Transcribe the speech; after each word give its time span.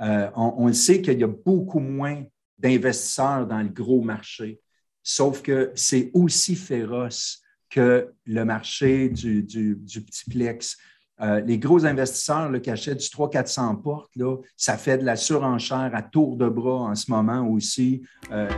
on, 0.00 0.54
on, 0.58 0.66
le 0.68 0.72
sait 0.72 1.02
qu'il 1.02 1.18
y 1.18 1.24
a 1.24 1.28
beaucoup 1.28 1.80
moins 1.80 2.24
d'investisseurs 2.58 3.46
dans 3.46 3.60
le 3.60 3.68
gros 3.68 4.02
marché, 4.02 4.60
sauf 5.02 5.42
que 5.42 5.72
c'est 5.74 6.10
aussi 6.14 6.56
féroce 6.56 7.42
que 7.70 8.12
le 8.26 8.44
marché 8.44 9.08
du, 9.08 9.42
du, 9.42 9.76
petit 9.76 10.30
plex. 10.30 10.76
Euh, 11.20 11.40
les 11.40 11.58
gros 11.58 11.84
investisseurs 11.84 12.50
là, 12.50 12.60
qui 12.60 12.70
achètent 12.70 12.98
du 12.98 13.06
300-400 13.06 13.82
portes, 13.82 14.14
là, 14.16 14.36
ça 14.56 14.76
fait 14.76 14.98
de 14.98 15.04
la 15.04 15.16
surenchère 15.16 15.90
à 15.92 16.02
tour 16.02 16.36
de 16.36 16.48
bras 16.48 16.90
en 16.90 16.94
ce 16.94 17.10
moment 17.10 17.46
aussi. 17.48 18.02
Euh, 18.30 18.48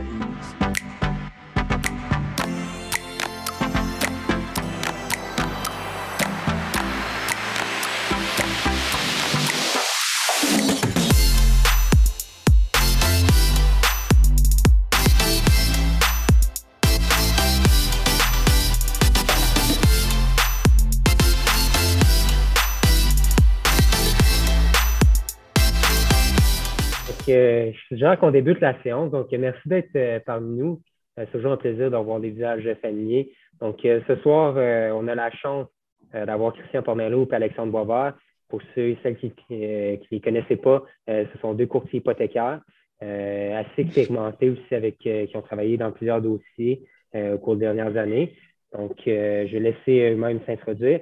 suggère 27.91 28.17
qu'on 28.17 28.31
débute 28.31 28.61
la 28.61 28.81
séance. 28.83 29.11
Donc, 29.11 29.29
merci 29.31 29.67
d'être 29.67 29.95
euh, 29.95 30.19
parmi 30.25 30.57
nous. 30.57 30.81
Euh, 31.19 31.25
c'est 31.25 31.37
toujours 31.37 31.51
un 31.51 31.57
plaisir 31.57 31.91
d'avoir 31.91 32.21
des 32.21 32.29
visages 32.29 32.67
familiers. 32.81 33.33
Donc, 33.59 33.83
euh, 33.83 33.99
ce 34.07 34.15
soir, 34.17 34.55
on 34.95 35.07
a 35.07 35.15
la 35.15 35.29
chance 35.31 35.67
d'avoir 36.13 36.53
Christian 36.53 36.83
Pornello 36.83 37.27
et 37.29 37.35
Alexandre 37.35 37.71
Boisvert. 37.71 38.13
Pour 38.49 38.61
ceux 38.75 38.89
et 38.89 38.97
celles 39.01 39.17
qui 39.17 39.31
ne 39.49 39.97
les 40.11 40.19
connaissaient 40.19 40.57
pas, 40.57 40.83
ce 41.07 41.37
sont 41.39 41.53
deux 41.53 41.67
courtiers 41.67 41.99
hypothécaires, 41.99 42.59
assez 42.99 43.81
expérimentés 43.81 44.49
aussi, 44.49 44.75
avec, 44.75 44.97
qui 44.97 45.31
ont 45.35 45.41
travaillé 45.41 45.77
dans 45.77 45.93
plusieurs 45.93 46.21
dossiers 46.21 46.81
au 47.15 47.37
cours 47.37 47.55
des 47.55 47.61
dernières 47.61 47.95
années. 47.95 48.35
Donc, 48.77 48.97
je 49.05 49.11
vais 49.49 49.59
laisser 49.59 50.11
eux-mêmes 50.11 50.41
s'introduire. 50.45 50.99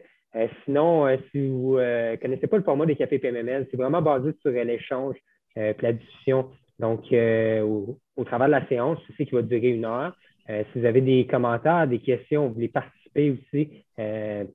sinon, 0.63 1.07
si 1.31 1.47
vous 1.47 1.77
ne 1.79 2.17
connaissez 2.17 2.45
pas 2.45 2.57
le 2.57 2.63
format 2.63 2.85
des 2.85 2.95
cafés 2.95 3.17
PMML, 3.17 3.67
c'est 3.71 3.77
vraiment 3.77 4.03
basé 4.03 4.31
sur 4.43 4.51
l'échange 4.51 5.15
euh, 5.57 5.73
la 5.81 5.93
discussion. 5.93 6.49
Donc, 6.79 7.11
euh, 7.11 7.61
au, 7.61 8.23
travers 8.23 8.47
de 8.47 8.53
la 8.53 8.67
séance, 8.67 8.99
je 9.09 9.15
sais 9.15 9.25
qu'il 9.25 9.35
va 9.35 9.41
durer 9.41 9.69
une 9.69 9.85
heure. 9.85 10.15
Euh, 10.49 10.63
si 10.71 10.79
vous 10.79 10.85
avez 10.85 11.01
des 11.01 11.27
commentaires, 11.27 11.87
des 11.87 11.99
questions, 11.99 12.47
vous 12.47 12.53
voulez 12.53 12.69
participer 12.69 13.31
aussi, 13.31 13.83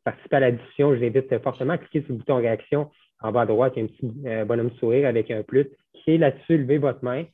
participer 0.04 0.36
à 0.36 0.40
la 0.40 0.52
discussion, 0.52 0.94
je 0.94 1.00
vous 1.00 1.04
invite 1.04 1.42
fortement 1.42 1.74
à 1.74 1.78
cliquer 1.78 2.02
sur 2.02 2.12
le 2.12 2.18
bouton 2.18 2.36
réaction 2.36 2.88
en 3.20 3.32
bas 3.32 3.42
à 3.42 3.46
droite. 3.46 3.74
Il 3.76 3.80
y 3.80 3.82
a 3.82 3.84
un 3.84 3.88
petit 3.88 4.46
bonhomme 4.46 4.70
sourire 4.78 5.08
avec 5.08 5.30
un 5.30 5.42
plus. 5.42 5.68
Cliquez 5.92 6.18
là-dessus, 6.18 6.58
levez 6.58 6.78
votre 6.78 7.04
main. 7.04 7.24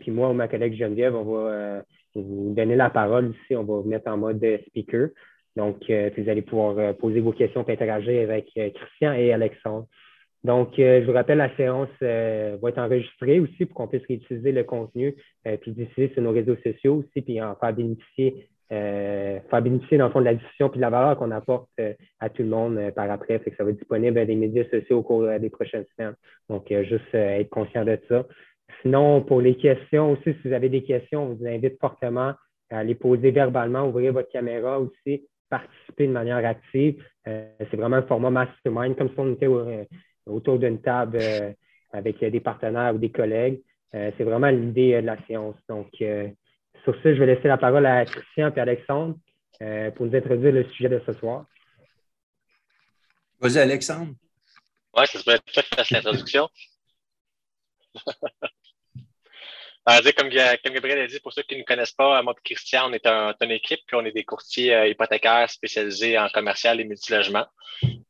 puis 0.00 0.10
moi 0.10 0.30
ou 0.30 0.32
ma 0.32 0.48
collègue 0.48 0.74
Geneviève, 0.74 1.14
on 1.14 1.24
va 1.24 1.82
vous 2.14 2.54
donner 2.56 2.74
la 2.74 2.90
parole 2.90 3.30
ici. 3.30 3.54
On 3.54 3.64
va 3.64 3.74
vous 3.74 3.88
mettre 3.88 4.10
en 4.10 4.16
mode 4.16 4.44
speaker. 4.66 5.10
Donc, 5.56 5.76
vous 5.88 6.28
allez 6.28 6.42
pouvoir 6.42 6.96
poser 6.96 7.20
vos 7.20 7.32
questions 7.32 7.64
et 7.68 7.72
interagir 7.72 8.22
avec 8.22 8.46
Christian 8.74 9.12
et 9.12 9.32
Alexandre. 9.32 9.86
Donc, 10.44 10.78
euh, 10.78 11.00
je 11.00 11.06
vous 11.06 11.12
rappelle, 11.12 11.38
la 11.38 11.54
séance 11.56 11.88
euh, 12.02 12.56
va 12.62 12.68
être 12.68 12.78
enregistrée 12.78 13.40
aussi 13.40 13.66
pour 13.66 13.74
qu'on 13.74 13.88
puisse 13.88 14.06
réutiliser 14.06 14.52
le 14.52 14.64
contenu 14.64 15.14
euh, 15.46 15.56
puis 15.56 15.72
diffuser 15.72 16.12
sur 16.14 16.22
nos 16.22 16.30
réseaux 16.30 16.56
sociaux 16.62 16.96
aussi, 16.96 17.22
puis 17.22 17.42
en 17.42 17.56
faire 17.56 17.72
bénéficier, 17.72 18.48
faire 18.68 19.62
bénéficier 19.62 19.96
dans 19.98 20.06
le 20.06 20.12
fond 20.12 20.20
de 20.20 20.24
la 20.24 20.34
discussion 20.34 20.68
puis 20.68 20.78
de 20.78 20.82
la 20.82 20.90
valeur 20.90 21.16
qu'on 21.16 21.30
apporte 21.30 21.70
à 22.18 22.28
tout 22.28 22.42
le 22.42 22.48
monde 22.48 22.90
par 22.96 23.08
après. 23.10 23.38
Que 23.38 23.54
ça 23.56 23.62
va 23.62 23.70
être 23.70 23.78
disponible 23.78 24.16
dans 24.16 24.26
les 24.26 24.34
médias 24.34 24.64
sociaux 24.70 24.98
au 24.98 25.02
cours 25.02 25.24
des 25.38 25.50
prochaines 25.50 25.84
semaines. 25.96 26.14
Donc, 26.48 26.66
juste 26.82 27.14
être 27.14 27.48
conscient 27.48 27.84
de 27.84 27.96
ça. 28.08 28.24
Sinon, 28.82 29.22
pour 29.22 29.40
les 29.40 29.56
questions 29.56 30.12
aussi, 30.12 30.34
si 30.42 30.48
vous 30.48 30.52
avez 30.52 30.68
des 30.68 30.82
questions, 30.82 31.30
on 31.30 31.34
vous 31.34 31.46
invite 31.46 31.78
fortement 31.80 32.34
à 32.70 32.82
les 32.82 32.96
poser 32.96 33.30
verbalement, 33.30 33.86
ouvrir 33.86 34.12
votre 34.12 34.30
caméra 34.30 34.80
aussi, 34.80 35.28
participer 35.48 36.08
de 36.08 36.12
manière 36.12 36.44
active. 36.44 37.00
c'est 37.24 37.76
vraiment 37.76 37.98
un 37.98 38.02
format 38.02 38.30
mastermind, 38.30 38.96
comme 38.96 39.10
si 39.10 39.14
on 39.18 39.32
était 39.32 39.86
autour 40.26 40.58
d'une 40.58 40.80
table 40.80 41.18
euh, 41.20 41.52
avec 41.92 42.18
des 42.18 42.40
partenaires 42.40 42.94
ou 42.94 42.98
des 42.98 43.10
collègues. 43.10 43.60
Euh, 43.94 44.10
c'est 44.16 44.24
vraiment 44.24 44.48
l'idée 44.48 44.94
euh, 44.94 45.00
de 45.00 45.06
la 45.06 45.16
séance. 45.26 45.56
Donc, 45.68 45.88
sur 45.98 46.94
ce, 47.02 47.14
je 47.14 47.18
vais 47.18 47.26
laisser 47.26 47.48
la 47.48 47.58
parole 47.58 47.86
à 47.86 48.04
Christian 48.04 48.52
et 48.54 48.60
Alexandre 48.60 49.16
pour 49.96 50.06
nous 50.06 50.14
introduire 50.14 50.52
le 50.52 50.64
sujet 50.70 50.90
de 50.90 51.00
ce 51.06 51.14
soir. 51.14 51.46
Vas-y, 53.40 53.58
Alexandre. 53.58 54.12
Oui, 54.96 55.06
ça 55.06 55.18
serait 55.18 55.38
toi 55.38 55.62
qui 55.62 55.74
fasses 55.74 55.90
l'introduction. 55.90 56.48
comme, 60.16 60.28
Gabriel 60.28 60.98
a 60.98 61.06
dit, 61.06 61.20
pour 61.20 61.32
ceux 61.32 61.42
qui 61.42 61.56
ne 61.56 61.62
connaissent 61.62 61.92
pas, 61.92 62.20
moi 62.22 62.34
et 62.36 62.42
Christian, 62.42 62.90
on 62.90 62.92
est 62.92 63.06
un, 63.06 63.34
une 63.40 63.50
équipe, 63.52 63.80
puis 63.86 63.96
on 63.96 64.04
est 64.04 64.12
des 64.12 64.24
courtiers 64.24 64.74
euh, 64.74 64.88
hypothécaires 64.88 65.48
spécialisés 65.48 66.18
en 66.18 66.28
commercial 66.28 66.80
et 66.80 66.84
multilogement. 66.84 67.46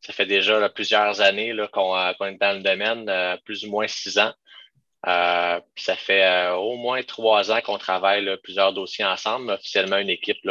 Ça 0.01 0.13
fait 0.15 0.25
déjà 0.25 0.69
plusieurs 0.71 1.21
années 1.21 1.53
euh, 1.53 1.67
qu'on 1.69 1.95
est 1.95 2.39
dans 2.41 2.57
le 2.57 2.63
domaine, 2.63 3.07
euh, 3.11 3.37
plus 3.45 3.65
ou 3.67 3.71
moins 3.71 3.87
six 3.87 4.19
ans. 4.19 4.33
ça 5.05 5.97
fait 5.97 6.49
au 6.53 6.77
moins 6.77 7.03
trois 7.03 7.53
ans 7.53 7.61
qu'on 7.61 7.79
travaille 7.79 8.37
plusieurs 8.43 8.73
dossiers 8.73 9.05
ensemble, 9.05 9.53
officiellement 9.53 9.99
une 9.99 10.11
équipe 10.11 10.49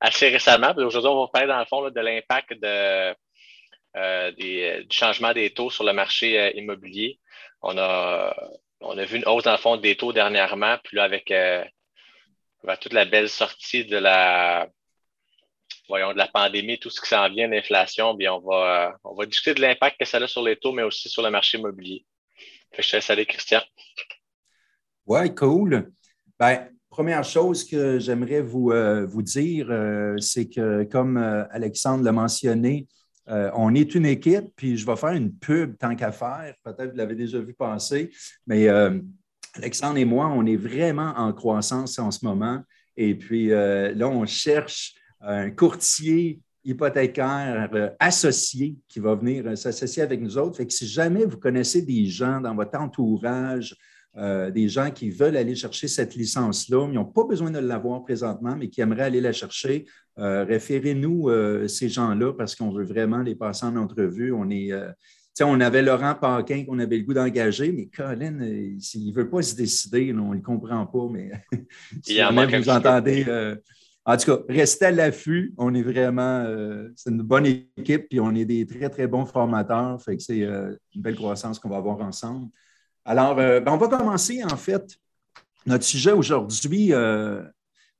assez 0.00 0.28
récemment. 0.28 0.74
Aujourd'hui, 0.76 1.10
on 1.10 1.22
va 1.22 1.28
parler 1.32 1.48
dans 1.48 1.58
le 1.58 1.64
fond 1.64 1.90
de 1.90 2.00
l'impact 2.00 2.52
de, 2.60 3.14
du 4.32 4.86
changement 4.90 5.32
des 5.32 5.50
taux 5.50 5.70
sur 5.70 5.84
le 5.84 5.92
marché 5.92 6.56
immobilier. 6.56 7.18
On 7.62 7.78
a 7.78 8.34
on 8.84 8.98
a 8.98 9.04
vu 9.04 9.16
une 9.16 9.26
hausse 9.26 9.44
dans 9.44 9.52
le 9.52 9.58
fond 9.58 9.76
des 9.76 9.96
taux 9.96 10.12
dernièrement, 10.12 10.76
puis 10.84 10.96
là, 10.96 11.04
avec, 11.04 11.30
euh, 11.30 11.64
toute 12.80 12.92
la 12.92 13.04
belle 13.04 13.28
sortie 13.28 13.84
de 13.84 13.96
la 13.96 14.68
pandémie, 16.32 16.78
tout 16.78 16.90
ce 16.90 17.00
qui 17.00 17.08
s'en 17.08 17.28
vient, 17.28 17.48
l'inflation, 17.48 18.14
bien, 18.14 18.32
on 18.34 18.40
va, 18.40 18.88
euh, 18.88 18.92
on 19.04 19.14
va 19.14 19.26
discuter 19.26 19.54
de 19.54 19.60
l'impact 19.60 19.98
que 19.98 20.06
ça 20.06 20.18
a 20.18 20.26
sur 20.26 20.42
les 20.42 20.56
taux, 20.56 20.72
mais 20.72 20.82
aussi 20.82 21.08
sur 21.08 21.22
le 21.22 21.30
marché 21.30 21.58
immobilier. 21.58 22.04
je 22.78 22.88
te 22.88 22.96
laisse 22.96 23.10
aller, 23.10 23.26
Christian. 23.26 23.62
Oui, 25.06 25.34
cool. 25.34 25.92
Ben, 26.38 26.70
première 26.88 27.24
chose 27.24 27.64
que 27.64 27.98
j'aimerais 27.98 28.40
vous, 28.40 28.70
euh, 28.70 29.04
vous 29.06 29.22
dire, 29.22 29.68
c'est 30.18 30.48
que, 30.48 30.84
comme 30.84 31.16
Alexandre 31.50 32.04
l'a 32.04 32.12
mentionné, 32.12 32.86
euh, 33.28 33.50
on 33.54 33.74
est 33.74 33.94
une 33.94 34.06
équipe, 34.06 34.46
puis 34.56 34.76
je 34.76 34.84
vais 34.84 34.96
faire 34.96 35.12
une 35.12 35.32
pub 35.32 35.78
tant 35.78 35.94
qu'à 35.96 36.12
faire. 36.12 36.54
Peut-être 36.62 36.86
que 36.86 36.90
vous 36.90 36.96
l'avez 36.96 37.14
déjà 37.14 37.38
vu 37.38 37.54
passer, 37.54 38.10
mais 38.46 38.68
euh, 38.68 38.98
Alexandre 39.54 39.98
et 39.98 40.04
moi, 40.04 40.26
on 40.28 40.44
est 40.46 40.56
vraiment 40.56 41.14
en 41.16 41.32
croissance 41.32 41.98
en 41.98 42.10
ce 42.10 42.24
moment. 42.24 42.60
Et 42.96 43.14
puis 43.14 43.52
euh, 43.52 43.94
là, 43.94 44.08
on 44.08 44.26
cherche 44.26 44.94
un 45.20 45.50
courtier 45.50 46.40
hypothécaire 46.64 47.68
associé 47.98 48.76
qui 48.88 48.98
va 48.98 49.14
venir 49.14 49.56
s'associer 49.56 50.02
avec 50.02 50.20
nous 50.20 50.38
autres. 50.38 50.56
Fait 50.56 50.66
que 50.66 50.72
si 50.72 50.86
jamais 50.86 51.24
vous 51.24 51.38
connaissez 51.38 51.82
des 51.82 52.06
gens 52.06 52.40
dans 52.40 52.54
votre 52.54 52.78
entourage, 52.78 53.74
euh, 54.16 54.50
des 54.50 54.68
gens 54.68 54.92
qui 54.92 55.10
veulent 55.10 55.36
aller 55.36 55.56
chercher 55.56 55.88
cette 55.88 56.14
licence-là, 56.14 56.86
ils 56.88 56.94
n'ont 56.94 57.04
pas 57.04 57.24
besoin 57.24 57.50
de 57.50 57.58
l'avoir 57.58 58.04
présentement, 58.04 58.54
mais 58.56 58.68
qui 58.68 58.80
aimeraient 58.80 59.02
aller 59.02 59.20
la 59.20 59.32
chercher, 59.32 59.86
euh, 60.18 60.44
référez-nous 60.44 61.28
euh, 61.28 61.66
ces 61.66 61.88
gens-là 61.88 62.32
parce 62.32 62.54
qu'on 62.54 62.70
veut 62.70 62.84
vraiment 62.84 63.22
les 63.22 63.34
passer 63.34 63.66
en 63.66 63.74
entrevue. 63.74 64.32
On 64.32 64.50
est. 64.50 64.70
on 65.40 65.60
avait 65.60 65.82
Laurent 65.82 66.14
Paquin 66.14 66.64
qu'on 66.64 66.78
avait 66.78 66.98
le 66.98 67.02
goût 67.02 67.14
d'engager, 67.14 67.72
mais 67.72 67.86
Colin, 67.86 68.38
il 68.40 68.78
ne 68.78 69.12
veut 69.12 69.28
pas 69.28 69.42
se 69.42 69.56
décider, 69.56 70.14
on 70.16 70.30
ne 70.30 70.36
le 70.36 70.42
comprend 70.42 70.86
pas, 70.86 71.08
mais 71.10 71.32
si 72.04 72.20
vous 72.20 72.70
entendez. 72.70 73.26
en 74.04 74.16
tout 74.16 74.26
cas, 74.26 74.42
restez 74.48 74.84
à 74.86 74.90
l'affût. 74.92 75.52
On 75.58 75.74
est 75.74 75.82
vraiment, 75.82 76.46
c'est 76.94 77.10
une 77.10 77.22
bonne 77.22 77.46
équipe, 77.46 78.08
puis 78.08 78.20
on 78.20 78.32
est 78.32 78.44
des 78.44 78.64
très, 78.64 78.88
très 78.88 79.08
bons 79.08 79.26
formateurs. 79.26 80.00
Fait 80.00 80.16
que 80.16 80.22
c'est 80.22 80.42
une 80.42 80.78
belle 80.94 81.16
croissance 81.16 81.58
qu'on 81.58 81.68
va 81.68 81.78
avoir 81.78 82.00
ensemble. 82.00 82.46
Alors, 83.06 83.38
euh, 83.38 83.60
ben, 83.60 83.72
on 83.72 83.76
va 83.76 83.88
commencer 83.88 84.42
en 84.44 84.56
fait. 84.56 84.96
Notre 85.66 85.84
sujet 85.84 86.12
aujourd'hui, 86.12 86.92
euh, 86.92 87.42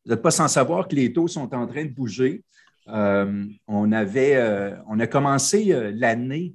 vous 0.04 0.10
n'êtes 0.10 0.22
pas 0.22 0.30
sans 0.30 0.48
savoir 0.48 0.88
que 0.88 0.94
les 0.94 1.12
taux 1.12 1.28
sont 1.28 1.54
en 1.54 1.66
train 1.66 1.84
de 1.84 1.90
bouger. 1.90 2.42
Euh, 2.88 3.44
on, 3.66 3.92
avait, 3.92 4.74
on 4.86 5.00
a 5.00 5.06
commencé 5.06 5.74
l'année 5.94 6.54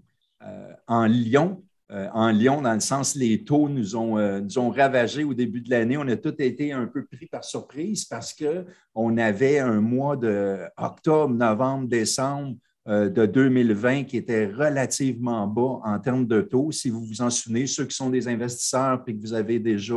en 0.88 1.06
Lyon. 1.06 1.64
en 1.90 2.30
Lyon, 2.30 2.62
dans 2.62 2.74
le 2.74 2.80
sens 2.80 3.16
les 3.16 3.44
taux 3.44 3.70
nous 3.70 3.96
ont, 3.96 4.18
nous 4.40 4.60
ont 4.60 4.70
ravagés 4.70 5.24
au 5.24 5.34
début 5.34 5.62
de 5.62 5.72
l'année. 5.72 5.98
On 5.98 6.08
a 6.08 6.16
tous 6.16 6.36
été 6.38 6.72
un 6.72 6.86
peu 6.86 7.06
pris 7.06 7.26
par 7.26 7.44
surprise 7.44 8.06
parce 8.06 8.36
qu'on 8.36 9.18
avait 9.18 9.58
un 9.58 9.82
mois 9.82 10.16
de 10.16 10.60
octobre, 10.78 11.34
novembre, 11.34 11.88
décembre 11.88 12.56
de 12.88 13.26
2020 13.26 14.06
qui 14.06 14.18
était 14.18 14.48
relativement 14.48 15.46
bas 15.48 15.80
en 15.84 16.00
termes 16.00 16.26
de 16.26 16.42
taux. 16.42 16.72
Si 16.72 16.90
vous 16.90 17.06
vous 17.06 17.22
en 17.22 17.30
souvenez, 17.30 17.68
ceux 17.68 17.86
qui 17.86 17.96
sont 17.96 18.10
des 18.10 18.28
investisseurs 18.28 19.04
et 19.06 19.16
que 19.16 19.22
vous 19.22 19.34
avez 19.34 19.60
déjà 19.60 19.96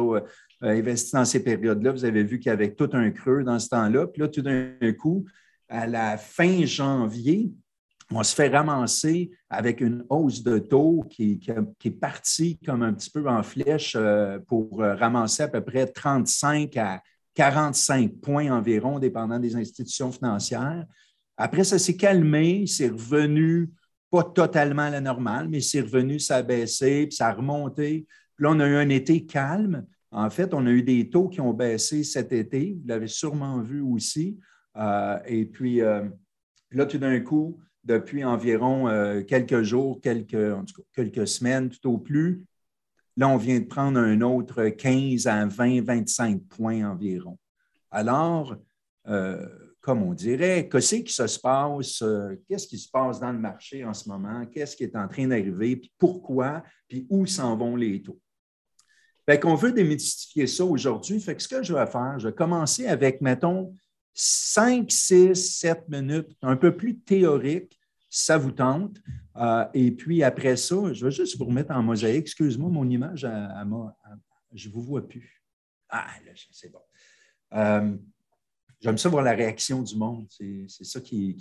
euh, 0.63 0.79
investi 0.79 1.13
dans 1.13 1.25
ces 1.25 1.43
périodes-là, 1.43 1.91
vous 1.91 2.05
avez 2.05 2.23
vu 2.23 2.39
qu'il 2.39 2.51
y 2.51 2.53
avait 2.53 2.73
tout 2.73 2.91
un 2.93 3.11
creux 3.11 3.43
dans 3.43 3.59
ce 3.59 3.69
temps-là. 3.69 4.07
Puis 4.07 4.23
là, 4.23 4.29
tout 4.29 4.43
d'un 4.43 4.93
coup, 4.99 5.25
à 5.69 5.87
la 5.87 6.17
fin 6.17 6.65
janvier, 6.65 7.51
on 8.13 8.23
se 8.23 8.35
fait 8.35 8.49
ramasser 8.49 9.31
avec 9.49 9.81
une 9.81 10.05
hausse 10.09 10.43
de 10.43 10.59
taux 10.59 11.05
qui, 11.11 11.41
est 11.85 11.91
partie 11.91 12.59
comme 12.59 12.83
un 12.83 12.93
petit 12.93 13.11
peu 13.11 13.27
en 13.29 13.43
flèche 13.43 13.97
euh, 13.97 14.39
pour 14.47 14.83
euh, 14.83 14.95
ramasser 14.95 15.45
à 15.45 15.49
peu 15.49 15.63
près 15.63 15.87
35 15.87 16.77
à 16.77 17.03
45 17.35 18.21
points 18.21 18.51
environ, 18.51 18.99
dépendant 18.99 19.39
des 19.41 19.57
institutions 19.57 20.13
financières. 20.13 20.85
Après, 21.43 21.65
ça 21.65 21.79
s'est 21.79 21.97
calmé, 21.97 22.67
c'est 22.67 22.89
revenu 22.89 23.71
pas 24.11 24.23
totalement 24.23 24.83
à 24.83 24.91
la 24.91 25.01
normale, 25.01 25.49
mais 25.49 25.61
c'est 25.61 25.81
revenu, 25.81 26.19
ça 26.19 26.37
a 26.37 26.43
baissé, 26.43 27.07
puis 27.07 27.17
ça 27.17 27.29
a 27.29 27.33
remonté. 27.33 28.07
Puis 28.37 28.45
là, 28.45 28.51
on 28.53 28.61
a 28.61 28.69
eu 28.69 28.77
un 28.77 28.89
été 28.91 29.25
calme. 29.25 29.87
En 30.11 30.29
fait, 30.31 30.53
on 30.55 30.67
a 30.67 30.71
eu 30.71 30.83
des 30.83 31.09
taux 31.09 31.29
qui 31.29 31.41
ont 31.41 31.53
baissé 31.55 32.05
cet 32.05 32.33
été. 32.33 32.77
Vous 32.81 32.87
l'avez 32.87 33.09
sûrement 33.09 33.61
vu 33.61 33.81
aussi. 33.81 34.39
Euh, 34.77 35.19
et 35.27 35.47
puis, 35.47 35.79
là, 35.79 36.87
tout 36.87 36.99
d'un 36.99 37.19
coup, 37.21 37.59
depuis 37.85 38.25
environ 38.25 38.89
euh, 38.89 39.23
quelques 39.23 39.63
jours, 39.63 40.01
quelques, 40.01 40.55
quelques 40.95 41.27
semaines 41.27 41.71
tout 41.71 41.91
au 41.91 41.99
plus. 41.99 42.45
Là, 43.17 43.29
on 43.29 43.37
vient 43.37 43.59
de 43.59 43.65
prendre 43.65 43.99
un 43.99 44.21
autre 44.21 44.69
15 44.69 45.27
à 45.27 45.45
20, 45.47 45.83
25 45.83 46.43
points 46.45 46.89
environ. 46.89 47.39
Alors, 47.91 48.57
euh, 49.09 49.47
comme 49.83 50.05
on 50.05 50.15
dirait, 50.15 50.69
qu'est-ce 50.69 50.95
qui 50.95 51.13
se 51.13 51.39
passe? 51.41 52.03
Euh, 52.03 52.37
qu'est-ce 52.49 52.69
qui 52.69 52.79
se 52.79 52.89
passe 52.89 53.19
dans 53.19 53.33
le 53.33 53.39
marché 53.39 53.85
en 53.85 53.93
ce 53.93 54.09
moment? 54.09 54.47
Qu'est-ce 54.47 54.77
qui 54.77 54.85
est 54.85 54.95
en 54.95 55.09
train 55.09 55.27
d'arriver? 55.27 55.77
Puis 55.77 55.93
pourquoi? 55.99 56.63
Puis 56.89 57.05
où 57.11 57.27
s'en 57.27 57.57
vont 57.57 57.75
les 57.75 58.01
taux? 58.01 58.21
Fait 59.27 59.41
qu'on 59.41 59.57
veut 59.57 59.73
démystifier 59.73 60.47
ça 60.47 60.65
aujourd'hui. 60.65 61.21
Fait 61.21 61.35
que 61.35 61.43
ce 61.43 61.49
que 61.49 61.63
je 61.65 61.75
vais 61.75 61.87
faire, 61.87 62.17
je 62.19 62.29
vais 62.29 62.35
commencer 62.35 62.87
avec, 62.87 63.21
mettons, 63.21 63.75
5, 64.15 64.91
6, 64.91 65.35
7 65.35 65.89
minutes, 65.89 66.31
un 66.43 66.57
peu 66.57 66.77
plus 66.77 67.01
théorique, 67.01 67.77
ça 68.09 68.39
vous 68.39 68.53
tente. 68.53 68.99
Euh, 69.37 69.65
et 69.75 69.91
puis 69.91 70.23
après 70.23 70.57
ça, 70.57 70.93
je 70.93 71.05
vais 71.05 71.11
juste 71.11 71.37
vous 71.39 71.47
remettre 71.47 71.73
en 71.73 71.83
mosaïque. 71.83 72.23
Excuse-moi, 72.23 72.71
mon 72.71 72.89
image, 72.89 73.21
je 73.21 74.69
ne 74.69 74.73
vous 74.73 74.83
vois 74.83 75.09
plus. 75.09 75.43
Ah, 75.89 76.07
là, 76.25 76.33
c'est 76.53 76.71
bon. 76.71 76.79
Euh, 77.55 77.97
j'aime 78.83 78.99
ça 78.99 79.09
voir 79.09 79.23
la 79.23 79.33
réaction 79.33 79.83
du 79.83 79.97
monde. 79.97 80.27
C'est 80.31 80.85
ça 80.85 81.01
qui, 81.01 81.37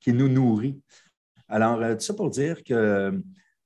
qui, 0.00 0.12
nous 0.12 0.28
nourrit. 0.28 0.80
Alors, 1.48 1.80
euh, 1.82 1.94
tout 1.94 2.00
ça 2.00 2.14
pour 2.14 2.30
dire 2.30 2.62
que 2.62 3.20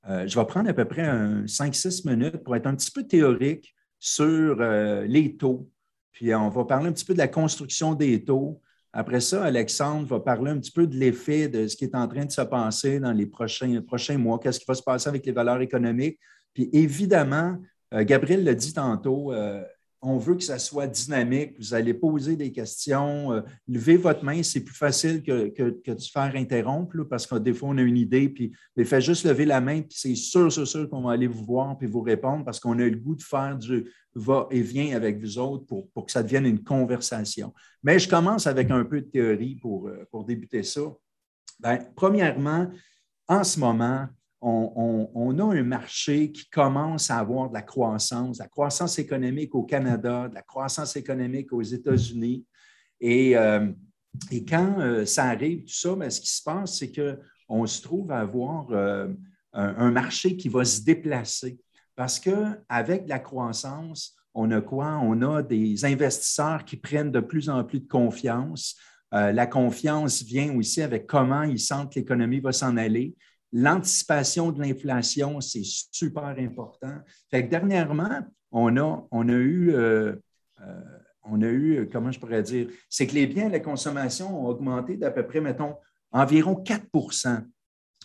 je 0.08 0.38
vais 0.38 0.46
prendre 0.46 0.70
à 0.70 0.72
peu 0.72 0.84
près 0.84 1.04
5-6 1.46 2.08
minutes 2.08 2.36
pour 2.44 2.54
être 2.54 2.68
un 2.68 2.76
petit 2.76 2.92
peu 2.92 3.02
théorique 3.02 3.74
sur 3.98 4.54
les 4.56 5.36
taux, 5.36 5.68
puis 6.12 6.34
on 6.34 6.48
va 6.48 6.64
parler 6.64 6.88
un 6.88 6.92
petit 6.92 7.04
peu 7.04 7.12
de 7.12 7.18
la 7.18 7.28
construction 7.28 7.94
des 7.94 8.24
taux. 8.24 8.62
Après 8.92 9.20
ça, 9.20 9.44
Alexandre 9.44 10.06
va 10.06 10.20
parler 10.20 10.50
un 10.50 10.58
petit 10.58 10.70
peu 10.70 10.86
de 10.86 10.96
l'effet 10.96 11.48
de 11.48 11.68
ce 11.68 11.76
qui 11.76 11.84
est 11.84 11.94
en 11.94 12.08
train 12.08 12.24
de 12.24 12.30
se 12.30 12.40
passer 12.40 12.98
dans 12.98 13.12
les 13.12 13.26
prochains, 13.26 13.82
prochains 13.82 14.16
mois, 14.16 14.38
qu'est-ce 14.38 14.58
qui 14.58 14.64
va 14.66 14.72
se 14.72 14.82
passer 14.82 15.10
avec 15.10 15.26
les 15.26 15.32
valeurs 15.32 15.60
économiques? 15.60 16.18
Puis 16.54 16.70
évidemment, 16.72 17.58
euh, 17.92 18.02
Gabriel 18.02 18.44
l'a 18.44 18.54
dit 18.54 18.72
tantôt, 18.72 19.34
euh, 19.34 19.62
on 20.08 20.18
veut 20.18 20.36
que 20.36 20.44
ça 20.44 20.60
soit 20.60 20.86
dynamique. 20.86 21.56
Vous 21.58 21.74
allez 21.74 21.92
poser 21.92 22.36
des 22.36 22.52
questions. 22.52 23.32
Euh, 23.32 23.40
levez 23.66 23.96
votre 23.96 24.24
main, 24.24 24.40
c'est 24.44 24.60
plus 24.60 24.74
facile 24.74 25.20
que, 25.20 25.92
de 25.92 26.00
se 26.00 26.10
faire 26.12 26.32
interrompre 26.36 27.02
parce 27.10 27.26
que 27.26 27.34
des 27.34 27.52
fois, 27.52 27.70
on 27.70 27.78
a 27.78 27.82
une 27.82 27.96
idée, 27.96 28.28
puis 28.28 28.52
mais 28.76 28.84
faites 28.84 29.02
juste 29.02 29.24
lever 29.24 29.44
la 29.44 29.60
main, 29.60 29.82
puis 29.82 29.98
c'est 29.98 30.14
sûr, 30.14 30.52
sûr, 30.52 30.66
sûr 30.66 30.88
qu'on 30.88 31.02
va 31.02 31.12
aller 31.12 31.26
vous 31.26 31.44
voir 31.44 31.76
puis 31.76 31.88
vous 31.88 32.02
répondre 32.02 32.44
parce 32.44 32.60
qu'on 32.60 32.78
a 32.78 32.84
le 32.84 32.96
goût 32.96 33.16
de 33.16 33.22
faire 33.22 33.58
du 33.58 33.90
va-et-vient 34.14 34.94
avec 34.94 35.20
vous 35.20 35.38
autres 35.38 35.66
pour, 35.66 36.06
que 36.06 36.12
ça 36.12 36.22
devienne 36.22 36.46
une 36.46 36.62
conversation. 36.62 37.52
Mais 37.82 37.98
je 37.98 38.08
commence 38.08 38.46
avec 38.46 38.70
un 38.70 38.84
peu 38.84 39.00
de 39.00 39.06
théorie 39.06 39.56
pour, 39.56 39.88
euh, 39.88 40.06
pour 40.12 40.24
débuter 40.24 40.62
ça. 40.62 40.82
Bien, 41.58 41.80
premièrement, 41.96 42.70
en 43.26 43.42
ce 43.42 43.58
moment, 43.58 44.06
on, 44.40 45.38
a 45.38 45.44
un 45.56 45.62
marché 45.62 46.30
qui 46.30 46.48
commence 46.50 47.10
à 47.10 47.18
avoir 47.18 47.48
de 47.48 47.54
la 47.54 47.62
croissance, 47.62 48.38
de 48.38 48.42
la 48.42 48.48
croissance 48.48 48.98
économique 48.98 49.54
au 49.54 49.62
Canada, 49.62 50.28
de 50.28 50.34
la 50.34 50.42
croissance 50.42 50.96
économique 50.96 51.52
aux 51.52 51.62
États-Unis. 51.62 52.44
Et, 53.00 53.36
euh, 53.36 53.66
quand 54.48 54.80
euh, 54.80 55.04
ça 55.04 55.24
arrive, 55.24 55.64
tout 55.64 55.74
ça, 55.74 55.94
ben, 55.94 56.10
ce 56.10 56.20
qui 56.20 56.30
se 56.30 56.42
passe, 56.42 56.78
c'est 56.78 56.92
qu'on 56.92 57.66
se 57.66 57.82
trouve 57.82 58.10
à 58.10 58.20
avoir 58.20 58.66
euh, 58.70 59.08
un, 59.52 59.90
marché 59.90 60.36
qui 60.36 60.48
va 60.48 60.64
se 60.64 60.82
déplacer. 60.82 61.58
Parce 61.94 62.18
qu'avec 62.18 63.08
la 63.08 63.18
croissance, 63.18 64.14
on 64.34 64.50
a 64.50 64.60
quoi? 64.60 64.98
On 65.02 65.20
a 65.22 65.42
des 65.42 65.84
investisseurs 65.84 66.64
qui 66.64 66.76
prennent 66.76 67.10
de 67.10 67.20
plus 67.20 67.48
en 67.48 67.64
plus 67.64 67.80
de 67.80 67.88
confiance. 67.88 68.76
la 69.12 69.46
confiance 69.46 70.22
vient 70.22 70.54
aussi 70.54 70.82
avec 70.82 71.06
comment 71.06 71.42
ils 71.42 71.60
sentent 71.60 71.92
que 71.94 71.98
l'économie 71.98 72.40
va 72.40 72.52
s'en 72.52 72.76
aller. 72.76 73.14
L'anticipation 73.58 74.52
de 74.52 74.60
l'inflation, 74.60 75.40
c'est 75.40 75.62
super 75.64 76.26
important. 76.38 76.92
Fait 77.30 77.46
que 77.46 77.50
dernièrement, 77.50 78.20
on 78.52 78.76
a, 78.76 79.32
eu, 79.32 79.70
euh, 79.70 80.14
euh, 80.60 80.80
on 81.24 81.40
a 81.40 81.46
eu, 81.46 81.88
comment 81.90 82.12
je 82.12 82.20
pourrais 82.20 82.42
dire, 82.42 82.68
c'est 82.90 83.06
que 83.06 83.14
les 83.14 83.26
biens 83.26 83.46
et 83.46 83.52
la 83.52 83.60
consommation 83.60 84.44
ont 84.44 84.48
augmenté 84.48 84.98
d'à 84.98 85.10
peu 85.10 85.26
près, 85.26 85.40
mettons, 85.40 85.74
environ 86.12 86.62
4% 86.62 87.46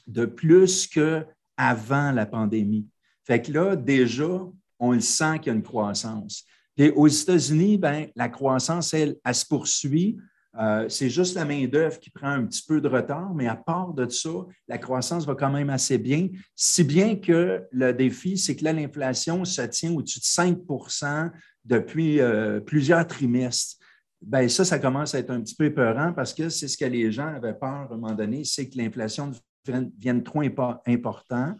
de 0.08 0.26
plus 0.26 0.88
qu'avant 0.88 2.14
la 2.14 2.26
pandémie. 2.26 2.88
Fait 3.26 3.42
que 3.42 3.52
là, 3.52 3.76
déjà, 3.76 4.48
on 4.80 4.94
le 4.94 5.02
sent 5.02 5.40
qu'il 5.40 5.48
y 5.48 5.50
a 5.50 5.54
une 5.58 5.64
croissance. 5.64 6.46
Et 6.78 6.92
aux 6.92 7.08
États-Unis, 7.08 7.78
ben, 7.78 8.08
la 8.16 8.30
croissance, 8.30 8.94
elle, 8.94 9.18
elle 9.26 9.36
se 9.36 9.46
poursuit. 9.46 10.18
Euh, 10.60 10.90
c'est 10.90 11.10
juste 11.10 11.36
la 11.36 11.46
main-d'œuvre 11.46 11.98
qui 12.00 12.10
prend 12.10 12.30
un 12.30 12.46
petit 12.46 12.64
peu 12.68 12.82
de 12.82 12.88
retard, 12.88 13.34
mais 13.34 13.48
à 13.48 13.56
part 13.56 13.94
de 13.94 14.08
ça, 14.10 14.30
la 14.68 14.78
croissance 14.78 15.26
va 15.26 15.34
quand 15.34 15.50
même 15.50 15.70
assez 15.70 15.98
bien, 15.98 16.28
si 16.56 16.84
bien 16.84 17.16
que 17.16 17.64
le 17.72 17.94
défi, 17.94 18.38
c'est 18.38 18.56
que 18.56 18.66
là, 18.66 18.74
l'inflation 18.74 19.46
se 19.46 19.62
tient 19.62 19.94
au-dessus 19.94 20.20
de 20.20 20.26
5% 20.26 21.32
depuis 21.64 22.20
euh, 22.20 22.60
plusieurs 22.60 23.08
trimestres. 23.08 23.78
Bien, 24.22 24.48
ça, 24.50 24.66
ça 24.66 24.78
commence 24.78 25.16
à 25.16 25.20
être 25.20 25.32
un 25.32 25.42
petit 25.42 25.56
peu 25.56 25.66
épeurant 25.66 26.14
parce 26.14 26.34
que 26.34 26.50
c'est 26.50 26.68
ce 26.68 26.78
que 26.78 26.86
les 26.86 27.12
gens 27.12 27.28
avaient 27.28 27.54
peur 27.54 27.70
à 27.70 27.94
un 27.94 27.98
moment 27.98 28.14
donné, 28.14 28.44
c'est 28.44 28.70
que 28.70 28.78
l'inflation 28.78 29.32
devienne 29.66 30.22
trop 30.22 30.42
important. 30.86 31.56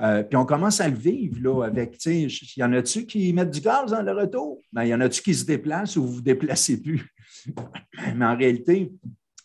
Euh, 0.00 0.22
puis 0.22 0.36
on 0.36 0.46
commence 0.46 0.80
à 0.80 0.88
le 0.88 0.96
vivre 0.96 1.36
là, 1.42 1.64
avec, 1.64 1.98
tu 1.98 2.30
sais, 2.30 2.46
y 2.56 2.62
en 2.62 2.72
a-tu 2.72 3.04
qui 3.04 3.32
mettent 3.34 3.50
du 3.50 3.60
gaz 3.60 3.90
dans 3.90 4.00
le 4.00 4.12
retour? 4.12 4.62
Il 4.80 4.86
y 4.86 4.94
en 4.94 5.00
a-tu 5.00 5.20
qui 5.20 5.34
se 5.34 5.44
déplacent 5.44 5.96
ou 5.96 6.04
vous 6.04 6.10
ne 6.10 6.14
vous 6.14 6.22
déplacez 6.22 6.80
plus? 6.80 7.12
Mais 8.16 8.24
en 8.24 8.36
réalité, 8.36 8.92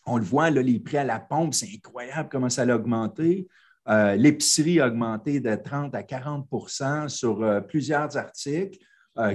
on 0.06 0.18
le 0.18 0.24
voit, 0.24 0.50
là, 0.50 0.62
les 0.62 0.78
prix 0.78 0.98
à 0.98 1.04
la 1.04 1.18
pompe, 1.18 1.54
c'est 1.54 1.68
incroyable 1.74 2.28
comment 2.30 2.48
ça 2.48 2.62
a 2.62 2.74
augmenté. 2.74 3.48
Euh, 3.88 4.16
l'épicerie 4.16 4.80
a 4.80 4.88
augmenté 4.88 5.40
de 5.40 5.54
30 5.54 5.94
à 5.94 6.02
40% 6.02 7.08
sur 7.08 7.42
euh, 7.42 7.60
plusieurs 7.60 8.16
articles, 8.16 8.78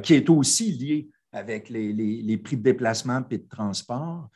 qui 0.04 0.14
est 0.14 0.30
aussi 0.30 0.72
lié 0.74 1.10
avec 1.32 1.70
les, 1.70 1.92
les, 1.92 2.38
prix 2.38 2.56
de 2.56 2.62
déplacement 2.62 3.24
et 3.32 3.40
de 3.40 3.48
transport. 3.50 4.30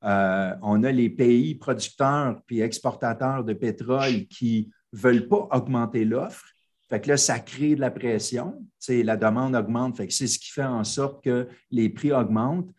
on 0.00 0.84
a 0.84 0.92
les 0.92 1.10
pays 1.10 1.56
producteurs 1.56 2.40
puis 2.46 2.60
exportateurs 2.60 3.42
de 3.42 3.52
pétrole 3.52 4.28
qui 4.28 4.70
ne 4.92 4.98
veulent 5.00 5.26
pas 5.26 5.48
augmenter 5.50 6.04
l'offre. 6.04 6.52
Fait 6.92 7.00
que 7.00 7.08
là, 7.08 7.16
ça 7.16 7.38
crée 7.38 7.74
de 7.74 7.80
la 7.80 7.90
pression. 7.90 8.62
la 8.86 9.16
demande 9.16 9.56
augmente. 9.56 9.96
C'est 10.10 10.26
ce 10.26 10.38
qui 10.38 10.50
fait 10.50 10.62
en 10.62 10.84
sorte 10.84 11.24
que 11.24 11.48
les 11.70 11.88
prix 11.88 12.12
augmentent. 12.12 12.70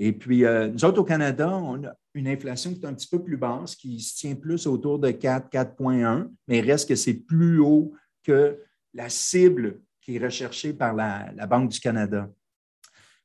Et 0.00 0.12
puis, 0.12 0.44
euh, 0.44 0.68
nous 0.68 0.84
autres, 0.84 1.00
au 1.00 1.04
Canada, 1.04 1.50
on 1.52 1.82
a 1.84 1.92
une 2.14 2.28
inflation 2.28 2.72
qui 2.72 2.80
est 2.80 2.86
un 2.86 2.94
petit 2.94 3.08
peu 3.08 3.20
plus 3.20 3.36
basse, 3.36 3.74
qui 3.74 4.00
se 4.00 4.16
tient 4.16 4.36
plus 4.36 4.66
autour 4.68 5.00
de 5.00 5.10
4, 5.10 5.50
4,1, 5.50 6.30
mais 6.46 6.60
reste 6.60 6.88
que 6.88 6.94
c'est 6.94 7.14
plus 7.14 7.58
haut 7.58 7.92
que 8.22 8.62
la 8.94 9.08
cible 9.08 9.80
qui 10.00 10.16
est 10.16 10.24
recherchée 10.24 10.72
par 10.72 10.94
la, 10.94 11.32
la 11.34 11.46
Banque 11.48 11.70
du 11.70 11.80
Canada. 11.80 12.30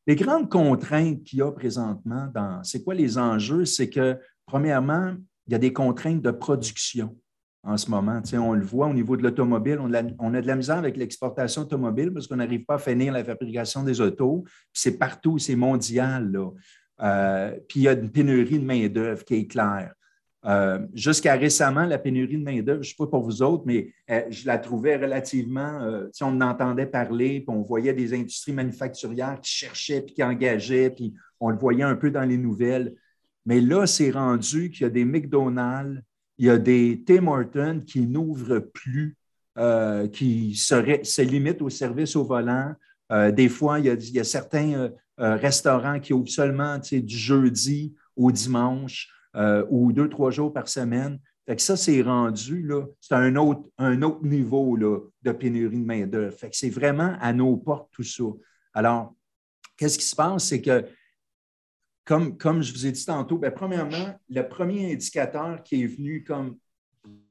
Les 0.08 0.16
grandes 0.16 0.50
contraintes 0.50 1.24
qu'il 1.24 1.40
y 1.40 1.42
a 1.44 1.52
présentement 1.52 2.28
dans, 2.34 2.64
c'est 2.64 2.84
quoi 2.84 2.96
les 2.96 3.20
enjeux? 3.20 3.66
C'est 3.66 3.90
que, 3.90 4.20
premièrement, 4.48 5.16
il 5.48 5.54
y 5.54 5.56
a 5.56 5.60
des 5.60 5.74
contraintes 5.74 6.22
de 6.22 6.32
production 6.32 7.16
en 7.64 7.78
ce 7.78 7.90
moment. 7.90 8.22
on 8.34 8.54
le 8.54 8.66
voit 8.66 8.88
au 8.88 8.94
niveau 8.94 9.16
de 9.16 9.24
l'automobile, 9.24 9.80
on, 9.80 10.34
a 10.34 10.42
de 10.42 10.48
la 10.48 10.56
misère 10.56 10.78
avec 10.78 10.98
l'exportation 10.98 11.62
automobile 11.62 12.12
parce 12.12 12.28
qu'on 12.28 12.36
n'arrive 12.36 12.66
pas 12.66 12.76
à 12.76 12.80
finir 12.80 13.14
la 13.14 13.24
fabrication 13.24 13.84
des 13.84 14.02
autos. 14.02 14.44
C'est 14.74 14.98
partout, 14.98 15.40
c'est 15.40 15.56
mondial. 15.56 16.38
Euh, 17.02 17.52
puis 17.70 17.80
il 17.80 17.84
y 17.84 17.88
a 17.88 17.94
une 17.94 18.12
pénurie 18.12 18.60
de 18.60 18.66
main-d'œuvre 18.66 19.24
qui 19.24 19.36
est 19.36 19.48
claire. 19.48 19.94
Euh, 20.46 20.80
jusqu'à 20.94 21.36
récemment, 21.36 21.86
la 21.86 21.98
pénurie 21.98 22.38
de 22.38 22.44
main-d'œuvre, 22.44 22.84
je 22.84 22.90
ne 22.90 22.92
sais 22.92 22.98
pas 22.98 23.08
pour 23.08 23.24
vous 23.24 23.42
autres, 23.42 23.64
mais 23.66 23.94
euh, 24.12 24.24
je 24.30 24.46
la 24.46 24.58
trouvais 24.58 24.98
relativement. 24.98 25.90
si 26.12 26.22
on 26.24 26.42
entendait 26.42 26.86
parler, 26.86 27.40
puis 27.40 27.56
on 27.56 27.62
voyait 27.62 27.94
des 27.94 28.14
industries 28.14 28.52
manufacturières 28.52 29.40
qui 29.40 29.52
cherchaient, 29.52 30.02
puis 30.02 30.16
qui 30.16 30.24
engageaient, 30.24 30.90
puis 30.90 31.14
on 31.40 31.50
le 31.50 31.58
voyait 31.58 31.84
un 31.84 31.96
peu 31.96 32.12
dans 32.12 32.24
les 32.24 32.38
nouvelles. 32.38 32.94
Mais 33.46 33.62
là, 33.62 33.86
c'est 33.88 34.12
rendu 34.12 34.70
qu'il 34.70 34.82
y 34.82 34.86
a 34.86 34.90
des 34.90 35.06
McDonald's, 35.06 36.02
il 36.38 36.46
y 36.46 36.50
a 36.50 36.58
des 36.58 37.04
Tim 37.06 37.28
Hortons 37.28 37.82
qui 37.86 38.02
n'ouvrent 38.02 38.60
plus, 38.60 39.16
euh, 39.58 40.08
qui 40.08 40.56
se 40.56 41.22
limitent 41.22 41.62
au 41.62 41.70
service 41.70 42.16
au 42.16 42.24
volant. 42.24 42.74
Euh, 43.12 43.32
des 43.32 43.50
fois, 43.50 43.80
il 43.80 43.86
y 43.86 44.20
a, 44.20 44.24
certains 44.24 44.92
euh, 45.20 45.36
restaurants 45.36 46.00
qui 46.00 46.14
ouvrent 46.14 46.30
seulement 46.30 46.80
du 46.80 47.18
jeudi 47.18 47.96
au 48.16 48.32
dimanche 48.32 49.10
ou 49.70 49.92
deux, 49.92 50.10
trois 50.10 50.30
jours 50.30 50.54
par 50.54 50.68
semaine. 50.68 51.20
Fait 51.48 51.56
que 51.56 51.62
ça, 51.62 51.76
c'est 51.76 52.02
rendu, 52.04 52.70
c'est 53.02 53.16
un 53.16 53.36
autre, 53.36 53.64
un 53.80 54.02
autre 54.04 54.24
niveau 54.24 54.76
là, 54.76 55.00
de 55.24 55.32
pénurie 55.32 55.80
de 55.80 55.86
main-d'œuvre. 55.86 56.38
C'est 56.52 56.70
vraiment 56.70 57.18
à 57.20 57.34
nos 57.34 57.58
portes 57.58 57.90
tout 57.92 58.04
ça. 58.04 58.24
Alors, 58.76 59.16
qu'est-ce 59.76 59.98
qui 59.98 60.06
se 60.06 60.16
passe? 60.16 60.46
C'est 60.46 60.62
que, 60.62 60.86
comme, 62.06 62.38
comme 62.38 62.62
je 62.62 62.74
vous 62.74 62.86
ai 62.86 62.92
dit 62.92 63.06
tantôt, 63.06 63.38
bien, 63.38 63.52
premièrement, 63.52 64.20
le 64.30 64.42
premier 64.42 64.94
indicateur 64.94 65.64
qui 65.64 65.84
est 65.84 65.88
venu 65.88 66.24
comme 66.24 66.58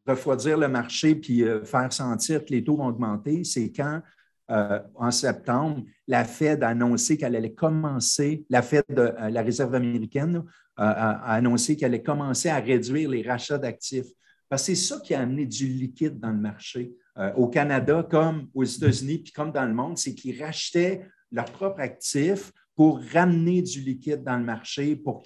refroidir 0.06 0.58
le 0.58 0.68
marché 0.68 1.14
puis 1.14 1.44
euh, 1.44 1.64
faire 1.64 1.92
sentir 1.92 2.44
que 2.44 2.50
les 2.50 2.64
taux 2.64 2.76
vont 2.76 2.86
augmenter, 2.86 3.44
c'est 3.44 3.70
quand, 3.70 4.02
euh, 4.50 4.80
en 4.94 5.10
septembre, 5.10 5.82
la 6.08 6.24
Fed 6.24 6.62
a 6.62 6.68
annoncé 6.68 7.16
qu'elle 7.16 7.36
allait 7.36 7.52
commencer, 7.52 8.44
la 8.50 8.62
Fed, 8.62 8.84
euh, 8.90 9.30
la 9.30 9.42
Réserve 9.42 9.74
américaine, 9.74 10.42
a, 10.76 11.34
annoncé 11.34 11.76
qu'elle 11.76 11.92
allait 11.92 12.02
commencer 12.02 12.48
à 12.48 12.58
réduire 12.58 13.10
les 13.10 13.22
rachats 13.22 13.58
d'actifs. 13.58 14.08
Parce 14.48 14.66
que 14.66 14.74
c'est 14.74 14.82
ça 14.82 15.00
qui 15.04 15.14
a 15.14 15.20
amené 15.20 15.46
du 15.46 15.66
liquide 15.66 16.18
dans 16.18 16.30
le 16.30 16.38
marché. 16.38 16.94
au 17.36 17.46
Canada, 17.48 18.06
comme 18.10 18.48
aux 18.54 18.64
États-Unis, 18.64 19.18
puis 19.18 19.32
comme 19.32 19.52
dans 19.52 19.66
le 19.66 19.74
monde, 19.74 19.98
c'est 19.98 20.14
qu'ils 20.14 20.42
rachetaient 20.42 21.06
leurs 21.30 21.50
propres 21.52 21.80
actifs 21.80 22.52
pour 22.74 23.00
ramener 23.12 23.60
du 23.62 23.80
liquide 23.80 24.22
dans 24.24 24.38
le 24.38 24.44
marché, 24.44 24.96
pour, 24.96 25.22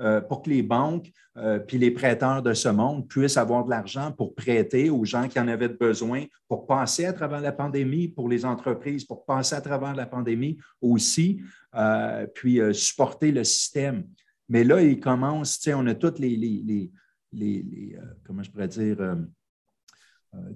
euh, 0.00 0.20
pour 0.20 0.42
que 0.42 0.50
les 0.50 0.62
banques 0.62 1.10
euh, 1.36 1.58
puis 1.58 1.78
les 1.78 1.90
prêteurs 1.90 2.42
de 2.42 2.54
ce 2.54 2.68
monde 2.68 3.08
puissent 3.08 3.36
avoir 3.36 3.64
de 3.64 3.70
l'argent 3.70 4.12
pour 4.12 4.34
prêter 4.34 4.90
aux 4.90 5.04
gens 5.04 5.28
qui 5.28 5.38
en 5.38 5.48
avaient 5.48 5.68
besoin, 5.68 6.24
pour 6.48 6.66
passer 6.66 7.06
à 7.06 7.12
travers 7.12 7.40
la 7.40 7.52
pandémie, 7.52 8.08
pour 8.08 8.28
les 8.28 8.44
entreprises, 8.44 9.04
pour 9.04 9.24
passer 9.24 9.54
à 9.54 9.60
travers 9.60 9.94
la 9.94 10.06
pandémie 10.06 10.58
aussi, 10.80 11.40
euh, 11.74 12.26
puis 12.34 12.60
supporter 12.74 13.30
le 13.30 13.44
système. 13.44 14.04
Mais 14.48 14.64
là, 14.64 14.82
il 14.82 14.98
commence, 14.98 15.66
on 15.68 15.86
a 15.86 15.94
toutes 15.94 16.18
les, 16.18 16.36
les, 16.36 16.90
les 17.32 17.96
comment 18.24 18.42
je 18.42 18.50
pourrais 18.50 18.68
dire, 18.68 19.16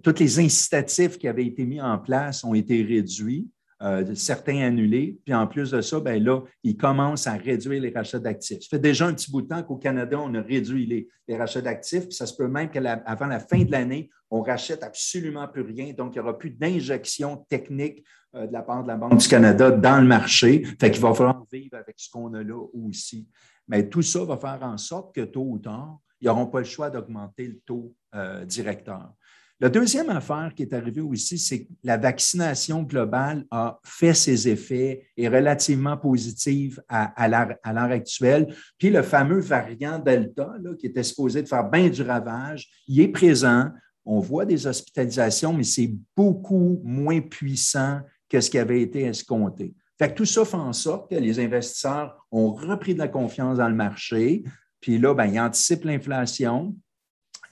tous 0.03 0.19
les 0.19 0.41
incitatifs 0.41 1.17
qui 1.17 1.29
avaient 1.29 1.47
été 1.47 1.65
mis 1.65 1.81
en 1.81 1.99
place 1.99 2.45
ont 2.45 2.55
été 2.55 2.83
réduits. 2.83 3.49
Euh, 3.83 4.15
certains 4.15 4.63
annulés. 4.63 5.19
Puis 5.27 5.35
en 5.35 5.47
plus 5.47 5.71
de 5.71 5.83
ça, 5.83 6.01
ben 6.01 6.23
là, 6.23 6.41
ils 6.63 6.79
commencent 6.79 7.27
à 7.27 7.35
réduire 7.35 7.83
les 7.83 7.91
rachats 7.91 8.19
d'actifs. 8.19 8.63
Ça 8.63 8.69
fait 8.71 8.79
déjà 8.79 9.07
un 9.07 9.13
petit 9.13 9.31
bout 9.31 9.43
de 9.43 9.49
temps 9.49 9.63
qu'au 9.63 9.77
Canada, 9.77 10.19
on 10.19 10.35
a 10.35 10.41
réduit 10.41 10.87
les, 10.87 11.37
rachats 11.37 11.61
d'actifs. 11.61 12.05
Puis 12.05 12.15
ça 12.15 12.25
se 12.25 12.35
peut 12.35 12.49
même 12.49 12.71
qu'avant 12.71 13.27
la, 13.27 13.39
fin 13.39 13.63
de 13.65 13.71
l'année, 13.71 14.09
on 14.31 14.41
rachète 14.41 14.83
absolument 14.83 15.47
plus 15.47 15.61
rien. 15.61 15.93
Donc, 15.93 16.15
il 16.15 16.19
n'y 16.19 16.21
aura 16.21 16.39
plus 16.39 16.51
d'injection 16.51 17.45
technique 17.51 18.03
euh, 18.35 18.47
de 18.47 18.53
la 18.55 18.63
part 18.63 18.83
de 18.83 18.89
la 18.89 18.97
Banque 18.97 19.19
du 19.19 19.29
Canada 19.29 19.71
dans 19.71 20.01
le 20.01 20.07
marché. 20.07 20.65
Fait 20.81 20.91
qu'il 20.91 21.03
va 21.03 21.13
falloir 21.13 21.45
vivre 21.53 21.77
avec 21.77 21.97
ce 21.99 22.11
qu'on 22.11 22.33
a 22.33 22.43
là 22.43 22.59
aussi. 22.73 23.29
Mais 23.69 23.87
tout 23.91 24.01
ça 24.01 24.25
va 24.25 24.39
faire 24.39 24.61
en 24.63 24.79
sorte 24.79 25.15
que 25.15 25.21
tôt 25.21 25.45
ou 25.47 25.59
tard, 25.59 25.99
ils 26.23 26.29
n'auront 26.29 26.47
pas 26.47 26.61
le 26.61 26.65
choix 26.65 26.89
d'augmenter 26.89 27.47
le 27.47 27.59
taux 27.67 27.95
euh, 28.15 28.47
directeur. 28.47 29.13
La 29.59 29.71
deuxième 29.71 30.11
affaire 30.11 30.53
qui 30.55 30.65
est 30.65 30.75
arrivée 30.75 31.01
aussi, 31.01 31.39
c'est 31.39 31.65
que 31.65 31.73
la 31.83 31.97
vaccination 31.97 32.83
globale 32.83 33.47
a 33.51 33.81
fait 33.85 34.13
ses 34.13 34.49
effets, 34.49 35.09
est 35.17 35.29
relativement 35.29 35.97
positive 35.97 36.83
à, 36.89 37.27
l'heure 37.27 37.91
actuelle. 37.91 38.55
Puis 38.77 38.91
le 38.91 39.03
fameux 39.03 39.41
variant 39.41 39.99
Delta, 39.99 40.53
qui 40.79 40.87
était 40.87 41.03
supposé 41.03 41.43
de 41.43 41.49
faire 41.49 41.71
bien 41.71 41.89
du 41.89 42.03
ravage, 42.03 42.69
il 42.87 43.01
est 43.01 43.09
présent. 43.09 43.71
On 44.05 44.21
voit 44.21 44.45
des 44.45 44.67
hospitalisations, 44.67 45.55
mais 45.55 45.65
c'est 45.65 45.91
beaucoup 46.15 46.79
moins 46.85 47.23
puissant 47.23 48.01
que 48.29 48.43
ce 48.43 48.51
qui 48.51 48.59
avait 48.59 48.83
été 48.83 49.05
escompté. 49.05 49.75
Fait 49.99 50.11
que 50.11 50.15
tout 50.15 50.27
ça 50.27 50.45
fait 50.45 50.57
en 50.57 50.75
sorte 50.75 51.11
que 51.11 51.17
les 51.17 51.41
investisseurs 51.41 52.27
ont 52.31 52.53
repris 52.53 52.93
de 52.93 52.99
la 52.99 53.09
confiance 53.09 53.57
dans 53.57 53.69
le 53.69 53.75
marché. 53.75 54.45
Puis 54.81 54.99
là, 54.99 55.15
ben, 55.15 55.25
ils 55.25 55.41
anticipent 55.41 55.85
l'inflation. 55.85 56.77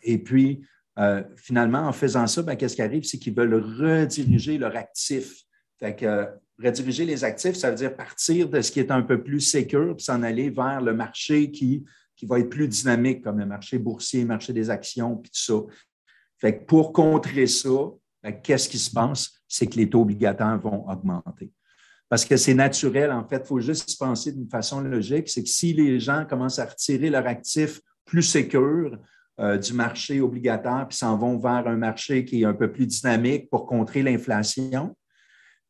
Et 0.02 0.18
puis, 0.18 0.60
euh, 0.98 1.22
finalement, 1.36 1.88
en 1.88 1.92
faisant 1.92 2.26
ça, 2.26 2.42
ben, 2.42 2.56
qu'est-ce 2.56 2.76
qui 2.76 2.82
arrive? 2.82 3.04
C'est 3.04 3.18
qu'ils 3.18 3.34
veulent 3.34 3.54
rediriger 3.54 4.58
leur 4.58 4.76
actif. 4.76 5.42
Fait 5.78 5.96
que 5.96 6.28
rediriger 6.62 7.04
les 7.04 7.24
actifs, 7.24 7.56
ça 7.56 7.70
veut 7.70 7.76
dire 7.76 7.96
partir 7.96 8.48
de 8.48 8.60
ce 8.60 8.70
qui 8.70 8.80
est 8.80 8.90
un 8.90 9.02
peu 9.02 9.22
plus 9.22 9.40
sécur, 9.40 9.96
puis 9.96 10.04
s'en 10.04 10.22
aller 10.22 10.50
vers 10.50 10.80
le 10.80 10.94
marché 10.94 11.50
qui, 11.50 11.84
qui 12.16 12.26
va 12.26 12.38
être 12.38 12.50
plus 12.50 12.68
dynamique, 12.68 13.22
comme 13.22 13.38
le 13.38 13.46
marché 13.46 13.78
boursier, 13.78 14.20
le 14.20 14.28
marché 14.28 14.52
des 14.52 14.70
actions, 14.70 15.16
puis 15.16 15.30
tout 15.30 15.40
ça. 15.40 15.60
Fait 16.38 16.58
que 16.58 16.64
pour 16.64 16.92
contrer 16.92 17.46
ça, 17.46 17.90
ben, 18.22 18.32
qu'est-ce 18.32 18.68
qui 18.68 18.78
se 18.78 18.90
passe? 18.90 19.32
C'est 19.48 19.66
que 19.66 19.76
les 19.76 19.90
taux 19.90 20.02
obligataires 20.02 20.58
vont 20.60 20.88
augmenter. 20.88 21.52
Parce 22.08 22.24
que 22.24 22.36
c'est 22.36 22.54
naturel, 22.54 23.10
en 23.10 23.26
fait, 23.26 23.42
il 23.44 23.46
faut 23.46 23.60
juste 23.60 23.98
penser 23.98 24.30
d'une 24.30 24.48
façon 24.48 24.80
logique, 24.80 25.28
c'est 25.28 25.42
que 25.42 25.48
si 25.48 25.72
les 25.72 25.98
gens 25.98 26.24
commencent 26.24 26.58
à 26.60 26.66
retirer 26.66 27.10
leurs 27.10 27.26
actifs 27.26 27.80
plus 28.04 28.22
sécurs, 28.22 28.98
euh, 29.40 29.58
du 29.58 29.72
marché 29.72 30.20
obligataire 30.20 30.86
puis 30.88 30.96
s'en 30.96 31.16
vont 31.16 31.36
vers 31.38 31.66
un 31.66 31.76
marché 31.76 32.24
qui 32.24 32.42
est 32.42 32.44
un 32.44 32.54
peu 32.54 32.70
plus 32.70 32.86
dynamique 32.86 33.50
pour 33.50 33.66
contrer 33.66 34.02
l'inflation, 34.02 34.96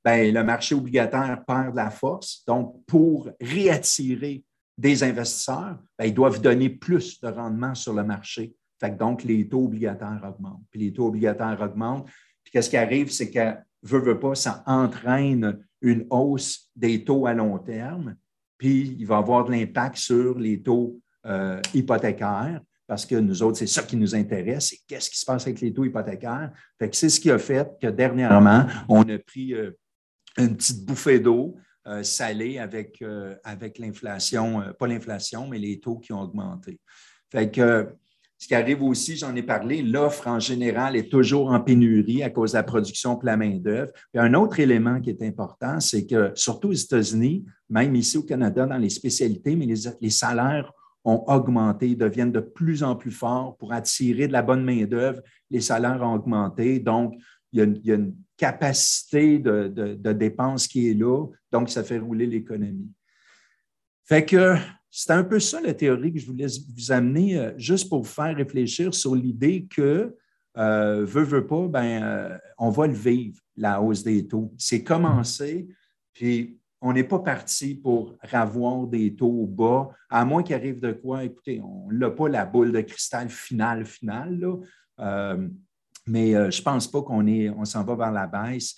ben, 0.04 0.34
le 0.34 0.44
marché 0.44 0.74
obligataire 0.74 1.42
perd 1.46 1.72
de 1.72 1.76
la 1.76 1.90
force. 1.90 2.44
Donc, 2.46 2.84
pour 2.86 3.30
réattirer 3.40 4.44
des 4.76 5.02
investisseurs, 5.02 5.78
ben, 5.98 6.04
ils 6.04 6.14
doivent 6.14 6.42
donner 6.42 6.68
plus 6.68 7.20
de 7.20 7.28
rendement 7.28 7.74
sur 7.74 7.94
le 7.94 8.04
marché. 8.04 8.54
Donc, 8.98 9.24
les 9.24 9.48
taux 9.48 9.64
obligataires 9.64 10.20
augmentent. 10.28 10.62
Puis 10.70 10.80
les 10.80 10.92
taux 10.92 11.06
obligataires 11.06 11.58
augmentent. 11.62 12.06
Puis 12.42 12.52
qu'est-ce 12.52 12.68
qui 12.68 12.76
arrive, 12.76 13.10
c'est 13.10 13.30
que, 13.30 13.54
veut, 13.82 14.00
veut 14.00 14.20
pas, 14.20 14.34
ça 14.34 14.62
entraîne 14.66 15.58
une 15.80 16.06
hausse 16.10 16.70
des 16.76 17.02
taux 17.02 17.26
à 17.26 17.32
long 17.32 17.58
terme. 17.58 18.16
Puis 18.58 18.94
il 18.98 19.06
va 19.06 19.18
avoir 19.18 19.46
de 19.46 19.52
l'impact 19.52 19.96
sur 19.96 20.38
les 20.38 20.62
taux 20.62 21.00
euh, 21.24 21.62
hypothécaires 21.72 22.60
parce 22.86 23.06
que 23.06 23.14
nous 23.16 23.42
autres, 23.42 23.58
c'est 23.58 23.66
ça 23.66 23.82
qui 23.82 23.96
nous 23.96 24.14
intéresse, 24.14 24.68
c'est 24.70 24.78
qu'est-ce 24.86 25.10
qui 25.10 25.18
se 25.18 25.24
passe 25.24 25.46
avec 25.46 25.60
les 25.60 25.72
taux 25.72 25.84
hypothécaires. 25.84 26.50
c'est 26.92 27.08
ce 27.08 27.18
qui 27.18 27.30
a 27.30 27.38
fait 27.38 27.68
que 27.80 27.88
dernièrement, 27.88 28.66
on 28.88 29.02
a 29.08 29.18
pris 29.18 29.54
euh, 29.54 29.70
une 30.36 30.56
petite 30.56 30.84
bouffée 30.84 31.18
d'eau 31.18 31.56
euh, 31.86 32.02
salée 32.02 32.58
avec, 32.58 33.00
euh, 33.02 33.34
avec 33.44 33.78
l'inflation, 33.78 34.62
pas 34.78 34.86
l'inflation, 34.86 35.48
mais 35.48 35.58
les 35.58 35.80
taux 35.80 35.98
qui 35.98 36.12
ont 36.12 36.20
augmenté. 36.20 36.78
Fait 37.30 37.50
que 37.50 37.88
ce 38.36 38.48
qui 38.48 38.54
arrive 38.54 38.82
aussi, 38.82 39.16
j'en 39.16 39.34
ai 39.34 39.42
parlé, 39.42 39.80
l'offre 39.80 40.26
en 40.26 40.38
général 40.38 40.96
est 40.96 41.10
toujours 41.10 41.50
en 41.50 41.60
pénurie 41.60 42.22
à 42.22 42.28
cause 42.28 42.52
de 42.52 42.58
la 42.58 42.62
production 42.62 43.14
pour 43.14 43.24
la 43.24 43.38
main-d'œuvre. 43.38 43.92
un 44.14 44.34
autre 44.34 44.60
élément 44.60 45.00
qui 45.00 45.08
est 45.08 45.22
important, 45.22 45.80
c'est 45.80 46.04
que 46.04 46.32
surtout 46.34 46.68
aux 46.68 46.72
États-Unis, 46.72 47.46
même 47.70 47.94
ici 47.94 48.18
au 48.18 48.22
Canada, 48.22 48.66
dans 48.66 48.76
les 48.76 48.90
spécialités, 48.90 49.56
mais 49.56 49.66
les 49.66 50.10
salaires 50.10 50.70
ont 51.04 51.24
augmenté, 51.26 51.94
deviennent 51.94 52.32
de 52.32 52.40
plus 52.40 52.82
en 52.82 52.96
plus 52.96 53.10
forts 53.10 53.56
pour 53.58 53.72
attirer 53.72 54.26
de 54.26 54.32
la 54.32 54.42
bonne 54.42 54.64
main-d'œuvre. 54.64 55.20
Les 55.50 55.60
salaires 55.60 56.02
ont 56.02 56.14
augmenté. 56.14 56.78
Donc, 56.78 57.14
il 57.52 57.80
y 57.84 57.92
a, 57.92 57.94
une 57.94 58.14
capacité 58.36 59.38
de, 59.38 59.68
de, 59.68 60.12
dépense 60.12 60.66
qui 60.66 60.90
est 60.90 60.94
là. 60.94 61.26
Donc, 61.52 61.70
ça 61.70 61.84
fait 61.84 61.98
rouler 61.98 62.26
l'économie. 62.26 62.90
Fait 64.04 64.24
que 64.24 64.56
c'est 64.90 65.12
un 65.12 65.24
peu 65.24 65.40
ça 65.40 65.60
la 65.60 65.74
théorie 65.74 66.12
que 66.12 66.18
je 66.18 66.26
voulais 66.26 66.46
vous 66.46 66.92
amener, 66.92 67.38
euh, 67.38 67.52
juste 67.56 67.88
pour 67.88 68.02
vous 68.02 68.08
faire 68.08 68.36
réfléchir 68.36 68.94
sur 68.94 69.14
l'idée 69.14 69.66
que, 69.68 70.16
euh, 70.56 71.04
veut, 71.04 71.24
veut 71.24 71.46
pas, 71.46 71.66
ben, 71.68 72.02
euh, 72.02 72.38
on 72.58 72.70
va 72.70 72.86
le 72.86 72.94
vivre, 72.94 73.40
la 73.56 73.80
hausse 73.80 74.04
des 74.04 74.26
taux. 74.26 74.52
C'est 74.56 74.84
commencé, 74.84 75.68
puis 76.12 76.60
on 76.84 76.92
n'est 76.92 77.02
pas 77.02 77.18
parti 77.18 77.74
pour 77.74 78.14
avoir 78.30 78.86
des 78.86 79.16
taux 79.16 79.46
bas, 79.46 79.88
à 80.10 80.22
moins 80.26 80.42
qu'il 80.42 80.54
arrive 80.54 80.80
de 80.80 80.92
quoi. 80.92 81.24
Écoutez, 81.24 81.58
on 81.62 81.90
n'a 81.90 82.10
pas 82.10 82.28
la 82.28 82.44
boule 82.44 82.72
de 82.72 82.82
cristal 82.82 83.30
finale, 83.30 83.86
finale, 83.86 84.46
euh, 85.00 85.48
mais 86.06 86.36
euh, 86.36 86.50
je 86.50 86.60
ne 86.60 86.64
pense 86.64 86.86
pas 86.86 87.00
qu'on 87.00 87.26
on 87.26 87.64
s'en 87.64 87.84
va 87.84 87.96
vers 87.96 88.12
la 88.12 88.26
baisse. 88.26 88.76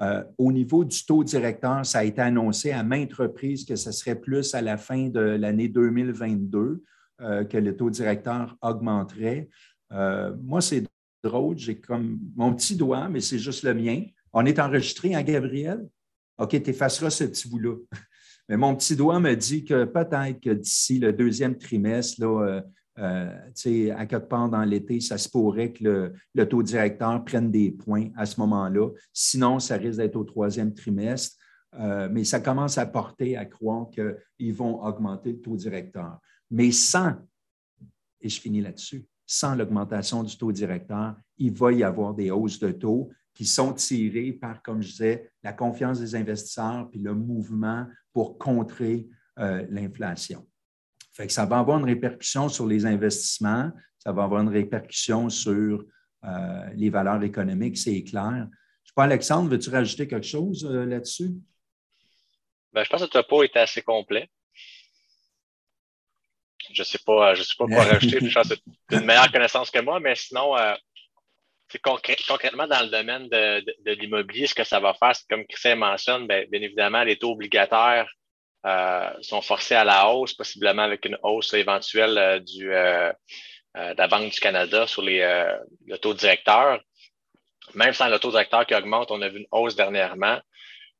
Euh, 0.00 0.22
au 0.38 0.52
niveau 0.52 0.84
du 0.84 1.04
taux 1.04 1.24
directeur, 1.24 1.84
ça 1.84 1.98
a 1.98 2.04
été 2.04 2.20
annoncé 2.20 2.70
à 2.70 2.84
maintes 2.84 3.14
reprises 3.14 3.64
que 3.64 3.74
ce 3.74 3.90
serait 3.90 4.14
plus 4.14 4.54
à 4.54 4.62
la 4.62 4.76
fin 4.76 5.08
de 5.08 5.18
l'année 5.20 5.68
2022 5.68 6.82
que 7.18 7.56
le 7.56 7.76
taux 7.76 7.90
directeur 7.90 8.56
augmenterait. 8.62 9.48
moi, 9.90 10.60
c'est 10.60 10.84
drôle, 11.24 11.58
j'ai 11.58 11.80
comme 11.80 12.20
mon 12.36 12.54
petit 12.54 12.76
doigt, 12.76 13.08
mais 13.08 13.20
c'est 13.20 13.40
juste 13.40 13.64
le 13.64 13.74
mien. 13.74 14.04
On 14.32 14.46
est 14.46 14.60
enregistré, 14.60 15.16
à 15.16 15.18
hein, 15.18 15.22
Gabriel? 15.24 15.88
OK, 16.38 16.50
tu 16.62 16.70
effaceras 16.70 17.10
ce 17.10 17.24
petit 17.24 17.48
bout-là. 17.48 17.76
Mais 18.48 18.56
mon 18.56 18.74
petit 18.74 18.96
doigt 18.96 19.20
me 19.20 19.34
dit 19.34 19.64
que 19.64 19.84
peut-être 19.84 20.40
que 20.40 20.50
d'ici 20.50 20.98
le 20.98 21.12
deuxième 21.12 21.58
trimestre, 21.58 22.20
là, 22.20 22.42
euh, 22.46 22.60
euh, 22.98 23.94
à 23.96 24.06
quelque 24.06 24.28
part 24.28 24.48
dans 24.48 24.64
l'été, 24.64 25.00
ça 25.00 25.18
se 25.18 25.28
pourrait 25.28 25.72
que 25.72 26.12
le, 26.34 26.48
taux 26.48 26.62
directeur 26.62 27.24
prenne 27.24 27.50
des 27.50 27.70
points 27.70 28.08
à 28.16 28.26
ce 28.26 28.40
moment-là. 28.40 28.90
Sinon, 29.12 29.60
ça 29.60 29.76
risque 29.76 29.98
d'être 29.98 30.16
au 30.16 30.24
troisième 30.24 30.72
trimestre. 30.74 31.36
Euh, 31.74 32.08
mais 32.10 32.24
ça 32.24 32.40
commence 32.40 32.78
à 32.78 32.86
porter 32.86 33.36
à 33.36 33.44
croire 33.44 33.88
qu'ils 33.90 34.54
vont 34.54 34.82
augmenter 34.82 35.32
le 35.32 35.40
taux 35.40 35.56
directeur. 35.56 36.18
Mais 36.50 36.72
sans, 36.72 37.14
et 38.20 38.28
je 38.28 38.40
finis 38.40 38.62
là-dessus, 38.62 39.06
sans 39.26 39.54
l'augmentation 39.54 40.22
du 40.22 40.36
taux 40.36 40.50
directeur, 40.50 41.14
il 41.36 41.52
va 41.52 41.72
y 41.72 41.84
avoir 41.84 42.14
des 42.14 42.30
hausses 42.30 42.58
de 42.58 42.72
taux 42.72 43.10
qui 43.38 43.46
sont 43.46 43.72
tirés 43.72 44.32
par, 44.32 44.60
comme 44.62 44.82
je 44.82 44.88
disais, 44.88 45.30
la 45.44 45.52
confiance 45.52 46.00
des 46.00 46.16
investisseurs 46.16 46.88
puis 46.90 46.98
le 46.98 47.14
mouvement 47.14 47.86
pour 48.12 48.36
contrer 48.36 49.06
euh, 49.38 49.64
l'inflation. 49.70 50.44
Fait 51.12 51.28
que 51.28 51.32
ça 51.32 51.46
va 51.46 51.60
avoir 51.60 51.78
une 51.78 51.84
répercussion 51.84 52.48
sur 52.48 52.66
les 52.66 52.84
investissements, 52.84 53.70
ça 53.96 54.10
va 54.10 54.24
avoir 54.24 54.42
une 54.42 54.48
répercussion 54.48 55.30
sur 55.30 55.84
euh, 56.24 56.70
les 56.74 56.90
valeurs 56.90 57.22
économiques, 57.22 57.78
c'est 57.78 58.02
clair. 58.02 58.48
Je 58.82 58.88
sais 58.88 58.94
pas, 58.96 59.04
Alexandre, 59.04 59.50
veux-tu 59.50 59.70
rajouter 59.70 60.08
quelque 60.08 60.26
chose 60.26 60.64
euh, 60.68 60.84
là-dessus? 60.84 61.30
Ben, 62.72 62.82
je 62.82 62.90
pense 62.90 63.02
que 63.02 63.06
le 63.06 63.10
topo 63.10 63.44
est 63.44 63.56
assez 63.56 63.82
complet. 63.82 64.28
Je 66.72 66.82
ne 66.82 66.84
sais 66.84 66.98
pas, 67.06 67.36
je 67.36 67.44
sais 67.44 67.54
pas 67.56 67.66
quoi 67.66 67.84
rajouter. 67.84 68.18
Je 68.20 68.34
pense 68.34 68.48
que 68.48 68.54
tu 68.54 68.96
une 68.96 69.04
meilleure 69.04 69.30
connaissance 69.30 69.70
que 69.70 69.78
moi, 69.78 70.00
mais 70.00 70.16
sinon, 70.16 70.56
euh, 70.56 70.74
concrètement, 71.82 72.66
dans 72.66 72.82
le 72.82 72.88
domaine 72.88 73.28
de, 73.28 73.92
l'immobilier, 73.92 74.46
ce 74.46 74.54
que 74.54 74.64
ça 74.64 74.80
va 74.80 74.94
faire, 74.94 75.14
c'est 75.14 75.28
comme 75.28 75.46
Christian 75.46 75.76
mentionne, 75.76 76.26
bien, 76.26 76.44
bien 76.50 76.62
évidemment, 76.62 77.02
les 77.02 77.18
taux 77.18 77.32
obligataires 77.32 78.08
euh, 78.66 79.10
sont 79.20 79.40
forcés 79.40 79.74
à 79.74 79.84
la 79.84 80.08
hausse, 80.08 80.34
possiblement 80.34 80.82
avec 80.82 81.04
une 81.04 81.18
hausse 81.22 81.54
éventuelle 81.54 82.18
euh, 82.18 82.38
du, 82.40 82.72
euh, 82.72 83.12
de 83.74 83.96
la 83.96 84.08
Banque 84.08 84.32
du 84.32 84.40
Canada 84.40 84.86
sur 84.86 85.02
les, 85.02 85.20
le 85.86 85.96
taux 85.98 86.14
directeur. 86.14 86.80
Même 87.74 87.92
sans 87.92 88.08
le 88.08 88.18
taux 88.18 88.30
directeur 88.30 88.66
qui 88.66 88.74
augmente, 88.74 89.10
on 89.10 89.22
a 89.22 89.28
vu 89.28 89.40
une 89.40 89.46
hausse 89.52 89.76
dernièrement. 89.76 90.40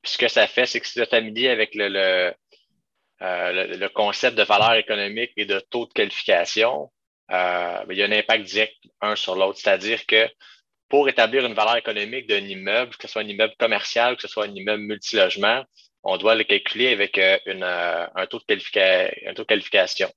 Ce 0.05 0.19
que 0.19 0.29
ça 0.29 0.47
fait, 0.47 0.67
c'est 0.67 0.81
que 0.81 0.87
si 0.87 0.99
vous 0.99 1.03
êtes 1.03 1.11
familier 1.11 1.49
avec 1.49 1.75
le, 1.75 1.89
le, 1.89 3.77
le, 3.77 3.89
concept 3.89 4.37
de 4.37 4.45
valeur 4.45 4.75
économique 4.75 5.33
et 5.37 5.45
de 5.45 5.59
taux 5.59 5.87
de 5.87 5.93
qualification, 5.93 6.93
ben, 7.29 7.85
il 7.91 7.97
y 7.97 8.03
a 8.03 8.07
un 8.07 8.13
impact 8.13 8.45
direct 8.45 8.77
un 9.01 9.17
sur 9.17 9.35
l'autre. 9.35 9.59
C'est-à-dire 9.59 10.07
que 10.07 10.29
pour 10.89 11.09
établir 11.09 11.45
une 11.45 11.55
valeur 11.55 11.77
économique 11.77 12.27
d'un 12.27 12.39
immeuble, 12.39 12.97
que 12.97 13.07
ce 13.07 13.13
soit 13.13 13.23
un 13.23 13.29
immeuble 13.29 13.55
commercial, 13.59 14.17
que 14.17 14.23
ce 14.23 14.29
soit 14.29 14.47
un 14.47 14.55
immeuble 14.55 14.83
multilogement, 14.83 15.65
on 16.03 16.17
doit 16.17 16.35
le 16.35 16.45
calculer 16.45 16.89
avec 16.89 17.19
euh, 17.19 17.39
euh, 17.47 18.07
un, 18.15 18.27
taux 18.27 18.39
de 18.39 19.29
un 19.29 19.35
taux 19.35 19.43
de 19.43 19.49
qualification. 19.49 20.11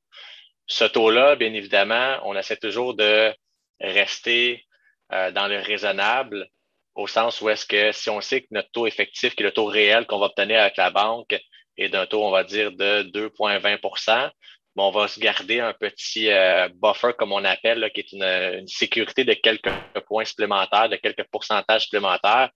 Ce 0.68 0.86
taux-là, 0.86 1.36
bien 1.36 1.54
évidemment, 1.54 2.20
on 2.24 2.36
essaie 2.38 2.58
toujours 2.58 2.96
de 2.96 3.34
rester 3.80 4.66
euh, 5.12 5.32
dans 5.32 5.48
le 5.48 5.60
raisonnable, 5.60 6.48
au 6.96 7.08
sens 7.08 7.42
où 7.42 7.50
est-ce 7.50 7.66
que 7.66 7.92
si 7.92 8.10
on 8.10 8.22
sait 8.22 8.42
que 8.42 8.48
notre 8.52 8.72
taux 8.72 8.88
effectif, 8.88 9.36
qui 9.36 9.44
est 9.44 9.46
le 9.46 9.52
taux 9.52 9.66
réel 9.66 10.06
qu'on 10.06 10.20
va 10.20 10.28
obtenir 10.28 10.62
avec 10.62 10.78
la 10.78 10.92
banque, 10.92 11.38
est 11.78 11.90
d'un 11.90 12.06
taux, 12.06 12.24
on 12.24 12.32
va 12.32 12.44
dire, 12.44 12.72
de 12.72 13.04
2,20 13.04 14.32
on 14.78 14.92
va 14.92 15.08
se 15.08 15.20
garder 15.20 15.60
un 15.60 15.74
petit 15.74 16.30
buffer, 16.76 17.12
comme 17.18 17.34
on 17.34 17.44
appelle, 17.44 17.92
qui 17.94 18.02
est 18.02 18.12
une, 18.14 18.24
une, 18.24 18.68
sécurité 18.68 19.24
de 19.24 19.34
quelques 19.34 19.72
points 20.08 20.26
supplémentaires, 20.26 20.90
de 20.90 20.96
quelques 20.96 21.26
pourcentages 21.26 21.84
supplémentaires 21.84 22.50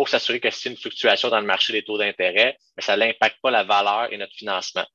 pour 0.00 0.08
s'assurer 0.08 0.40
que 0.40 0.50
c'est 0.50 0.70
une 0.70 0.78
fluctuation 0.78 1.28
dans 1.28 1.40
le 1.40 1.46
marché 1.46 1.74
des 1.74 1.82
taux 1.82 1.98
d'intérêt, 1.98 2.56
ça 2.78 2.96
n'impacte 2.96 3.38
pas 3.42 3.50
la 3.50 3.64
valeur 3.64 4.10
et 4.10 4.16
notre 4.16 4.34
financement. 4.34 4.86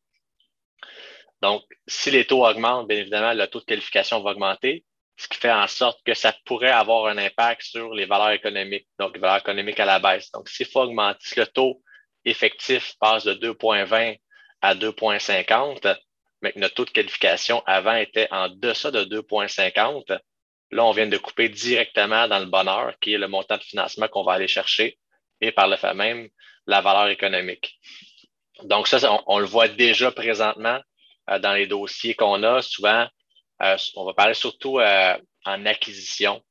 Donc, 1.43 1.63
si 1.87 2.09
les 2.09 2.25
taux 2.25 2.43
augmentent, 2.43 2.87
bien 2.87 2.97
évidemment, 2.97 3.33
le 3.33 3.45
taux 3.45 3.59
de 3.59 3.65
qualification 3.65 4.21
va 4.21 4.31
augmenter, 4.31 4.83
ce 5.15 5.27
qui 5.27 5.37
fait 5.37 5.51
en 5.51 5.67
sorte 5.67 5.99
que 6.03 6.15
ça 6.15 6.33
pourrait 6.45 6.71
avoir 6.71 7.05
un 7.05 7.19
impact 7.19 7.61
sur 7.61 7.93
les 7.93 8.05
valeurs 8.05 8.31
économiques, 8.31 8.87
donc 8.97 9.13
les 9.13 9.19
valeurs 9.19 9.37
économiques 9.37 9.79
à 9.79 9.85
la 9.85 9.99
baisse. 9.99 10.31
Donc, 10.31 10.49
s'il 10.49 10.65
faut 10.65 10.81
augmenter, 10.81 11.19
si 11.21 11.39
le 11.39 11.45
taux 11.45 11.83
effectif 12.25 12.95
passe 12.99 13.25
de 13.25 13.35
2,20 13.35 14.17
à 14.61 14.73
2,50, 14.73 15.95
mais 16.45 16.53
notre 16.57 16.75
taux 16.75 16.85
de 16.85 16.91
qualification 16.91 17.63
avant 17.65 17.95
était 17.95 18.27
en 18.31 18.49
deçà 18.49 18.91
de 18.91 19.03
2,50, 19.03 20.19
Là, 20.71 20.83
on 20.83 20.91
vient 20.91 21.07
de 21.07 21.17
couper 21.17 21.47
directement 21.49 22.27
dans 22.27 22.39
le 22.39 22.47
bonheur, 22.47 22.93
qui 22.99 23.13
est 23.13 23.17
le 23.17 23.27
montant 23.27 23.57
de 23.57 23.63
financement 23.63 24.07
qu'on 24.07 24.23
va 24.23 24.33
aller 24.33 24.47
chercher, 24.47 24.97
et 25.41 25.51
par 25.51 25.67
le 25.67 25.77
fait 25.77 25.93
même, 25.93 26.27
la 26.65 26.81
valeur 26.81 27.07
économique. 27.07 27.79
Donc, 28.63 28.87
ça, 28.87 29.23
on, 29.27 29.39
le 29.39 29.45
voit 29.45 29.67
déjà 29.67 30.11
présentement 30.11 30.81
euh, 31.29 31.39
dans 31.39 31.53
les 31.53 31.67
dossiers 31.67 32.15
qu'on 32.15 32.41
a. 32.43 32.61
Souvent, 32.61 33.07
euh, 33.61 33.77
on 33.95 34.05
va 34.05 34.13
parler 34.13 34.33
surtout 34.33 34.79
euh, 34.79 35.17
en 35.45 35.65
acquisition. 35.65 36.43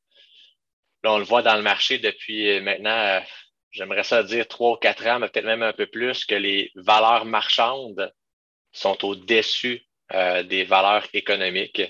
Là, 1.03 1.13
on 1.13 1.19
le 1.19 1.25
voit 1.25 1.43
dans 1.43 1.57
le 1.57 1.63
marché 1.63 1.99
depuis 1.99 2.61
maintenant, 2.61 3.21
j'aimerais 3.73 4.05
ça 4.05 4.23
dire 4.23 4.49
trois 4.49 4.73
ou 4.73 4.77
quatre 4.77 5.07
ans, 5.07 5.19
mais 5.19 5.29
peut-être 5.29 5.45
même 5.45 5.63
un 5.63 5.73
peu 5.73 5.87
plus, 5.87 6.25
que 6.25 6.35
les 6.35 6.71
valeurs 6.77 7.25
marchandes 7.25 8.13
sont 8.73 9.05
au-dessus 9.05 9.84
des 10.11 10.65
valeurs 10.65 11.07
économiques. 11.13 11.83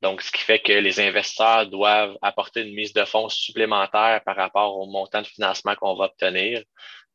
Donc, 0.00 0.22
ce 0.22 0.30
qui 0.30 0.42
fait 0.42 0.60
que 0.60 0.72
les 0.72 1.00
investisseurs 1.00 1.66
doivent 1.66 2.16
apporter 2.22 2.62
une 2.62 2.74
mise 2.74 2.92
de 2.92 3.04
fonds 3.04 3.28
supplémentaire 3.28 4.22
par 4.24 4.36
rapport 4.36 4.78
au 4.78 4.86
montant 4.86 5.22
de 5.22 5.26
financement 5.26 5.74
qu'on 5.74 5.96
va 5.96 6.06
obtenir. 6.06 6.62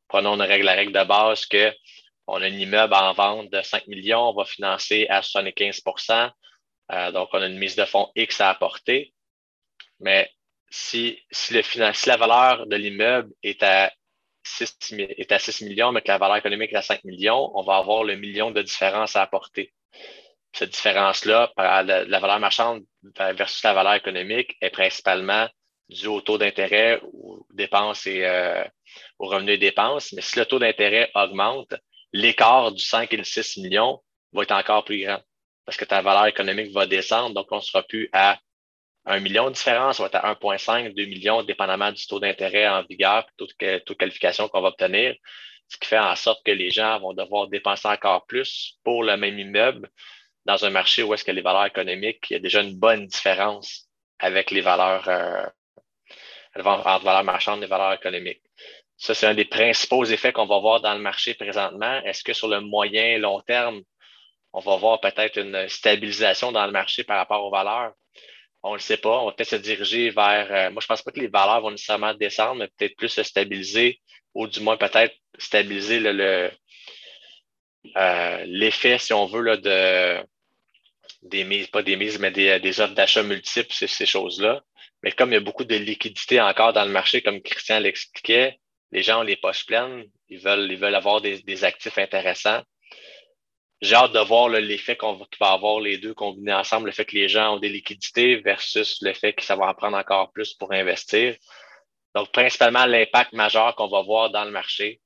Prenons 0.10 0.36
une 0.36 0.42
règle, 0.42 0.66
la 0.66 0.74
règle 0.74 0.92
de 0.92 1.04
base 1.04 1.46
que 1.46 1.74
on 2.28 2.42
a 2.42 2.46
un 2.46 2.50
immeuble 2.50 2.94
en 2.94 3.14
vente 3.14 3.50
de 3.52 3.62
5 3.62 3.88
millions, 3.88 4.30
on 4.30 4.34
va 4.34 4.46
financer 4.46 5.08
à 5.10 5.22
75% 5.22 6.32
euh, 6.92 7.12
Donc, 7.12 7.30
on 7.34 7.42
a 7.42 7.48
une 7.48 7.58
mise 7.58 7.76
de 7.76 7.86
fonds 7.86 8.12
X 8.16 8.42
à 8.42 8.50
apporter. 8.50 9.14
Mais 10.00 10.30
si, 10.70 11.20
si 11.32 11.54
la 11.54 12.18
valeur 12.18 12.68
de 12.68 12.76
l'immeuble 12.76 13.32
est 13.44 13.64
à 13.64 13.92
6, 14.44 14.94
est 15.00 15.32
à 15.32 15.40
6 15.40 15.62
millions, 15.64 15.92
mais 15.92 16.02
que 16.02 16.10
la 16.10 16.18
valeur 16.18 16.38
économique 16.38 16.74
est 16.74 16.78
à 16.78 16.82
5 16.82 17.04
millions, 17.06 17.52
on 17.56 17.64
va 17.64 17.78
avoir 17.78 18.04
le 18.04 18.16
million 18.18 18.52
de 18.52 18.62
différence 18.62 19.16
à 19.16 19.22
apporter 19.22 19.74
cette 20.54 20.72
différence-là, 20.72 21.52
la 21.58 22.20
valeur 22.20 22.40
marchande 22.40 22.84
versus 23.18 23.64
la 23.64 23.74
valeur 23.74 23.96
économique, 23.96 24.56
est 24.62 24.70
principalement 24.70 25.50
due 25.90 26.08
au 26.08 26.22
taux 26.22 26.38
d'intérêt, 26.38 27.02
aux 27.02 27.46
dépenses 27.54 28.08
et 28.08 28.26
euh, 28.26 28.64
aux 29.20 29.28
revenus 29.28 29.56
et 29.56 29.58
dépenses. 29.58 30.14
Mais 30.14 30.22
si 30.22 30.40
le 30.40 30.46
taux 30.46 30.60
d'intérêt 30.60 31.12
augmente, 31.16 31.74
l'écart 32.14 32.72
du 32.72 32.84
5 32.84 33.12
et 33.14 33.18
le 33.18 33.24
6 33.24 33.58
millions 33.58 34.02
va 34.32 34.44
être 34.44 34.52
encore 34.52 34.86
plus 34.86 35.04
grand 35.04 35.20
parce 35.66 35.78
que 35.78 35.86
ta 35.86 36.02
valeur 36.02 36.28
économique 36.28 36.72
va 36.72 36.86
descendre. 36.86 37.34
Donc, 37.36 37.48
on 37.52 37.58
ne 37.58 37.62
sera 37.62 37.84
plus 37.84 38.10
à 38.12 38.40
1 39.06 39.20
million 39.20 39.50
de 39.50 39.56
différence, 39.56 40.00
on 40.00 40.04
va 40.04 40.08
être 40.08 40.16
à 40.16 40.34
1,5, 40.34 40.94
2 40.94 41.06
millions, 41.06 41.44
dépendamment 41.44 41.92
du 41.92 42.06
taux 42.06 42.20
d'intérêt 42.20 42.68
en 42.68 42.84
vigueur, 42.84 43.26
toute, 43.38 43.54
toute 43.86 43.98
qualification 43.98 44.48
qu'on 44.48 44.62
va 44.62 44.70
obtenir. 44.70 45.16
Ce 45.68 45.78
qui 45.78 45.88
fait 45.88 46.00
en 46.00 46.16
sorte 46.16 46.46
que 46.46 46.52
les 46.52 46.70
gens 46.70 47.00
vont 47.00 47.14
devoir 47.14 47.48
dépenser 47.48 47.88
encore 47.88 48.26
plus 48.26 48.78
pour 48.84 49.04
le 49.04 49.18
même 49.18 49.40
immeuble 49.40 49.90
dans 50.46 50.66
un 50.66 50.70
marché 50.70 51.04
où 51.04 51.14
est-ce 51.14 51.24
que 51.24 51.32
les 51.32 51.42
valeurs 51.42 51.66
économiques, 51.66 52.26
il 52.30 52.34
y 52.34 52.36
a 52.36 52.40
déjà 52.40 52.62
une 52.62 52.78
bonne 52.78 53.08
différence 53.08 53.88
avec 54.20 54.52
les 54.52 54.62
valeurs 54.62 55.08
euh, 55.08 55.46
entre 56.56 57.04
valeurs 57.04 57.24
marchandes 57.24 57.64
et 57.64 57.68
valeurs 57.68 57.94
économiques. 57.94 58.42
Ça, 58.98 59.14
c'est 59.14 59.26
un 59.26 59.34
des 59.34 59.46
principaux 59.46 60.06
effets 60.06 60.32
qu'on 60.32 60.46
va 60.46 60.60
voir 60.60 60.82
dans 60.82 60.94
le 60.94 61.00
marché 61.00 61.34
présentement. 61.34 62.02
Est-ce 62.04 62.24
que 62.24 62.34
sur 62.34 62.48
le 62.48 62.62
moyen 62.62 63.04
et 63.04 63.18
long 63.18 63.42
terme, 63.42 63.82
on 64.54 64.60
va 64.60 64.76
voir 64.78 65.02
peut-être 65.02 65.38
une 65.38 65.68
stabilisation 65.68 66.52
dans 66.52 66.66
le 66.66 66.72
marché 66.72 67.04
par 67.04 67.18
rapport 67.18 67.44
aux 67.44 67.52
valeurs? 67.52 67.94
On 68.62 68.70
ne 68.70 68.76
le 68.76 68.80
sait 68.80 68.98
pas. 68.98 69.20
On 69.20 69.26
va 69.26 69.32
peut-être 69.34 69.50
se 69.50 69.56
diriger 69.58 70.10
vers. 70.12 70.48
Euh, 70.52 70.72
moi, 70.72 70.80
je 70.80 70.86
ne 70.86 70.88
pense 70.88 71.02
pas 71.02 71.12
que 71.12 71.20
les 71.20 71.28
valeurs 71.28 71.62
vont 71.62 71.72
nécessairement 71.72 72.14
descendre, 72.14 72.56
mais 72.56 72.68
peut-être 72.78 72.96
plus 72.96 73.10
se 73.10 73.24
stabiliser, 73.24 74.00
ou 74.34 74.48
du 74.48 74.62
moins 74.62 74.78
peut-être 74.78 75.16
stabiliser 75.38 76.00
le, 76.00 76.52
euh, 77.98 78.44
l'effet, 78.46 78.98
si 79.00 79.12
on 79.12 79.26
veut, 79.26 79.42
là, 79.42 79.58
de, 79.58 80.26
des 81.24 81.44
mises, 81.44 81.68
pas 81.68 81.84
des 81.84 81.96
mises, 81.96 82.20
mais 82.20 82.32
des, 82.32 82.60
des 82.60 82.80
offres 82.82 82.94
d'achat 82.94 83.24
multiples, 83.24 83.74
ces, 83.74 83.88
ces 83.88 84.06
choses-là. 84.06 84.62
Mais 85.02 85.12
comme 85.12 85.32
il 85.32 85.34
y 85.34 85.38
a 85.38 85.42
beaucoup 85.42 85.66
de 85.66 85.76
liquidités 85.76 86.40
encore 86.40 86.74
dans 86.74 86.86
le 86.86 86.92
marché, 86.92 87.22
comme 87.22 87.42
Christian 87.42 87.80
l'expliquait, 87.80 88.60
les 88.92 89.04
gens 89.04 89.22
ont 89.22 89.24
les 89.24 89.38
poches 89.38 89.66
pleines, 89.66 90.06
ils 90.30 90.40
veulent, 90.40 90.72
ils 90.72 90.78
veulent 90.78 90.96
avoir 90.96 91.22
des, 91.22 91.42
des 91.42 91.64
actifs 91.64 91.98
intéressants. 91.98 92.62
J'ai 93.82 93.96
hâte 93.96 94.14
de 94.14 94.20
voir 94.20 94.48
l'effet 94.48 94.96
qu'on 94.96 95.14
va, 95.14 95.26
avoir 95.42 95.82
les 95.82 95.98
deux 95.98 96.14
combinés 96.14 96.54
ensemble, 96.54 96.86
le 96.86 96.94
fait 96.94 97.06
que 97.06 97.16
les 97.16 97.28
gens 97.28 97.56
ont 97.56 97.60
des 97.60 97.70
liquidités 97.70 98.38
versus 98.38 99.02
le 99.02 99.14
fait 99.14 99.34
que 99.34 99.44
ça 99.44 99.58
va 99.58 99.68
en 99.68 99.74
prendre 99.74 99.98
encore 99.98 100.32
plus 100.32 100.54
pour 100.54 100.72
investir. 100.72 101.36
Donc, 102.16 102.32
principalement, 102.32 102.86
l'impact 102.86 103.34
majeur 103.34 103.76
qu'on 103.76 103.90
va 103.90 104.02
voir 104.04 104.30
dans 104.30 104.46
le 104.46 104.52
marché, 104.52 105.02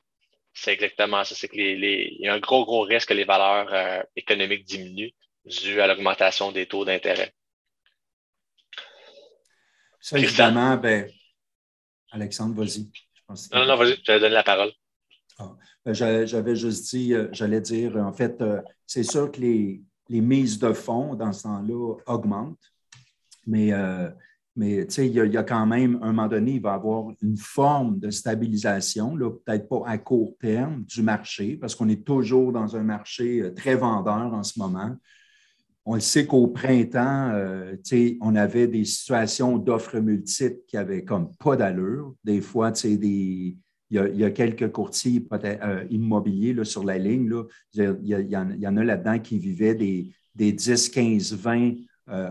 c'est 0.53 0.73
exactement 0.73 1.23
ça. 1.23 1.34
C'est 1.34 1.47
que 1.47 1.56
les, 1.56 1.75
les, 1.75 2.17
y 2.19 2.27
a 2.27 2.34
un 2.34 2.39
gros, 2.39 2.65
gros 2.65 2.82
risque 2.82 3.10
que 3.10 3.13
les 3.15 3.23
valeurs 3.23 3.73
euh, 3.73 4.03
économiques 4.15 4.65
diminuent 4.65 5.13
dû 5.47 5.81
à 5.81 5.88
l'augmentation 5.88 6.51
des 6.51 6.67
taux 6.67 6.86
d'intérêt. 6.86 7.33
Ça, 9.99 10.17
évidemment, 10.17 10.77
ben, 10.77 11.10
Alexandre, 12.12 12.55
vas-y. 12.55 12.89
Non, 13.53 13.65
non, 13.65 13.75
vas-y, 13.75 13.97
je 14.05 14.12
vais 14.12 14.19
donner 14.19 14.36
la 14.36 14.43
parole. 14.43 14.71
Ah, 15.39 15.55
ben, 15.86 15.93
j'avais 15.93 16.55
juste 16.55 16.89
dit, 16.95 17.13
euh, 17.13 17.27
j'allais 17.31 17.62
dire, 17.62 17.97
en 17.97 18.13
fait, 18.13 18.41
euh, 18.41 18.62
c'est 18.86 19.03
sûr 19.03 19.31
que 19.31 19.41
les, 19.41 19.83
les, 20.10 20.21
mises 20.21 20.60
de 20.60 20.73
fonds 20.73 21.15
dans 21.15 21.33
ce 21.33 21.43
temps-là 21.43 21.95
augmentent, 22.07 22.71
mais, 23.45 23.73
euh, 23.73 24.10
mais 24.55 24.83
il 24.83 25.05
y, 25.05 25.33
y, 25.33 25.38
a 25.38 25.43
quand 25.43 25.65
même, 25.65 25.99
un 26.01 26.13
moment 26.13 26.27
donné, 26.27 26.53
il 26.53 26.62
va 26.62 26.71
y 26.71 26.75
avoir 26.75 27.12
une 27.21 27.38
forme 27.38 27.99
de 27.99 28.10
stabilisation, 28.10 29.17
peut-être 29.17 29.67
pas 29.67 29.83
à 29.86 29.97
court 29.97 30.36
terme, 30.39 30.83
du 30.86 31.03
marché, 31.03 31.57
parce 31.57 31.75
qu'on 31.75 31.89
est 31.89 32.05
toujours 32.05 32.51
dans 32.51 32.75
un 32.75 32.83
marché 32.83 33.51
très 33.55 33.75
vendeur 33.75 34.33
en 34.33 34.43
ce 34.43 34.57
moment. 34.57 34.95
On 35.89 35.93
le 35.93 36.02
sait 36.02 36.26
qu'au 36.26 36.47
printemps, 36.47 37.32
euh, 37.32 37.78
on 38.19 38.36
avait 38.36 38.67
des 38.67 38.84
situations 38.84 39.58
d'offres 39.58 40.00
multiples 40.00 40.60
qui 40.67 40.76
avaient 40.76 41.06
comme 41.06 41.32
pas 41.38 41.56
d'allure. 41.56 42.13
Des 42.26 42.41
fois, 42.41 42.73
il, 42.84 43.56
y 43.89 44.23
a, 44.26 44.32
quelques 44.32 44.69
courtiers 44.69 45.26
euh, 45.32 45.86
immobiliers 45.89 46.54
là, 46.54 46.65
sur 46.65 46.84
la 46.84 46.97
ligne. 46.97 47.34
Il, 47.73 47.97
y, 48.04 48.36
en, 48.36 48.78
a 48.78 48.84
là-dedans 48.84 49.19
qui 49.19 49.39
vivaient 49.39 49.76
des, 49.76 50.12
des 50.36 50.52
10, 50.52 50.89
15, 50.89 51.34
20 51.36 51.76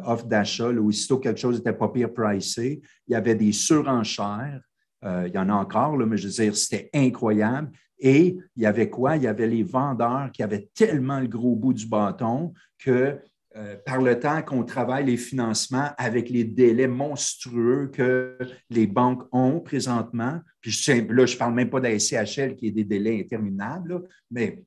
offres 0.05 0.27
d'achat. 0.27 0.69
Aussitôt 0.69 1.17
que 1.17 1.23
quelque 1.23 1.41
chose 1.41 1.57
n'était 1.57 1.73
pas 1.73 1.89
pire 1.89 2.13
pricé, 2.13 2.83
il 3.09 3.13
y 3.13 3.17
avait 3.17 3.37
des 3.37 3.53
surenchères. 3.53 4.61
il 5.03 5.33
y 5.35 5.39
en 5.39 5.49
a 5.49 5.55
encore, 5.55 5.97
là, 5.97 6.05
mais 6.05 6.19
je 6.19 6.29
veux 6.29 6.45
dire, 6.45 6.55
c'était 6.55 6.91
incroyable. 6.93 7.71
Et 7.99 8.37
il 8.55 8.63
y 8.63 8.67
avait 8.67 8.91
quoi? 8.91 9.17
Il 9.17 9.23
y 9.23 9.27
avait 9.27 9.47
les 9.47 9.63
vendeurs 9.63 10.31
qui 10.31 10.43
avaient 10.43 10.69
tellement 10.75 11.21
le 11.21 11.27
gros 11.27 11.57
bout 11.57 11.73
du 11.73 11.87
bâton 11.87 12.53
que 12.79 13.19
euh, 13.57 13.77
par 13.87 14.03
le 14.03 14.21
temps 14.21 14.43
qu'on 14.43 14.65
travaille 14.65 15.07
les 15.07 15.17
financements 15.17 15.89
avec 15.97 16.29
les 16.29 16.45
délais 16.45 16.89
monstrueux 16.89 17.91
que 17.91 18.37
les 18.69 18.87
banques 18.87 19.23
ont 19.33 19.61
présentement, 19.61 20.33
là, 20.33 20.43
je 20.63 20.93
ne 20.93 21.39
parle 21.39 21.55
même 21.55 21.71
pas 21.71 21.81
de 21.81 21.89
la 21.89 21.99
SCHL 21.99 22.57
qui 22.57 22.67
est 22.67 22.73
des 22.73 22.85
délais 22.85 23.19
interminables, 23.19 24.03
mais 24.31 24.63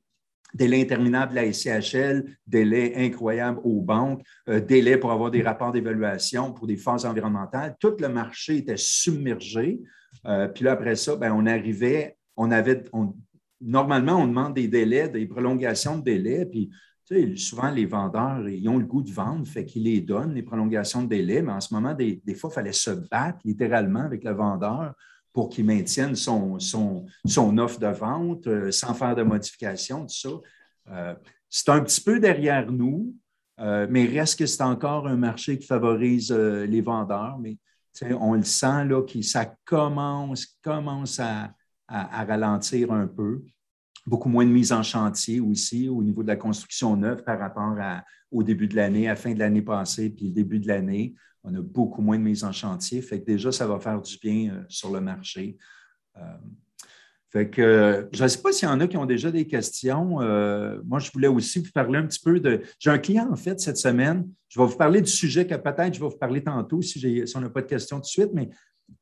délais 0.54 0.80
interminables 0.80 1.30
de 1.32 1.36
la 1.36 1.52
SCHL, 1.52 2.24
délais 2.46 2.94
incroyables 2.96 3.60
aux 3.62 3.80
banques, 3.80 4.22
euh, 4.48 4.60
délais 4.60 4.96
pour 4.96 5.12
avoir 5.12 5.30
des 5.30 5.42
rapports 5.42 5.70
d'évaluation 5.70 6.52
pour 6.52 6.66
des 6.66 6.76
phases 6.76 7.06
environnementales. 7.06 7.76
Tout 7.78 7.94
le 8.00 8.08
marché 8.08 8.56
était 8.56 8.76
submergé. 8.76 9.80
Euh, 10.26 10.48
puis 10.48 10.64
là, 10.64 10.72
après 10.72 10.96
ça, 10.96 11.14
ben, 11.14 11.32
on 11.32 11.46
arrivait, 11.46 12.16
on 12.36 12.50
avait, 12.50 12.82
normalement, 13.60 14.16
on 14.16 14.26
demande 14.26 14.54
des 14.54 14.66
délais, 14.66 15.08
des 15.08 15.26
prolongations 15.26 15.98
de 15.98 16.02
délais, 16.02 16.46
puis 16.46 16.70
souvent, 17.36 17.70
les 17.70 17.86
vendeurs, 17.86 18.38
ont 18.38 18.78
le 18.78 18.84
goût 18.84 19.02
de 19.02 19.10
vendre, 19.10 19.46
fait 19.46 19.64
qu'ils 19.64 19.84
les 19.84 20.00
donnent, 20.00 20.34
les 20.34 20.42
prolongations 20.42 21.02
de 21.02 21.08
délai, 21.08 21.42
mais 21.42 21.52
en 21.52 21.60
ce 21.60 21.74
moment, 21.74 21.94
des, 21.94 22.20
fois, 22.34 22.50
il 22.50 22.54
fallait 22.54 22.72
se 22.72 22.90
battre 22.90 23.38
littéralement 23.44 24.00
avec 24.00 24.24
le 24.24 24.32
vendeur 24.32 24.94
pour 25.32 25.48
qu'il 25.48 25.64
maintienne 25.64 26.14
son, 26.14 26.58
son, 26.58 27.06
offre 27.58 27.78
de 27.78 27.86
vente 27.86 28.46
euh, 28.46 28.70
sans 28.70 28.94
faire 28.94 29.14
de 29.14 29.22
modifications, 29.22 30.06
tout 30.06 30.14
ça. 30.14 30.28
Euh, 30.90 31.14
c'est 31.48 31.68
un 31.68 31.80
petit 31.80 32.00
peu 32.00 32.18
derrière 32.20 32.70
nous, 32.70 33.14
euh, 33.60 33.86
mais 33.90 34.06
reste 34.06 34.38
que 34.38 34.46
c'est 34.46 34.62
encore 34.62 35.06
un 35.06 35.16
marché 35.16 35.58
qui 35.58 35.66
favorise 35.66 36.32
les 36.32 36.80
vendeurs, 36.80 37.38
mais 37.38 37.58
on 38.20 38.34
le 38.34 38.44
sent 38.44 38.84
là, 38.86 39.02
que 39.02 39.20
ça 39.22 39.52
commence, 39.64 40.58
commence 40.62 41.20
à 41.20 41.52
ralentir 41.88 42.92
un 42.92 43.08
peu 43.08 43.42
beaucoup 44.10 44.28
moins 44.28 44.44
de 44.44 44.50
mise 44.50 44.72
en 44.72 44.82
chantier 44.82 45.38
aussi 45.38 45.88
au 45.88 46.02
niveau 46.02 46.22
de 46.22 46.28
la 46.28 46.36
construction 46.36 46.96
neuve 46.96 47.22
par 47.22 47.38
rapport 47.38 47.76
au 48.32 48.42
début 48.42 48.66
de 48.66 48.74
l'année, 48.74 49.06
à 49.06 49.10
la 49.10 49.16
fin 49.16 49.32
de 49.32 49.38
l'année 49.38 49.62
passée, 49.62 50.10
puis 50.10 50.26
le 50.26 50.32
début 50.32 50.58
de 50.58 50.66
l'année. 50.66 51.14
On 51.44 51.54
a 51.54 51.62
beaucoup 51.62 52.02
moins 52.02 52.18
de 52.18 52.24
mise 52.24 52.42
en 52.44 52.52
chantier. 52.52 53.00
Fait 53.00 53.20
que 53.20 53.24
déjà, 53.24 53.50
ça 53.52 53.66
va 53.66 53.78
faire 53.78 54.02
du 54.02 54.18
bien 54.18 54.52
euh, 54.52 54.62
sur 54.68 54.92
le 54.92 55.00
marché. 55.00 55.56
Euh, 56.18 56.20
fait 57.30 57.48
que 57.48 58.08
je 58.12 58.22
ne 58.22 58.28
sais 58.28 58.42
pas 58.42 58.52
s'il 58.52 58.68
y 58.68 58.70
en 58.70 58.80
a 58.80 58.88
qui 58.88 58.96
ont 58.96 59.06
déjà 59.06 59.30
des 59.30 59.46
questions. 59.46 60.20
Euh, 60.20 60.80
moi, 60.84 60.98
je 60.98 61.10
voulais 61.12 61.28
aussi 61.28 61.60
vous 61.60 61.70
parler 61.72 61.98
un 61.98 62.06
petit 62.06 62.20
peu 62.20 62.40
de. 62.40 62.60
J'ai 62.80 62.90
un 62.90 62.98
client, 62.98 63.28
en 63.30 63.36
fait, 63.36 63.60
cette 63.60 63.78
semaine. 63.78 64.28
Je 64.48 64.60
vais 64.60 64.66
vous 64.66 64.76
parler 64.76 65.00
du 65.00 65.10
sujet 65.10 65.46
que 65.46 65.54
peut-être 65.54 65.94
je 65.94 66.00
vais 66.00 66.08
vous 66.08 66.18
parler 66.18 66.42
tantôt 66.42 66.82
si, 66.82 67.24
on 67.36 67.40
n'a 67.40 67.48
pas 67.48 67.62
de 67.62 67.68
questions 67.68 67.98
tout 67.98 68.02
de 68.02 68.06
suite, 68.06 68.30
mais 68.34 68.50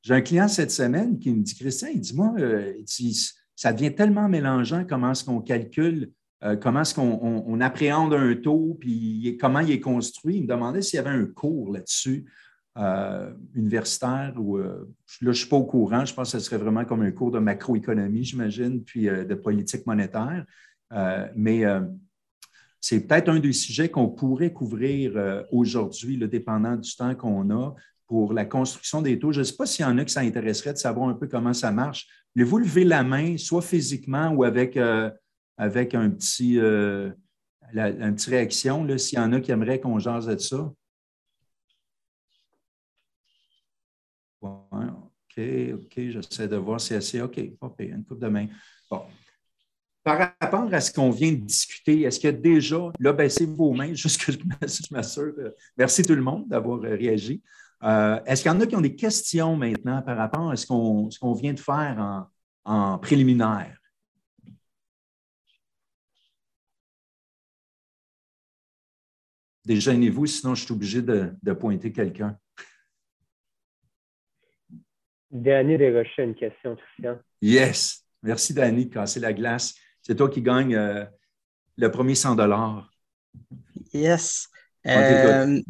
j'ai 0.02 0.12
un 0.12 0.20
client 0.20 0.46
cette 0.46 0.70
semaine 0.70 1.18
qui 1.18 1.32
me 1.32 1.42
dit 1.42 1.54
Christian, 1.54 1.88
il 1.92 2.00
dit 2.00 2.14
Moi, 2.14 2.34
il 2.38 2.84
dit, 2.84 3.30
ça 3.58 3.72
devient 3.72 3.92
tellement 3.92 4.28
mélangeant 4.28 4.84
comment 4.88 5.10
est-ce 5.10 5.24
qu'on 5.24 5.40
calcule, 5.40 6.12
euh, 6.44 6.54
comment 6.54 6.82
est-ce 6.82 6.94
qu'on 6.94 7.60
appréhende 7.60 8.14
un 8.14 8.36
taux, 8.36 8.76
puis 8.78 9.36
comment 9.40 9.58
il 9.58 9.72
est 9.72 9.80
construit. 9.80 10.36
Il 10.36 10.42
me 10.42 10.46
demandait 10.46 10.80
s'il 10.80 10.98
y 10.98 11.00
avait 11.00 11.10
un 11.10 11.26
cours 11.26 11.72
là-dessus, 11.72 12.24
euh, 12.76 13.32
universitaire, 13.56 14.32
euh, 14.38 14.62
là, 14.62 14.86
je 15.16 15.26
ne 15.26 15.32
suis 15.32 15.48
pas 15.48 15.56
au 15.56 15.64
courant. 15.64 16.04
Je 16.04 16.14
pense 16.14 16.30
que 16.30 16.38
ce 16.38 16.44
serait 16.44 16.58
vraiment 16.58 16.84
comme 16.84 17.02
un 17.02 17.10
cours 17.10 17.32
de 17.32 17.40
macroéconomie, 17.40 18.22
j'imagine, 18.22 18.84
puis 18.84 19.06
de 19.06 19.34
politique 19.34 19.84
monétaire. 19.88 20.44
mais 21.34 21.64
c'est 22.80 23.08
peut-être 23.08 23.28
un 23.28 23.40
des 23.40 23.52
sujets 23.52 23.88
qu'on 23.88 24.08
pourrait 24.08 24.52
couvrir 24.52 25.44
aujourd'hui, 25.50 26.16
dépendant 26.28 26.76
du 26.76 26.94
temps 26.94 27.16
qu'on 27.16 27.50
a 27.50 27.74
pour 28.08 28.32
la 28.32 28.46
construction 28.46 29.02
des 29.02 29.18
taux. 29.18 29.32
Je 29.32 29.40
ne 29.40 29.44
sais 29.44 29.54
pas 29.54 29.66
s'il 29.66 29.84
y 29.84 29.88
en 29.88 29.98
a 29.98 30.04
qui 30.04 30.12
ça 30.12 30.20
intéresserait 30.20 30.72
de 30.72 30.78
savoir 30.78 31.08
un 31.10 31.14
peu 31.14 31.28
comment 31.28 31.52
ça 31.52 31.70
marche. 31.70 32.08
Voulez-vous 32.34 32.58
lever 32.58 32.84
la 32.84 33.04
main, 33.04 33.36
soit 33.36 33.62
physiquement 33.62 34.30
ou 34.30 34.44
avec, 34.44 34.76
euh, 34.76 35.10
avec 35.58 35.94
un 35.94 36.08
petit, 36.10 36.58
euh, 36.58 37.10
une 37.74 38.14
petite 38.14 38.30
réaction, 38.30 38.98
s'il 38.98 39.18
y 39.18 39.20
en 39.20 39.32
a 39.34 39.40
qui 39.40 39.52
aimeraient 39.52 39.78
qu'on 39.78 39.98
jase 39.98 40.34
ça? 40.38 40.72
OK, 44.40 45.44
OK, 45.74 45.92
j'essaie 45.96 46.48
de 46.48 46.56
voir 46.56 46.80
si 46.80 47.00
c'est 47.02 47.20
OK. 47.20 47.38
OK, 47.60 47.76
une 47.80 48.04
coupe 48.04 48.20
de 48.20 48.28
main. 48.28 48.46
Bon. 48.90 49.02
Par 50.02 50.32
rapport 50.40 50.72
à 50.72 50.80
ce 50.80 50.90
qu'on 50.90 51.10
vient 51.10 51.32
de 51.32 51.44
discuter, 51.44 52.02
est-ce 52.02 52.18
qu'il 52.18 52.30
y 52.30 52.32
a 52.32 52.36
déjà, 52.36 52.90
là, 52.98 53.12
baissez 53.12 53.44
vos 53.44 53.74
mains, 53.74 53.92
juste 53.94 54.24
que 54.24 54.32
je 54.32 54.38
m'assure. 54.90 55.34
Merci 55.76 56.02
tout 56.02 56.14
le 56.14 56.22
monde 56.22 56.48
d'avoir 56.48 56.80
réagi. 56.80 57.42
Euh, 57.84 58.20
est-ce 58.26 58.42
qu'il 58.42 58.50
y 58.50 58.54
en 58.54 58.60
a 58.60 58.66
qui 58.66 58.76
ont 58.76 58.80
des 58.80 58.96
questions 58.96 59.56
maintenant 59.56 60.02
par 60.02 60.16
rapport 60.16 60.50
à 60.50 60.56
ce 60.56 60.66
qu'on 60.66 61.32
vient 61.34 61.52
de 61.52 61.60
faire 61.60 62.26
en, 62.64 62.98
préliminaire? 62.98 63.76
Déjeunez-vous, 69.64 70.26
sinon 70.26 70.54
je 70.54 70.64
suis 70.64 70.72
obligé 70.72 71.02
de, 71.02 71.52
pointer 71.52 71.92
quelqu'un. 71.92 72.38
Danny 75.30 75.76
Desrochers, 75.76 76.24
une 76.24 76.34
question, 76.34 76.74
Christian. 76.74 77.18
Yes. 77.42 78.02
Merci, 78.22 78.54
Danny, 78.54 78.86
de 78.86 78.94
casser 78.94 79.20
la 79.20 79.32
glace. 79.34 79.74
C'est 80.00 80.16
toi 80.16 80.30
qui 80.30 80.40
gagne 80.40 80.74
euh, 80.74 81.04
le 81.76 81.90
premier 81.90 82.14
100 82.14 82.34
Yes. 83.92 84.48
Euh, 84.86 85.60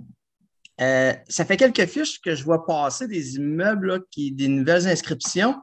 euh, 0.80 1.12
ça 1.28 1.44
fait 1.44 1.56
quelques 1.56 1.86
fiches 1.86 2.20
que 2.20 2.34
je 2.34 2.44
vois 2.44 2.64
passer 2.64 3.08
des 3.08 3.36
immeubles, 3.36 4.04
qui, 4.10 4.32
des 4.32 4.48
nouvelles 4.48 4.86
inscriptions, 4.86 5.56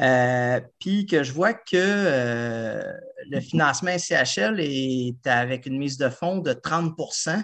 euh, 0.00 0.60
puis 0.78 1.06
que 1.06 1.22
je 1.22 1.32
vois 1.32 1.54
que 1.54 1.74
euh, 1.74 2.82
le 3.30 3.40
financement 3.40 3.96
CHL 3.98 4.60
est 4.60 5.26
avec 5.26 5.66
une 5.66 5.78
mise 5.78 5.98
de 5.98 6.08
fonds 6.08 6.38
de 6.38 6.52
30% 6.52 7.42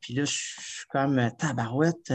Puis 0.00 0.14
là, 0.14 0.24
je 0.24 0.32
suis 0.32 0.86
comme 0.90 1.30
tabarouette. 1.38 2.12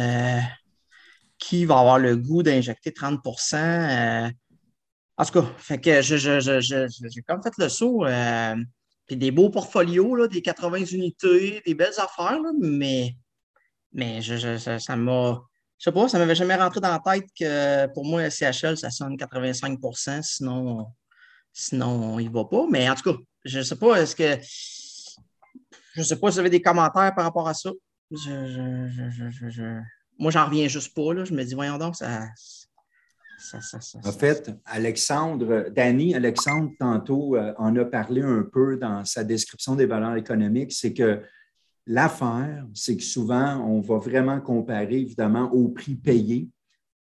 qui 1.38 1.66
va 1.66 1.80
avoir 1.80 2.00
le 2.00 2.16
goût 2.16 2.44
d'injecter 2.44 2.92
30% 2.92 4.32
En 5.18 5.26
tout 5.26 5.42
cas, 5.42 5.48
fait 5.58 5.82
que 5.82 6.02
j'ai 6.02 6.18
je, 6.18 7.22
comme 7.28 7.44
fait 7.44 7.54
le 7.58 7.68
saut. 7.68 8.06
Puis 9.08 9.18
des 9.18 9.32
beaux 9.32 9.50
portfolios, 9.50 10.16
là, 10.16 10.28
des 10.28 10.42
80 10.42 10.86
unités, 10.86 11.62
des 11.66 11.74
belles 11.76 11.98
affaires, 11.98 12.40
mais, 12.60 13.16
mais 13.94 14.22
je, 14.22 14.58
ça 14.58 14.96
m'a. 14.96 15.42
Je 15.78 15.84
sais 15.84 15.92
pas, 15.92 16.08
ça 16.08 16.18
m'avait 16.18 16.36
jamais 16.36 16.56
rentré 16.56 16.80
dans 16.80 16.90
la 16.90 17.00
tête 17.00 17.28
que 17.38 17.88
pour 17.94 18.06
moi, 18.06 18.30
CHL, 18.30 18.78
ça 18.78 18.90
sonne 18.90 19.18
85 19.18 19.78
sinon, 20.22 20.88
sinon 21.52 22.18
il 22.20 22.30
ne 22.30 22.34
va 22.34 22.46
pas. 22.46 22.66
Mais 22.70 22.90
en 22.90 22.96
tout 22.96 23.12
cas, 23.12 23.20
je 23.44 23.62
sais 23.62 23.76
pas, 23.76 24.02
est-ce 24.02 24.16
que. 24.16 24.38
Je 25.96 26.02
sais 26.02 26.20
pas 26.20 26.30
si 26.30 26.36
vous 26.36 26.40
avez 26.40 26.50
des 26.50 26.62
commentaires 26.62 27.14
par 27.14 27.26
rapport 27.26 27.48
à 27.48 27.54
ça. 27.54 27.72
Je, 28.12 29.82
moi, 30.18 30.32
j'en 30.32 30.46
reviens 30.46 30.68
juste 30.68 30.94
pas. 30.94 31.14
Là. 31.14 31.26
Je 31.26 31.34
me 31.34 31.44
dis, 31.44 31.56
voyons 31.56 31.78
donc, 31.78 31.96
ça, 31.96 32.26
en 34.04 34.12
fait, 34.12 34.52
Alexandre, 34.66 35.70
Danny, 35.76 36.16
Alexandre, 36.16 36.72
tantôt, 36.80 37.36
euh, 37.36 37.54
en 37.58 37.76
a 37.76 37.86
parlé 37.86 38.22
un 38.22 38.44
peu 38.44 38.78
dans 38.78 39.04
sa 39.06 39.24
description 39.24 39.76
des 39.76 39.86
valeurs 39.86 40.16
économiques, 40.16 40.72
c'est 40.72 40.94
que 40.94 41.22
l'affaire, 41.86 42.66
c'est 42.74 42.98
que 42.98 43.04
souvent, 43.04 43.58
on 43.58 43.82
va 43.82 43.98
vraiment 43.98 44.40
comparer, 44.40 44.98
évidemment, 45.00 45.52
au 45.52 45.70
prix 45.70 45.96
payé. 45.96 46.50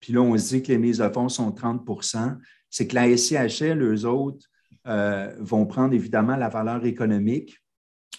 Puis 0.01 0.12
là, 0.12 0.20
on 0.20 0.37
se 0.37 0.49
dit 0.49 0.62
que 0.62 0.68
les 0.68 0.79
mises 0.79 0.99
de 0.99 1.09
fonds 1.09 1.29
sont 1.29 1.51
30% 1.51 2.37
C'est 2.68 2.87
que 2.87 2.94
la 2.94 3.16
SCHL, 3.16 3.81
eux 3.83 4.05
autres, 4.05 4.47
euh, 4.87 5.35
vont 5.38 5.66
prendre 5.66 5.94
évidemment 5.94 6.37
la 6.37 6.49
valeur 6.49 6.85
économique. 6.85 7.59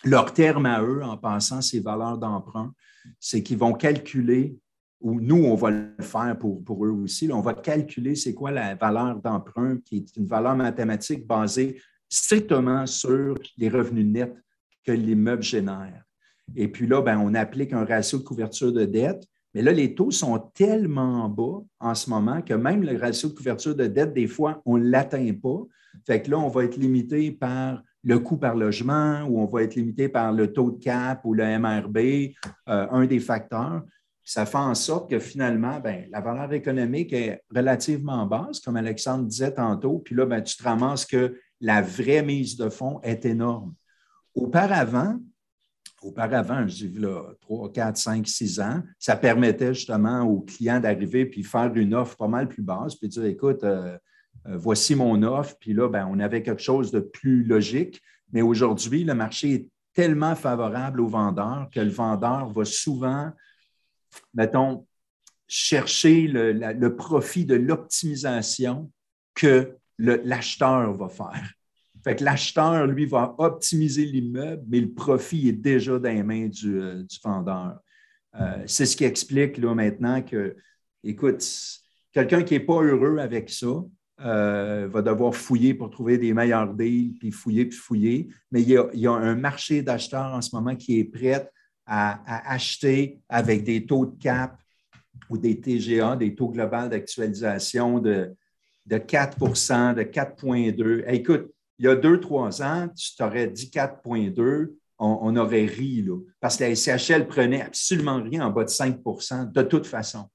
Leur 0.03 0.33
terme 0.33 0.65
à 0.65 0.81
eux, 0.81 1.03
en 1.03 1.17
passant 1.17 1.61
ces 1.61 1.79
valeurs 1.79 2.17
d'emprunt, 2.17 2.73
c'est 3.19 3.43
qu'ils 3.43 3.57
vont 3.57 3.73
calculer 3.73 4.57
ou 5.05 5.21
nous, 5.21 5.45
on 5.45 5.53
va 5.53 5.69
le 5.69 5.91
faire 6.01 6.35
pour, 6.35 6.63
pour 6.63 6.83
eux 6.83 6.89
aussi. 6.89 7.31
on 7.31 7.39
va 7.39 7.53
calculer 7.53 8.15
c'est 8.15 8.33
quoi 8.33 8.49
la 8.49 8.73
valeur 8.73 9.21
d'emprunt, 9.21 9.77
qui 9.85 9.97
est 9.97 10.17
une 10.17 10.25
valeur 10.25 10.55
mathématique 10.55 11.27
basée 11.27 11.79
strictement 12.09 12.87
sur 12.87 13.37
les 13.59 13.69
revenus 13.69 14.07
nets 14.07 14.35
que 14.83 14.91
l'immeuble 14.91 15.43
génère. 15.43 16.03
Et 16.55 16.67
puis 16.67 16.87
là, 16.87 17.03
ben, 17.03 17.19
on 17.19 17.35
applique 17.35 17.71
un 17.71 17.85
ratio 17.85 18.17
de 18.17 18.23
couverture 18.23 18.73
de 18.73 18.85
dette. 18.85 19.23
Mais 19.53 19.61
là, 19.61 19.71
les 19.71 19.93
taux 19.93 20.09
sont 20.09 20.39
tellement 20.55 21.29
bas 21.29 21.61
en 21.79 21.93
ce 21.93 22.09
moment 22.09 22.41
que 22.41 22.55
même 22.55 22.81
le 22.81 22.97
ratio 22.97 23.29
de 23.29 23.35
couverture 23.35 23.75
de 23.75 23.85
dette, 23.85 24.11
des 24.11 24.27
fois, 24.27 24.63
on 24.65 24.79
ne 24.79 24.89
l'atteint 24.89 25.33
pas. 25.33 25.61
Fait 26.07 26.23
que 26.23 26.31
là, 26.31 26.39
on 26.39 26.49
va 26.49 26.63
être 26.63 26.77
limité 26.77 27.31
par 27.31 27.83
le 28.03 28.17
coût 28.17 28.37
par 28.37 28.55
logement 28.55 29.23
ou 29.29 29.39
on 29.39 29.45
va 29.45 29.61
être 29.61 29.75
limité 29.75 30.09
par 30.09 30.31
le 30.31 30.51
taux 30.51 30.71
de 30.71 30.83
cap 30.83 31.23
ou 31.25 31.35
le 31.35 31.59
MRB, 31.59 32.33
euh, 32.69 32.87
un 32.89 33.05
des 33.05 33.19
facteurs 33.19 33.83
ça 34.25 34.47
fait 34.47 34.57
en 34.57 34.73
sorte 34.73 35.09
que 35.09 35.19
finalement, 35.19 35.79
ben, 35.79 36.07
la 36.09 36.19
valeur 36.19 36.51
économique 36.51 37.13
est 37.13 37.43
relativement 37.55 38.25
basse, 38.25 38.59
comme 38.59 38.75
Alexandre 38.75 39.25
disait 39.25 39.53
tantôt, 39.53 39.99
puis 39.99 40.15
là, 40.15 40.25
ben, 40.25 40.41
tu 40.41 40.57
te 40.57 40.63
ramasses 40.63 41.05
que 41.05 41.39
la 41.61 41.83
vraie 41.83 42.23
mise 42.23 42.57
de 42.57 42.69
fonds 42.69 42.99
est 43.03 43.23
énorme. 43.23 43.75
Auparavant, 44.33 45.19
auparavant, 46.01 46.67
je 46.67 46.87
dis 46.87 46.99
là, 46.99 47.23
3, 47.41 47.71
4, 47.71 47.97
5, 47.97 48.27
6 48.27 48.59
ans, 48.59 48.81
ça 48.97 49.15
permettait 49.15 49.75
justement 49.75 50.23
aux 50.23 50.41
clients 50.41 50.79
d'arriver 50.79 51.27
puis 51.27 51.43
faire 51.43 51.71
une 51.75 51.93
offre 51.93 52.17
pas 52.17 52.27
mal 52.27 52.49
plus 52.49 52.63
basse, 52.63 52.95
puis 52.95 53.07
dire 53.07 53.25
écoute, 53.25 53.63
euh, 53.63 53.95
euh, 54.47 54.57
voici 54.57 54.95
mon 54.95 55.21
offre, 55.21 55.55
puis 55.59 55.73
là, 55.73 55.87
ben, 55.87 56.07
on 56.09 56.19
avait 56.19 56.41
quelque 56.41 56.63
chose 56.63 56.91
de 56.91 56.99
plus 56.99 57.43
logique. 57.43 58.01
Mais 58.33 58.41
aujourd'hui, 58.41 59.03
le 59.03 59.13
marché 59.13 59.53
est 59.53 59.69
tellement 59.93 60.35
favorable 60.35 60.99
aux 60.99 61.07
vendeurs 61.07 61.69
que 61.71 61.79
le 61.79 61.91
vendeur 61.91 62.49
va 62.49 62.65
souvent, 62.65 63.31
mettons, 64.33 64.85
chercher 65.47 66.27
le, 66.27 66.87
profit 66.95 67.45
de 67.45 67.55
l'optimisation 67.55 68.91
que 69.33 69.75
l'acheteur 69.97 70.93
va 70.93 71.09
faire. 71.09 71.53
Fait 72.03 72.15
que 72.15 72.23
l'acheteur, 72.23 72.85
lui, 72.85 73.05
va 73.05 73.35
optimiser 73.39 74.05
l'immeuble, 74.05 74.63
mais 74.67 74.79
le 74.79 74.91
profit 74.91 75.49
est 75.49 75.53
déjà 75.53 75.97
dans 75.97 76.09
les 76.09 76.23
mains 76.23 76.47
du, 76.47 76.79
euh, 76.79 77.03
vendeur. 77.23 77.79
Euh, 78.39 78.63
c'est 78.67 78.85
ce 78.85 78.95
qui 78.95 79.05
explique 79.05 79.57
là 79.57 79.73
maintenant 79.73 80.21
que, 80.21 80.55
écoute, 81.03 81.43
quelqu'un 82.11 82.43
qui 82.43 82.53
n'est 82.53 82.59
pas 82.59 82.81
heureux 82.81 83.17
avec 83.17 83.49
ça 83.49 83.83
euh, 84.21 84.87
va 84.91 85.01
devoir 85.01 85.35
fouiller 85.35 85.73
pour 85.73 85.89
trouver 85.89 86.17
des 86.17 86.33
meilleurs 86.33 86.73
deals, 86.73 87.15
puis 87.19 87.31
fouiller, 87.31 87.65
puis 87.65 87.77
fouiller. 87.77 88.27
Mais 88.51 88.61
il 88.61 88.69
y 88.69 89.07
a, 89.07 89.11
un 89.11 89.35
marché 89.35 89.81
d'acheteurs 89.81 90.33
en 90.33 90.41
ce 90.41 90.55
moment 90.55 90.75
qui 90.75 90.99
est 90.99 91.05
prêt 91.05 91.49
à, 91.85 92.51
acheter 92.51 93.19
avec 93.29 93.63
des 93.63 93.85
taux 93.85 94.05
de 94.05 94.21
cap 94.21 94.57
ou 95.29 95.37
des 95.37 95.59
TGA, 95.59 96.15
des 96.15 96.35
taux 96.35 96.49
globaux 96.49 96.87
d'actualisation 96.87 97.99
de, 97.99 98.35
de 98.85 98.97
4% 98.97 99.95
de 99.95 100.03
4,2 100.03 101.03
Écoute, 101.07 101.51
il 101.77 101.85
y 101.85 101.87
a 101.87 101.95
deux, 101.95 102.19
trois 102.19 102.61
ans, 102.61 102.87
tu 102.95 103.15
t'aurais 103.15 103.47
dit 103.47 103.69
4,2, 103.73 104.69
on, 104.97 105.35
aurait 105.35 105.65
ri, 105.65 106.01
là, 106.03 106.17
parce 106.39 106.55
que 106.55 106.63
la 106.63 106.75
SCHL 106.75 107.27
prenait 107.27 107.61
absolument 107.61 108.21
rien 108.23 108.47
en 108.47 108.51
bas 108.51 108.63
de 108.63 108.69
5% 108.69 109.51
de 109.51 109.61
toute 109.61 109.85
façon. 109.85 110.29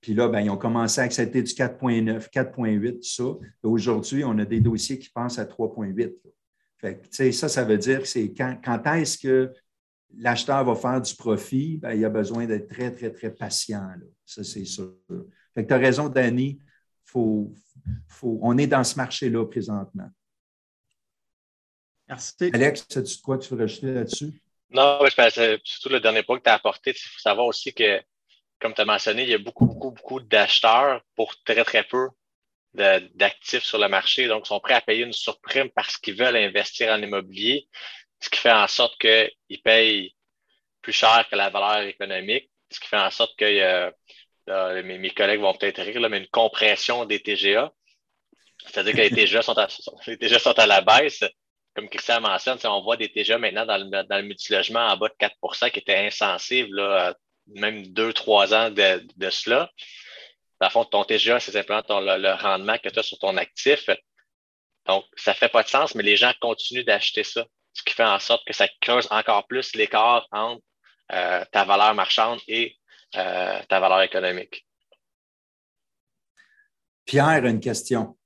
Puis 0.00 0.14
là, 0.14 0.28
ben, 0.28 0.40
ils 0.40 0.50
ont 0.50 0.56
commencé 0.56 1.00
à 1.00 1.04
accepter 1.04 1.42
du 1.42 1.52
4,9, 1.52 2.30
4,8, 2.30 2.92
tout 2.92 3.02
ça. 3.02 3.24
Aujourd'hui, 3.64 4.24
on 4.24 4.38
a 4.38 4.44
des 4.44 4.60
dossiers 4.60 4.98
qui 4.98 5.10
passent 5.10 5.40
à 5.40 5.44
3,8. 5.44 6.14
Fait 6.78 7.32
ça, 7.32 7.48
ça 7.48 7.64
veut 7.64 7.78
dire 7.78 8.02
que 8.02 8.06
c'est 8.06 8.32
quand, 8.32 8.56
quand 8.62 8.94
est-ce 8.94 9.18
que 9.18 9.52
l'acheteur 10.18 10.64
va 10.64 10.74
faire 10.74 11.00
du 11.00 11.14
profit, 11.14 11.78
ben, 11.78 11.92
il 11.92 12.04
a 12.04 12.08
besoin 12.08 12.46
d'être 12.46 12.68
très, 12.68 12.90
très, 12.92 13.10
très 13.12 13.30
patient. 13.30 13.88
Ça, 14.24 14.42
c'est 14.44 14.64
sûr. 14.64 14.94
Fait 15.54 15.66
tu 15.66 15.72
as 15.72 15.78
raison, 15.78 16.08
Danny. 16.08 16.60
Faut, 17.04 17.52
faut, 18.08 18.38
on 18.42 18.58
est 18.58 18.66
dans 18.66 18.84
ce 18.84 18.96
marché-là 18.96 19.46
présentement. 19.46 20.08
Merci. 22.08 22.50
Alex, 22.52 22.86
as-tu 22.96 23.18
quoi 23.20 23.38
tu 23.38 23.54
veux 23.54 23.60
rajouter 23.60 23.92
là-dessus? 23.92 24.42
Non, 24.70 24.98
je 25.04 25.14
pense 25.14 25.38
surtout 25.64 25.88
le 25.88 26.00
dernier 26.00 26.22
point 26.22 26.38
que 26.38 26.44
tu 26.44 26.50
as 26.50 26.54
apporté. 26.54 26.90
Il 26.90 27.08
faut 27.08 27.20
savoir 27.20 27.46
aussi 27.46 27.72
que, 27.72 28.00
comme 28.60 28.74
tu 28.74 28.80
as 28.80 28.84
mentionné, 28.84 29.22
il 29.22 29.28
y 29.28 29.34
a 29.34 29.38
beaucoup, 29.38 29.66
beaucoup, 29.66 29.92
beaucoup 29.92 30.20
d'acheteurs 30.20 31.02
pour 31.14 31.34
très, 31.44 31.64
très 31.64 31.84
peu 31.84 32.08
d'actifs 32.74 33.64
sur 33.64 33.78
le 33.78 33.88
marché. 33.88 34.28
Donc, 34.28 34.44
ils 34.44 34.48
sont 34.48 34.60
prêts 34.60 34.74
à 34.74 34.80
payer 34.80 35.04
une 35.04 35.12
surprime 35.12 35.70
parce 35.70 35.96
qu'ils 35.96 36.16
veulent 36.16 36.36
investir 36.36 36.92
en 36.92 37.00
immobilier, 37.00 37.68
ce 38.26 38.30
qui 38.30 38.40
fait 38.40 38.52
en 38.52 38.68
sorte 38.68 38.98
qu'ils 38.98 39.62
payent 39.62 40.14
plus 40.82 40.92
cher 40.92 41.26
que 41.30 41.36
la 41.36 41.50
valeur 41.50 41.82
économique, 41.82 42.50
ce 42.70 42.80
qui 42.80 42.88
fait 42.88 42.98
en 42.98 43.10
sorte 43.10 43.36
que 43.38 43.92
mes, 44.82 45.10
collègues 45.10 45.40
vont 45.40 45.54
peut-être 45.54 45.82
rire, 45.82 46.08
mais 46.10 46.18
une 46.18 46.28
compression 46.28 47.04
des 47.04 47.22
TGA. 47.22 47.72
C'est-à-dire 48.66 48.92
que 48.92 49.00
les 49.00 49.10
TGA 49.26 49.42
sont 49.42 49.54
les 50.06 50.18
TGA 50.18 50.38
sont 50.38 50.58
à 50.58 50.66
la 50.66 50.80
baisse 50.80 51.24
comme 51.76 51.90
Christian 51.90 52.22
mentionne, 52.22 52.58
on 52.64 52.80
voit 52.80 52.96
des 52.96 53.10
TGA 53.10 53.36
maintenant 53.36 53.66
dans 53.66 53.76
le, 53.76 53.84
dans 53.84 54.16
le 54.16 54.22
multilogement 54.22 54.80
en 54.80 54.96
bas 54.96 55.08
de 55.08 55.14
4% 55.14 55.70
qui 55.70 55.78
étaient 55.78 56.06
insensibles, 56.06 56.74
là, 56.74 57.14
même 57.48 57.86
deux, 57.88 58.14
trois 58.14 58.54
ans 58.54 58.70
de, 58.70 59.06
de 59.16 59.30
cela. 59.30 59.70
Dans 60.58 60.68
le 60.68 60.72
fond, 60.72 60.84
ton 60.86 61.04
TGA, 61.04 61.38
c'est 61.38 61.52
simplement 61.52 61.82
ton, 61.82 62.00
le, 62.00 62.32
rendement 62.32 62.78
que 62.78 62.88
tu 62.88 62.98
as 62.98 63.02
sur 63.02 63.18
ton 63.18 63.36
actif. 63.36 63.90
Donc, 64.86 65.04
ça 65.16 65.32
ne 65.32 65.36
fait 65.36 65.50
pas 65.50 65.62
de 65.62 65.68
sens, 65.68 65.94
mais 65.94 66.02
les 66.02 66.16
gens 66.16 66.32
continuent 66.40 66.84
d'acheter 66.84 67.24
ça, 67.24 67.44
ce 67.76 67.82
qui 67.82 67.94
fait 67.94 68.04
en 68.04 68.18
sorte 68.18 68.46
que 68.46 68.54
ça 68.54 68.66
creuse 68.80 69.06
encore 69.10 69.46
plus 69.46 69.74
l'écart 69.74 70.26
entre 70.32 70.62
euh, 71.12 71.44
ta 71.52 71.64
valeur 71.64 71.94
marchande 71.94 72.40
et 72.48 72.74
euh, 73.16 73.60
ta 73.68 73.80
valeur 73.80 74.00
économique. 74.00 74.66
Pierre, 77.04 77.44
une 77.44 77.60
question. 77.60 78.16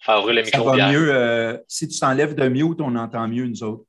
faire 0.00 0.26
le 0.26 0.42
micro. 0.42 0.70
Ça 0.70 0.76
va 0.76 0.90
mieux. 0.90 1.14
Euh, 1.14 1.56
si 1.68 1.86
tu 1.86 1.98
t'enlèves 1.98 2.34
de 2.34 2.48
mute, 2.48 2.80
on 2.80 2.96
entend 2.96 3.28
mieux 3.28 3.46
nous 3.46 3.62
autres. 3.62 3.84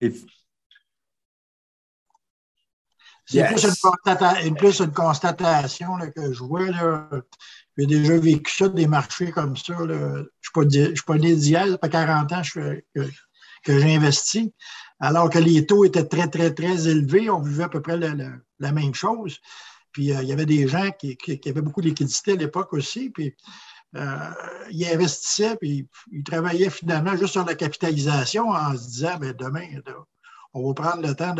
C'est 0.00 0.10
plus, 4.56 4.80
une 4.80 4.92
constatation 4.92 5.98
que 6.14 6.32
je 6.32 6.42
vois. 6.42 6.66
J'ai 7.76 7.86
déjà 7.86 8.16
vécu 8.16 8.52
ça, 8.52 8.68
des 8.68 8.86
marchés 8.86 9.30
comme 9.30 9.56
ça. 9.56 9.74
Je 9.78 10.60
ne 10.60 10.94
suis 10.94 11.04
pas 11.06 11.16
né 11.16 11.34
d'hier, 11.34 11.66
ça 11.66 11.78
fait 11.82 11.90
40 11.90 12.32
ans 12.32 12.42
que, 12.94 13.80
j'ai 13.80 13.96
investi. 13.96 14.52
Alors 15.00 15.28
que 15.28 15.38
les 15.38 15.66
taux 15.66 15.84
étaient 15.84 16.06
très, 16.06 16.28
très, 16.28 16.52
très 16.52 16.88
élevés, 16.88 17.30
on 17.30 17.40
vivait 17.40 17.64
à 17.64 17.68
peu 17.68 17.82
près 17.82 17.98
la, 17.98 18.72
même 18.72 18.94
chose. 18.94 19.40
Puis 19.92 20.12
euh, 20.12 20.22
il 20.22 20.28
y 20.28 20.32
avait 20.32 20.46
des 20.46 20.68
gens 20.68 20.90
qui, 20.92 21.16
avaient 21.46 21.62
beaucoup 21.62 21.80
de 21.80 21.88
liquidités 21.88 22.32
à 22.32 22.36
l'époque 22.36 22.72
aussi. 22.72 23.10
Puis 23.10 23.34
euh, 23.96 24.30
il 24.70 24.84
investissait 24.86 25.56
puis 25.56 25.88
il 26.10 26.24
travaillait 26.24 26.70
finalement 26.70 27.16
juste 27.16 27.32
sur 27.32 27.44
la 27.44 27.54
capitalisation 27.54 28.50
en 28.50 28.76
se 28.76 28.88
disant 28.88 29.18
ben, 29.18 29.32
demain, 29.32 29.66
on 30.52 30.68
va 30.68 30.74
prendre 30.74 31.02
le 31.06 31.14
temps 31.14 31.34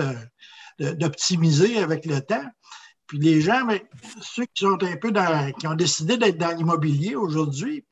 d'optimiser 0.78 1.78
avec 1.78 2.06
le 2.06 2.20
temps. 2.20 2.44
Puis 3.06 3.18
les 3.18 3.40
gens, 3.40 3.64
ben, 3.64 3.80
ceux 4.20 4.46
qui 4.46 4.64
sont 4.64 4.82
un 4.82 4.96
peu 4.96 5.10
dans, 5.10 5.52
qui 5.52 5.66
ont 5.66 5.74
décidé 5.74 6.16
d'être 6.16 6.38
dans 6.38 6.56
l'immobilier 6.56 7.14
aujourd'hui, 7.16 7.84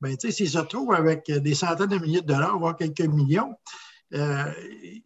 ben, 0.00 0.16
s'ils 0.18 0.50
se 0.50 0.58
retrouvent 0.58 0.94
avec 0.94 1.30
des 1.30 1.54
centaines 1.54 1.88
de 1.88 1.98
milliers 1.98 2.22
de 2.22 2.26
dollars, 2.26 2.58
voire 2.58 2.76
quelques 2.76 3.00
millions, 3.00 3.54
euh, 4.14 4.52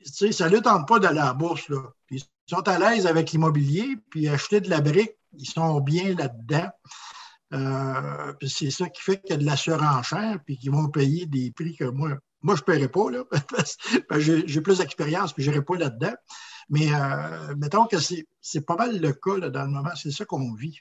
ça 0.04 0.46
ne 0.46 0.52
leur 0.52 0.62
tente 0.62 0.88
pas 0.88 0.98
d'aller 0.98 1.18
à 1.18 1.26
la 1.26 1.34
bourse. 1.34 1.68
Là. 1.68 1.82
ils 2.10 2.22
sont 2.48 2.66
à 2.68 2.78
l'aise 2.78 3.06
avec 3.06 3.32
l'immobilier, 3.32 3.96
puis 4.10 4.28
acheter 4.28 4.60
de 4.60 4.70
la 4.70 4.80
brique, 4.80 5.16
ils 5.36 5.48
sont 5.48 5.80
bien 5.80 6.14
là-dedans. 6.14 6.70
Euh, 7.52 8.32
c'est 8.46 8.70
ça 8.70 8.88
qui 8.88 9.02
fait 9.02 9.20
qu'il 9.20 9.30
y 9.30 9.32
a 9.34 9.36
de 9.36 9.44
la 9.44 9.56
surenchère, 9.56 10.38
puis 10.44 10.56
qu'ils 10.56 10.70
vont 10.70 10.88
payer 10.88 11.26
des 11.26 11.50
prix 11.50 11.76
que 11.76 11.84
moi, 11.84 12.10
moi 12.42 12.54
je 12.56 12.62
ne 12.62 12.64
paierai 12.64 12.88
pas, 12.88 13.10
là, 13.10 13.24
j'ai 14.18 14.60
plus 14.60 14.78
d'expérience, 14.78 15.32
puis 15.32 15.42
je 15.42 15.50
n'irai 15.50 15.64
pas 15.64 15.76
là-dedans. 15.76 16.14
Mais 16.70 16.92
euh, 16.92 17.54
mettons 17.56 17.86
que 17.86 17.96
c'est 17.98 18.66
pas 18.66 18.76
mal 18.76 19.00
le 19.00 19.12
cas 19.12 19.48
dans 19.50 19.64
le 19.64 19.70
moment, 19.70 19.94
c'est 19.94 20.10
ça 20.10 20.24
qu'on 20.24 20.54
vit. 20.54 20.80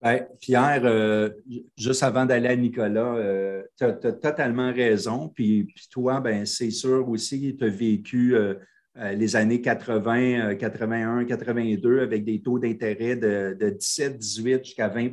Bien, 0.00 0.26
Pierre, 0.40 0.82
euh, 0.84 1.30
juste 1.76 2.04
avant 2.04 2.24
d'aller 2.24 2.48
à 2.48 2.56
Nicolas, 2.56 3.16
tu 3.76 3.84
as, 3.84 3.92
totalement 3.92 4.72
raison. 4.72 5.28
Puis, 5.28 5.64
puis 5.64 5.88
toi, 5.90 6.20
ben, 6.20 6.46
c'est 6.46 6.70
sûr 6.70 7.08
aussi, 7.08 7.56
tu 7.58 7.64
as 7.64 7.68
vécu 7.68 8.36
euh, 8.98 9.12
les 9.12 9.36
années 9.36 9.60
80, 9.60 10.56
81, 10.56 11.24
82 11.24 12.00
avec 12.00 12.24
des 12.24 12.42
taux 12.42 12.58
d'intérêt 12.58 13.14
de, 13.14 13.56
17, 13.78 14.18
18 14.18 14.64
jusqu'à 14.64 14.88
20 14.88 15.10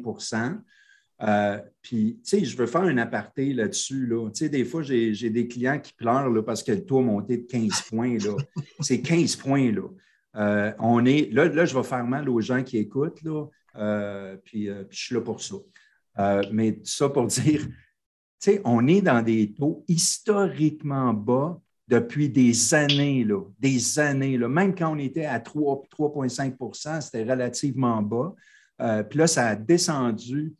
euh, 1.21 1.59
puis, 1.81 2.19
tu 2.23 2.29
sais, 2.29 2.45
je 2.45 2.57
veux 2.57 2.65
faire 2.65 2.81
un 2.81 2.97
aparté 2.97 3.53
là-dessus. 3.53 4.05
Là. 4.05 4.29
Tu 4.29 4.39
sais, 4.39 4.49
des 4.49 4.65
fois, 4.65 4.81
j'ai 4.81 5.29
des 5.29 5.47
clients 5.47 5.79
qui 5.79 5.93
pleurent 5.93 6.29
là, 6.29 6.43
parce 6.43 6.61
que 6.63 6.71
le 6.71 6.85
taux 6.85 6.99
a 6.99 7.03
monté 7.03 7.37
de 7.37 7.43
15 7.43 7.81
points. 7.89 8.17
C'est 8.81 9.01
15 9.01 9.35
points. 9.37 9.71
Là. 9.71 9.83
Euh, 10.35 10.73
on 10.79 11.05
est, 11.05 11.31
là, 11.31 11.47
là, 11.47 11.65
je 11.65 11.75
vais 11.75 11.83
faire 11.83 12.05
mal 12.05 12.27
aux 12.29 12.41
gens 12.41 12.63
qui 12.63 12.77
écoutent, 12.77 13.21
là, 13.23 13.45
puis, 14.43 14.67
puis, 14.67 14.69
je 14.89 14.97
suis 15.05 15.15
là 15.15 15.21
pour 15.21 15.41
ça. 15.41 15.55
mais 16.51 16.79
ça 16.83 17.09
pour 17.09 17.27
dire, 17.27 17.61
tu 17.61 17.71
sais, 18.39 18.61
on 18.65 18.85
est 18.87 19.01
dans 19.01 19.21
des 19.21 19.53
taux 19.53 19.85
historiquement 19.87 21.13
bas 21.13 21.59
depuis 21.87 22.29
des 22.29 22.73
années, 22.73 23.23
là, 23.23 23.41
des 23.59 23.99
années. 23.99 24.37
Là. 24.37 24.47
Même 24.47 24.75
quand 24.75 24.93
on 24.93 24.97
était 24.97 25.25
à 25.25 25.39
3,5% 25.39 27.01
c'était 27.01 27.23
relativement 27.23 28.01
bas. 28.01 28.33
Euh, 28.81 29.03
puis 29.03 29.19
là, 29.19 29.27
ça 29.27 29.49
a 29.49 29.55
descendu 29.55 30.53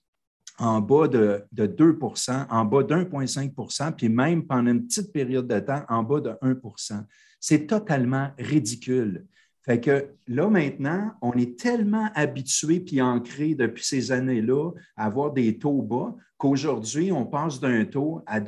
en 0.58 0.82
bas 0.82 1.08
de, 1.08 1.46
2% 1.54 2.48
en 2.50 2.66
bas 2.66 2.84
d'1,5 2.84 3.96
puis 3.96 4.10
même 4.10 4.46
pendant 4.46 4.72
une 4.72 4.86
petite 4.86 5.12
période 5.12 5.48
de 5.48 5.60
temps, 5.60 5.84
en 5.90 6.04
bas 6.04 6.22
de 6.22 6.30
1% 6.42 7.04
C'est 7.40 7.68
totalement 7.68 8.32
ridicule. 8.38 9.26
Fait 9.64 9.82
que 9.82 10.10
là, 10.28 10.48
maintenant, 10.48 11.14
on 11.22 11.34
est 11.34 11.60
tellement 11.60 12.10
habitué 12.14 12.80
puis 12.80 13.02
ancré 13.02 13.56
depuis 13.56 13.84
ces 13.84 14.12
années-là 14.12 14.72
à 14.96 15.06
avoir 15.06 15.34
des 15.34 15.58
taux 15.58 15.82
bas 15.82 16.16
qu'aujourd'hui, 16.38 17.12
on 17.12 17.26
passe 17.26 17.60
d'un 17.60 17.84
taux 17.86 18.22
à 18.28 18.40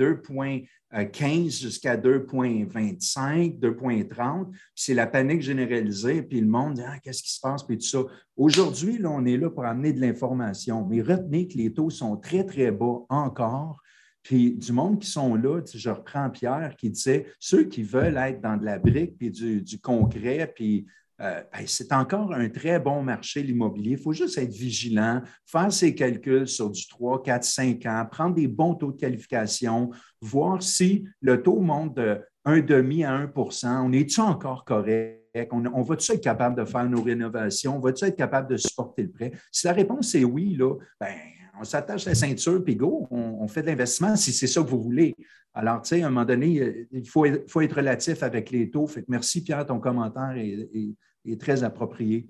2,15 0.93 1.61
jusqu'à 1.61 1.97
2,25, 1.97 3.59
2,30. 3.59 4.47
C'est 4.75 4.93
la 4.93 5.07
panique 5.07 5.41
généralisée, 5.41 6.21
puis 6.21 6.39
le 6.39 6.47
monde 6.47 6.75
dit 6.75 6.81
ah, 6.85 6.97
qu'est-ce 6.99 7.23
qui 7.23 7.33
se 7.33 7.39
passe, 7.41 7.63
puis 7.63 7.77
tout 7.77 7.85
ça. 7.85 7.99
Aujourd'hui, 8.35 8.97
là, 8.97 9.09
on 9.11 9.25
est 9.25 9.37
là 9.37 9.49
pour 9.49 9.65
amener 9.65 9.93
de 9.93 9.99
l'information, 9.99 10.85
mais 10.85 11.01
retenez 11.01 11.47
que 11.47 11.57
les 11.57 11.73
taux 11.73 11.89
sont 11.89 12.17
très, 12.17 12.45
très 12.45 12.71
bas 12.71 12.99
encore. 13.09 13.81
Puis 14.23 14.55
du 14.55 14.73
monde 14.73 14.99
qui 14.99 15.09
sont 15.09 15.35
là, 15.35 15.61
je 15.73 15.89
reprends 15.89 16.29
Pierre 16.29 16.75
qui 16.77 16.89
disait 16.89 17.27
ceux 17.39 17.63
qui 17.63 17.81
veulent 17.81 18.17
être 18.17 18.41
dans 18.41 18.57
de 18.57 18.65
la 18.65 18.77
brique 18.77 19.17
puis 19.17 19.31
du, 19.31 19.79
concret, 19.79 20.51
puis 20.53 20.85
euh, 21.19 21.41
c'est 21.65 21.91
encore 21.93 22.33
un 22.33 22.49
très 22.49 22.79
bon 22.79 23.01
marché, 23.01 23.41
l'immobilier. 23.41 23.91
Il 23.91 23.97
faut 23.97 24.13
juste 24.13 24.37
être 24.37 24.53
vigilant, 24.53 25.21
faire 25.45 25.71
ses 25.71 25.95
calculs 25.95 26.47
sur 26.47 26.69
du 26.69 26.87
3, 26.87 27.23
4, 27.23 27.43
5 27.43 27.85
ans, 27.85 28.05
prendre 28.09 28.35
des 28.35 28.47
bons 28.47 28.75
taux 28.75 28.91
de 28.91 28.97
qualification, 28.97 29.89
voir 30.21 30.61
si 30.61 31.05
le 31.21 31.41
taux 31.41 31.59
monte 31.59 31.95
de 31.95 32.19
1,5 32.45 33.05
à 33.05 33.25
1% 33.25 33.81
On 33.83 33.91
est-tu 33.91 34.21
encore 34.21 34.63
correct? 34.63 35.23
On, 35.51 35.83
va-tu 35.83 36.13
être 36.13 36.23
capable 36.23 36.55
de 36.55 36.65
faire 36.65 36.89
nos 36.89 37.01
rénovations? 37.01 37.77
On 37.77 37.79
va-tu 37.79 38.05
être 38.05 38.15
capable 38.15 38.49
de 38.49 38.57
supporter 38.57 39.03
le 39.03 39.11
prêt? 39.11 39.31
Si 39.51 39.67
la 39.67 39.73
réponse 39.73 40.15
est 40.15 40.23
oui, 40.23 40.55
là, 40.55 40.75
ben, 40.99 41.15
on 41.59 41.63
s'attache 41.63 42.05
la 42.05 42.15
ceinture, 42.15 42.63
puis 42.63 42.75
go, 42.75 43.07
on, 43.11 43.47
fait 43.47 43.61
de 43.61 43.67
l'investissement 43.67 44.15
si 44.15 44.31
c'est 44.31 44.47
ça 44.47 44.61
que 44.61 44.69
vous 44.69 44.81
voulez. 44.81 45.15
Alors, 45.53 45.81
tu 45.81 45.89
sais, 45.89 46.03
à 46.03 46.07
un 46.07 46.09
moment 46.09 46.25
donné, 46.25 46.59
euh, 46.59 46.87
il 46.91 47.07
faut, 47.07 47.25
faut, 47.47 47.61
être 47.61 47.77
relatif 47.77 48.21
avec 48.21 48.51
les 48.51 48.69
taux. 48.69 48.87
Merci, 49.07 49.43
Pierre, 49.43 49.65
ton 49.65 49.79
commentaire 49.79 50.35
est, 50.37 51.39
très 51.39 51.63
approprié. 51.63 52.27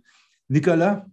Nicolas? 0.50 1.06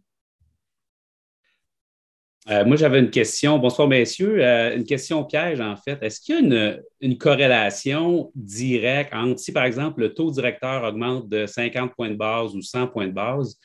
Euh, 2.51 2.65
moi, 2.65 2.77
j'avais 2.77 3.01
une 3.01 3.11
question. 3.11 3.59
Bonsoir, 3.59 3.89
messieurs. 3.89 4.45
Euh, 4.45 4.77
une 4.77 4.85
question 4.85 5.25
piège, 5.25 5.61
en 5.61 5.77
fait. 5.77 5.99
Est-ce 6.03 6.21
qu'il 6.21 6.35
y 6.35 6.39
a 6.39 6.41
une, 6.41 6.83
une, 7.01 7.19
corrélation 7.19 8.31
directe 8.35 9.13
entre 9.15 9.41
si, 9.41 9.51
par 9.51 9.65
exemple, 9.65 10.01
le 10.01 10.15
taux 10.15 10.31
directeur 10.31 10.85
augmente 10.85 11.29
de 11.29 11.47
50 11.47 11.95
points 11.95 12.11
de 12.11 12.17
base 12.17 12.55
ou 12.55 12.63
100 12.63 12.89
points 12.89 13.07
de 13.07 13.13
base, 13.13 13.59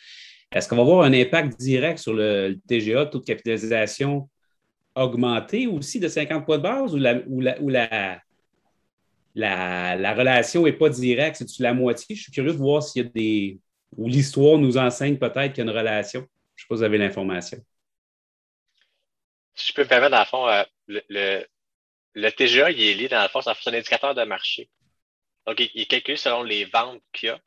est-ce 0.52 0.68
qu'on 0.68 0.78
va 0.78 0.82
avoir 0.82 1.04
un 1.04 1.14
impact 1.14 1.60
direct 1.60 2.00
sur 2.00 2.14
le 2.14 2.58
TGA, 2.68 3.06
taux 3.06 3.20
de 3.20 3.26
capitalisation 3.26 4.28
augmenter 4.96 5.68
aussi 5.68 6.00
de 6.00 6.08
50 6.08 6.46
points 6.46 6.58
de 6.58 6.64
base 6.64 6.94
ou 6.94 6.98
la, 7.00 8.22
la, 9.36 10.14
relation 10.14 10.64
n'est 10.64 10.74
pas 10.74 10.90
directe, 10.90 11.38
c'est-tu 11.38 11.62
la 11.62 11.74
moitié? 11.74 12.16
Je 12.16 12.24
suis 12.24 12.32
curieux 12.32 12.52
de 12.52 12.58
voir 12.58 12.84
s'il 12.84 13.04
y 13.04 13.06
a 13.06 13.10
des. 13.10 13.60
ou 13.98 14.08
l'histoire 14.08 14.58
nous 14.58 14.78
enseigne 14.78 15.18
peut-être 15.18 15.54
qu'il 15.54 15.64
y 15.64 15.68
a 15.68 15.72
une 15.72 15.78
relation. 15.78 16.22
Je 16.56 16.64
ne 16.64 16.66
sais 16.66 16.68
pas 16.68 16.76
si 16.76 16.80
vous 16.80 16.84
avez 16.84 16.98
l'information. 16.98 17.58
Si 19.56 19.70
je 19.70 19.74
peux 19.74 19.84
me 19.84 19.88
permettre, 19.88 20.12
dans 20.12 20.20
le 20.20 20.26
fond, 20.26 20.48
euh, 20.48 20.64
le, 20.88 21.46
le, 22.14 22.32
TGA, 22.32 22.72
il 22.72 22.82
est 22.82 22.94
lié, 22.94 23.08
dans 23.10 23.22
le 23.22 23.30
fond, 23.30 23.42
c'est 23.42 23.50
un 23.50 23.74
indicateur 23.74 24.16
de 24.16 24.24
marché. 24.24 24.70
Donc, 25.46 25.60
il, 25.60 25.70
il 25.74 25.82
est 25.82 25.86
calculé 25.86 26.18
selon 26.18 26.44
les 26.44 26.66
ventes 26.66 27.02
qu'il 27.14 27.28
y 27.28 27.32
a. 27.32 27.40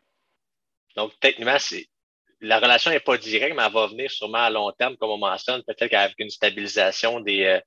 Donc, 0.96 1.12
techniquement, 1.20 1.58
c'est 1.58 1.88
la 2.42 2.58
relation 2.58 2.90
n'est 2.90 3.00
pas 3.00 3.16
directe, 3.16 3.54
mais 3.56 3.62
elle 3.64 3.72
va 3.72 3.86
venir 3.86 4.10
sûrement 4.10 4.38
à 4.38 4.50
long 4.50 4.70
terme, 4.72 4.96
comme 4.96 5.10
on 5.10 5.18
mentionne, 5.18 5.62
peut-être 5.62 5.90
qu'avec 5.90 6.14
une 6.18 6.30
stabilisation 6.30 7.20
des, 7.20 7.44
euh, 7.44 7.60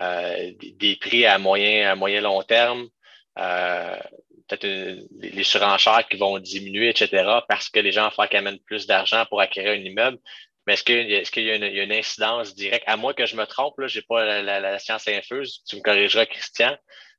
euh, 0.00 0.52
des, 0.58 0.96
prix 0.96 1.26
à 1.26 1.38
moyen, 1.38 1.92
à 1.92 1.94
moyen 1.94 2.22
long 2.22 2.42
terme, 2.42 2.88
euh, 3.38 3.98
peut-être 4.48 4.64
les 5.20 5.44
surenchères 5.44 6.08
qui 6.08 6.16
vont 6.16 6.38
diminuer, 6.38 6.88
etc., 6.88 7.40
parce 7.48 7.68
que 7.68 7.80
les 7.80 7.92
gens 7.92 8.08
vont 8.08 8.26
faire 8.26 8.42
même 8.42 8.58
plus 8.60 8.86
d'argent 8.86 9.26
pour 9.26 9.40
acquérir 9.40 9.72
un 9.72 9.84
immeuble. 9.84 10.18
Mais 10.66 10.74
est-ce 10.74 10.82
qu'il 11.30 11.44
y, 11.44 11.50
a 11.50 11.82
une 11.84 11.92
incidence 11.92 12.54
directe? 12.54 12.84
À 12.86 12.96
moins 12.96 13.12
que 13.12 13.26
je 13.26 13.36
me 13.36 13.44
trompe, 13.44 13.74
je 13.86 13.98
n'ai 13.98 14.04
pas 14.08 14.42
la, 14.42 14.78
science 14.78 15.06
infuse, 15.08 15.62
tu 15.68 15.76
me 15.76 15.82
corrigeras, 15.82 16.24
Christian. 16.24 16.74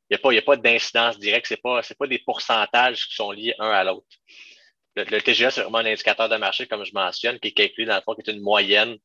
Il 0.10 0.18
n'y 0.18 0.40
a 0.40 0.42
pas, 0.42 0.56
pas 0.56 0.58
d'incidence 0.58 1.20
directe, 1.20 1.48
ce 1.48 1.54
n'est 1.54 1.60
pas, 1.62 1.82
pas 1.82 2.08
des 2.08 2.20
pourcentages 2.20 3.08
qui 3.08 3.16
sont 3.16 3.32
liés 3.32 3.54
un 3.60 3.70
à 3.70 3.84
l'autre. 3.84 4.08
Le, 4.96 5.22
TGA, 5.22 5.52
c'est 5.52 5.62
vraiment 5.62 5.80
un 5.80 5.86
indicateur 5.86 6.30
de 6.30 6.38
marché, 6.38 6.68
comme 6.68 6.86
je 6.86 6.94
mentionne, 6.94 7.38
qui 7.40 7.50
est 7.50 7.52
calculé 7.52 7.86
dans 7.86 7.96
le 7.96 8.02
fond, 8.02 8.16
qui 8.16 8.30
est 8.30 8.34
une 8.34 8.42
moyenne, 8.42 8.98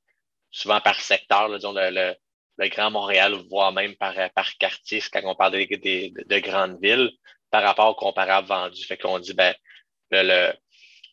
souvent 0.51 0.81
par 0.81 1.01
secteur, 1.01 1.53
disons 1.55 1.73
le, 1.75 2.15
Grand 2.69 2.91
Montréal, 2.91 3.35
voire 3.49 3.73
même 3.73 3.97
par, 3.97 4.15
quartier, 4.59 5.03
quand 5.13 5.23
on 5.25 5.35
parle 5.35 5.53
de, 5.55 6.39
grandes 6.39 6.79
villes, 6.81 7.11
par 7.51 7.63
rapport 7.63 7.89
au 7.89 7.95
comparable 7.95 8.47
vendu. 8.47 8.85
Fait 8.85 8.99
qu'on 8.99 9.19
dit, 9.19 9.35
ben, 9.35 9.55
le, 10.13 10.53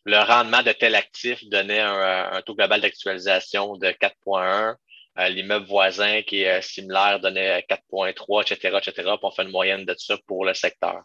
rendement 0.06 0.62
de 0.62 0.72
tel 0.72 0.94
actif 0.94 1.42
donnait 1.48 1.80
un, 1.80 2.40
taux 2.42 2.54
global 2.54 2.80
d'actualisation 2.80 3.76
de 3.78 3.88
4,1. 3.88 4.76
Euh, 5.18 5.28
l'immeuble 5.30 5.66
voisin 5.66 6.22
qui 6.22 6.42
est 6.42 6.58
euh, 6.58 6.60
similaire 6.60 7.18
donnait 7.18 7.66
4,3, 7.68 8.42
etc., 8.42 8.78
etc. 8.80 8.92
Puis 8.92 9.18
on 9.22 9.30
fait 9.32 9.42
une 9.42 9.50
moyenne 9.50 9.84
de 9.84 9.94
ça 9.98 10.16
pour 10.28 10.44
le 10.44 10.54
secteur. 10.54 11.02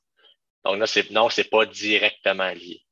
Donc 0.63 0.77
là, 0.77 0.85
non, 1.09 1.29
c'est 1.29 1.49
pas 1.49 1.65
directement 1.65 2.49
lié 2.51 2.83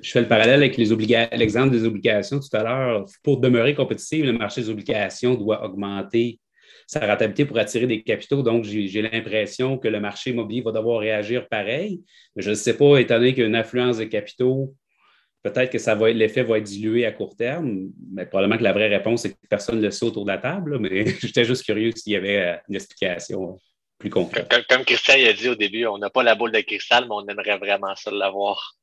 je 0.00 0.10
fais 0.10 0.20
le 0.20 0.28
parallèle 0.28 0.62
avec 0.62 0.76
l'exemple 0.76 1.70
des 1.70 1.84
obligations 1.84 2.40
tout 2.40 2.56
à 2.56 2.62
l'heure. 2.62 3.04
Pour 3.22 3.40
demeurer 3.40 3.74
compétitif, 3.74 4.24
le 4.24 4.32
marché 4.32 4.62
des 4.62 4.70
obligations 4.70 5.34
doit 5.34 5.64
augmenter 5.64 6.40
sa 6.86 7.00
rentabilité 7.00 7.44
pour 7.44 7.58
attirer 7.58 7.86
des 7.86 8.02
capitaux. 8.02 8.42
Donc, 8.42 8.64
j'ai 8.64 9.02
l'impression 9.02 9.76
que 9.76 9.88
le 9.88 10.00
marché 10.00 10.30
immobilier 10.30 10.62
va 10.62 10.72
devoir 10.72 11.00
réagir 11.00 11.48
pareil. 11.48 12.02
Je 12.36 12.50
ne 12.50 12.54
sais 12.54 12.76
pas, 12.76 12.98
étant 12.98 13.16
donné 13.16 13.34
qu'il 13.34 13.42
y 13.42 13.44
a 13.44 13.48
une 13.48 13.56
affluence 13.56 13.98
de 13.98 14.04
capitaux, 14.04 14.74
peut-être 15.42 15.70
que 15.70 16.04
l'effet 16.12 16.42
va 16.42 16.58
être 16.58 16.64
dilué 16.64 17.04
à 17.04 17.12
court 17.12 17.36
terme. 17.36 17.88
Mais 18.12 18.26
probablement 18.26 18.58
que 18.58 18.64
la 18.64 18.72
vraie 18.72 18.88
réponse, 18.88 19.22
c'est 19.22 19.32
que 19.32 19.46
personne 19.48 19.78
ne 19.78 19.82
le 19.82 19.90
sait 19.90 20.06
autour 20.06 20.24
de 20.24 20.30
la 20.30 20.38
table. 20.38 20.78
mais 20.78 21.06
j'étais 21.20 21.44
juste 21.44 21.64
curieux 21.64 21.90
s'il 21.94 22.12
y 22.12 22.16
avait 22.16 22.38
euh, 22.38 22.56
une 22.68 22.76
explication 22.76 23.58
plus 23.98 24.10
concrète. 24.10 24.48
Comme, 24.48 24.62
comme 24.68 24.84
Christian 24.84 25.14
a 25.14 25.32
dit 25.32 25.48
au 25.48 25.54
début, 25.54 25.86
on 25.86 25.98
n'a 25.98 26.10
pas 26.10 26.22
la 26.22 26.34
boule 26.34 26.52
de 26.52 26.60
cristal, 26.60 27.04
mais 27.04 27.14
on 27.14 27.26
aimerait 27.26 27.58
vraiment 27.58 27.96
ça 27.96 28.10
l'avoir. 28.10 28.75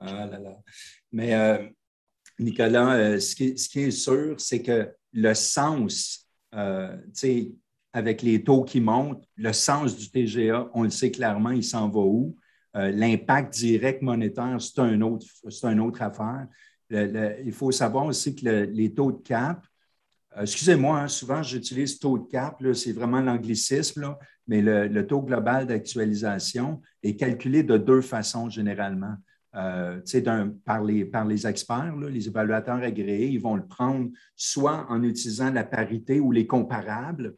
Ah 0.00 0.26
là 0.26 0.38
là. 0.38 0.56
Mais 1.12 1.34
euh, 1.34 1.68
Nicolas, 2.38 2.94
euh, 2.94 3.20
ce, 3.20 3.34
qui, 3.34 3.80
est 3.80 3.90
sûr, 3.90 4.36
c'est 4.38 4.62
que 4.62 4.90
le 5.12 5.34
sens, 5.34 6.26
euh, 6.54 6.96
tu 7.06 7.10
sais, 7.14 7.52
avec 7.92 8.22
les 8.22 8.44
taux 8.44 8.64
qui 8.64 8.80
montent, 8.80 9.24
le 9.36 9.52
sens 9.52 9.96
du 9.96 10.10
TGA, 10.10 10.70
on 10.74 10.84
le 10.84 10.90
sait 10.90 11.10
clairement, 11.10 11.50
il 11.50 11.64
s'en 11.64 11.88
va 11.88 12.00
où? 12.00 12.36
L'impact 12.74 13.54
direct 13.54 14.02
monétaire, 14.02 14.60
c'est 14.60 14.78
un 14.78 15.00
autre, 15.00 15.26
une 15.64 15.80
autre 15.80 16.00
affaire. 16.00 16.46
il 16.90 17.50
faut 17.50 17.72
savoir 17.72 18.04
aussi 18.06 18.36
que 18.36 18.46
les 18.46 18.94
taux 18.94 19.10
de 19.10 19.20
cap, 19.20 19.66
excusez-moi, 20.40 21.00
hein, 21.00 21.08
souvent 21.08 21.42
j'utilise 21.42 21.98
taux 21.98 22.18
de 22.18 22.28
cap, 22.28 22.62
c'est 22.74 22.92
vraiment 22.92 23.20
l'anglicisme, 23.20 24.14
mais 24.46 24.62
le, 24.62 25.06
taux 25.06 25.22
global 25.22 25.66
d'actualisation 25.66 26.80
est 27.02 27.16
calculé 27.16 27.64
de 27.64 27.78
deux 27.78 28.00
façons 28.00 28.48
généralement. 28.48 29.16
Euh, 29.54 30.00
par, 30.66 30.84
les, 30.84 31.06
par 31.06 31.24
les 31.24 31.46
experts, 31.46 31.96
les 31.96 32.28
évaluateurs 32.28 32.82
agréés, 32.82 33.28
ils 33.28 33.40
vont 33.40 33.56
le 33.56 33.66
prendre 33.66 34.10
soit 34.36 34.86
en 34.90 35.02
utilisant 35.02 35.50
la 35.50 35.64
parité 35.64 36.20
ou 36.20 36.32
les 36.32 36.46
comparables. 36.46 37.34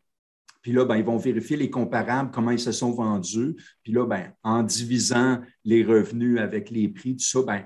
Puis 0.61 0.73
là, 0.73 0.85
ben, 0.85 0.97
ils 0.97 1.05
vont 1.05 1.17
vérifier 1.17 1.57
les 1.57 1.71
comparables, 1.71 2.33
comment 2.33 2.51
ils 2.51 2.59
se 2.59 2.73
sont 2.73 2.91
vendus. 2.91 3.55
Puis 3.85 3.93
là, 3.93 4.07
ben, 4.07 4.33
en 4.43 4.65
divisant 4.65 5.41
les 5.65 5.85
revenus 5.85 6.41
avec 6.41 6.71
les 6.71 6.89
prix, 6.89 7.17
tout 7.17 7.25
ça, 7.25 7.41
ben, 7.43 7.63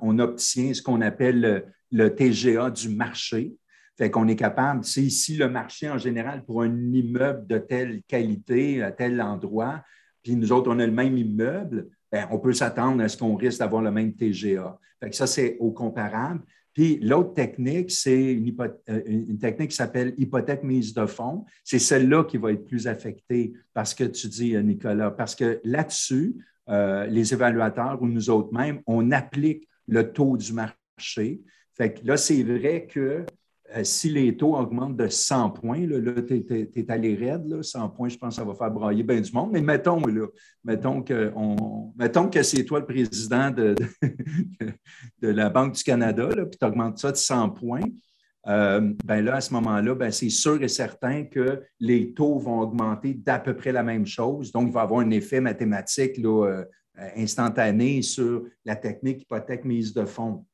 on 0.00 0.18
obtient 0.20 0.72
ce 0.72 0.80
qu'on 0.80 1.00
appelle 1.00 1.66
le, 1.90 2.14
TGA 2.14 2.70
du 2.70 2.90
marché. 2.90 3.56
Fait 3.98 4.12
qu'on 4.12 4.28
est 4.28 4.36
capable, 4.36 4.84
c'est 4.84 5.02
ici 5.02 5.36
le 5.36 5.48
marché 5.48 5.90
en 5.90 5.98
général 5.98 6.44
pour 6.44 6.62
un 6.62 6.92
immeuble 6.92 7.48
de 7.48 7.58
telle 7.58 8.02
qualité, 8.04 8.80
à 8.80 8.92
tel 8.92 9.20
endroit, 9.20 9.82
puis 10.22 10.36
nous 10.36 10.52
autres, 10.52 10.70
on 10.70 10.78
a 10.78 10.86
le 10.86 10.92
même 10.92 11.16
immeuble, 11.16 11.88
ben, 12.10 12.26
on 12.30 12.38
peut 12.38 12.52
s'attendre 12.52 13.02
à 13.02 13.08
ce 13.08 13.16
qu'on 13.16 13.34
risque 13.34 13.58
d'avoir 13.58 13.82
le 13.82 13.90
même 13.90 14.14
TGA. 14.14 14.78
ça, 15.12 15.26
c'est 15.26 15.56
au 15.60 15.70
comparable. 15.70 16.42
Puis 16.78 17.00
l'autre 17.00 17.34
technique, 17.34 17.90
c'est 17.90 18.32
une, 18.34 18.54
euh, 18.88 19.36
technique 19.40 19.70
qui 19.70 19.76
s'appelle 19.76 20.14
hypothèque 20.16 20.62
mise 20.62 20.94
de 20.94 21.06
fonds. 21.06 21.44
C'est 21.64 21.80
celle-là 21.80 22.24
qui 22.24 22.36
va 22.36 22.52
être 22.52 22.64
plus 22.64 22.86
affectée 22.86 23.52
parce 23.74 23.94
que 23.94 24.04
tu 24.04 24.28
dis, 24.28 24.54
euh, 24.54 24.62
Nicolas, 24.62 25.10
parce 25.10 25.34
que 25.34 25.60
là-dessus, 25.64 26.36
euh, 26.68 27.06
les 27.06 27.32
évaluateurs 27.32 28.00
ou 28.00 28.06
nous 28.06 28.30
autres 28.30 28.52
même, 28.52 28.80
on 28.86 29.10
applique 29.10 29.68
le 29.88 30.12
taux 30.12 30.36
du 30.36 30.52
marché. 30.52 31.42
Fait 31.74 31.94
que 31.94 32.06
là, 32.06 32.16
c'est 32.16 32.42
vrai 32.42 32.86
que 32.86 33.24
si 33.82 34.08
les 34.08 34.36
taux 34.36 34.56
augmentent 34.56 34.96
de 34.96 35.08
100 35.08 35.50
points, 35.50 35.86
là, 35.86 36.22
tu 36.22 36.70
es, 36.74 36.90
allé 36.90 37.14
raide, 37.14 37.46
là, 37.46 37.62
100 37.62 37.90
points, 37.90 38.08
je 38.08 38.16
pense 38.16 38.36
que 38.36 38.42
ça 38.42 38.48
va 38.48 38.54
faire 38.54 38.70
brailler 38.70 39.02
bien 39.02 39.20
du 39.20 39.32
monde. 39.32 39.50
Mais 39.52 39.60
mettons, 39.60 40.00
là, 40.06 40.26
mettons 40.64 41.02
que, 41.02 41.32
mettons 41.96 42.28
que 42.28 42.42
c'est 42.42 42.64
toi 42.64 42.80
le 42.80 42.86
président 42.86 43.50
de, 43.50 43.74
de, 45.20 45.28
la 45.28 45.50
Banque 45.50 45.74
du 45.74 45.82
Canada, 45.82 46.28
puis 46.28 46.58
tu 46.58 46.66
augmentes 46.66 46.98
ça 46.98 47.12
de 47.12 47.16
100 47.16 47.50
points. 47.50 47.80
Euh, 48.46 48.94
ben 49.04 49.22
là, 49.22 49.36
à 49.36 49.40
ce 49.40 49.52
moment-là, 49.54 49.94
ben 49.94 50.10
c'est 50.10 50.30
sûr 50.30 50.62
et 50.62 50.68
certain 50.68 51.24
que 51.24 51.62
les 51.80 52.14
taux 52.14 52.38
vont 52.38 52.60
augmenter 52.60 53.12
d'à 53.12 53.38
peu 53.38 53.54
près 53.54 53.72
la 53.72 53.82
même 53.82 54.06
chose. 54.06 54.52
Donc, 54.52 54.68
il 54.68 54.72
va 54.72 54.82
avoir 54.82 55.00
un 55.00 55.10
effet 55.10 55.40
mathématique 55.40 56.16
là, 56.16 56.46
euh, 56.46 56.64
instantané 57.16 58.00
sur 58.00 58.44
la 58.64 58.76
technique 58.76 59.22
hypothèque 59.22 59.64
mise 59.64 59.92
de 59.92 60.04
fonds. 60.04 60.46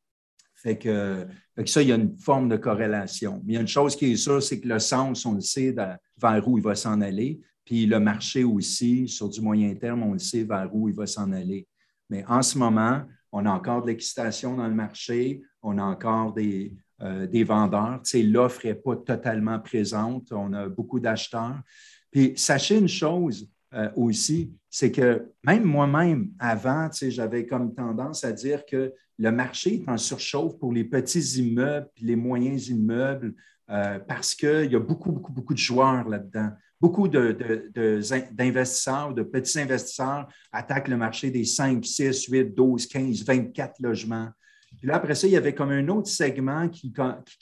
Fait 0.56 0.78
que, 0.78 1.26
ça, 1.66 1.82
il 1.82 1.88
y 1.88 1.92
a 1.92 1.96
une 1.96 2.16
forme 2.18 2.48
de 2.48 2.56
corrélation. 2.56 3.40
Mais 3.44 3.52
il 3.52 3.54
y 3.54 3.58
a 3.58 3.60
une 3.60 3.68
chose 3.68 3.94
qui 3.96 4.12
est 4.12 4.16
sûre, 4.16 4.42
c'est 4.42 4.60
que 4.60 4.68
le 4.68 4.78
sens, 4.78 5.24
on 5.24 5.34
le 5.34 5.40
sait 5.40 5.74
vers 6.16 6.48
où 6.48 6.58
il 6.58 6.64
va 6.64 6.74
s'en 6.74 7.00
aller. 7.00 7.40
Puis 7.64 7.86
le 7.86 8.00
marché 8.00 8.44
aussi, 8.44 9.08
sur 9.08 9.28
du 9.28 9.40
moyen 9.40 9.74
terme, 9.74 10.02
on 10.02 10.12
le 10.12 10.18
sait 10.18 10.44
vers 10.44 10.68
où 10.74 10.88
il 10.88 10.94
va 10.94 11.06
s'en 11.06 11.32
aller. 11.32 11.66
Mais 12.10 12.24
en 12.26 12.42
ce 12.42 12.58
moment, 12.58 13.02
on 13.32 13.46
a 13.46 13.50
encore 13.50 13.82
de 13.82 13.88
l'excitation 13.88 14.56
dans 14.56 14.68
le 14.68 14.74
marché, 14.74 15.42
on 15.62 15.78
a 15.78 15.82
encore 15.82 16.34
des, 16.34 16.76
des 17.00 17.44
vendeurs. 17.44 18.02
L'offre 18.14 18.66
n'est 18.66 18.74
pas 18.74 18.96
totalement 18.96 19.58
présente. 19.58 20.32
On 20.32 20.52
a 20.52 20.68
beaucoup 20.68 21.00
d'acheteurs. 21.00 21.60
Puis 22.10 22.34
sachez 22.36 22.78
une 22.78 22.88
chose 22.88 23.48
aussi, 23.96 24.52
c'est 24.70 24.92
que 24.92 25.32
même 25.42 25.64
moi-même, 25.64 26.30
avant, 26.38 26.88
j'avais 26.92 27.46
comme 27.46 27.74
tendance 27.74 28.24
à 28.24 28.32
dire 28.32 28.64
que 28.66 28.92
le 29.18 29.30
marché 29.30 29.74
est 29.74 29.88
en 29.88 29.96
surchauffe 29.96 30.58
pour 30.58 30.72
les 30.72 30.84
petits 30.84 31.40
immeubles 31.40 31.88
les 32.00 32.16
moyens 32.16 32.68
immeubles 32.68 33.34
parce 33.66 34.34
qu'il 34.34 34.70
y 34.70 34.76
a 34.76 34.80
beaucoup, 34.80 35.10
beaucoup, 35.10 35.32
beaucoup 35.32 35.54
de 35.54 35.58
joueurs 35.58 36.06
là-dedans. 36.08 36.50
Beaucoup 36.80 37.08
d'investisseurs, 37.08 39.14
de, 39.14 39.22
de, 39.22 39.28
petits 39.28 39.58
investisseurs 39.58 40.28
attaquent 40.52 40.88
le 40.88 40.98
marché 40.98 41.30
des 41.30 41.44
5, 41.44 41.84
6, 41.84 42.26
8, 42.26 42.54
12, 42.54 42.86
15, 42.88 43.24
24 43.24 43.80
logements. 43.80 44.28
Puis 44.78 44.88
là, 44.88 44.96
après 44.96 45.14
ça, 45.14 45.26
il 45.26 45.32
y 45.32 45.36
avait 45.36 45.54
comme 45.54 45.70
un 45.70 45.86
autre 45.88 46.08
segment 46.08 46.68
qui, 46.68 46.92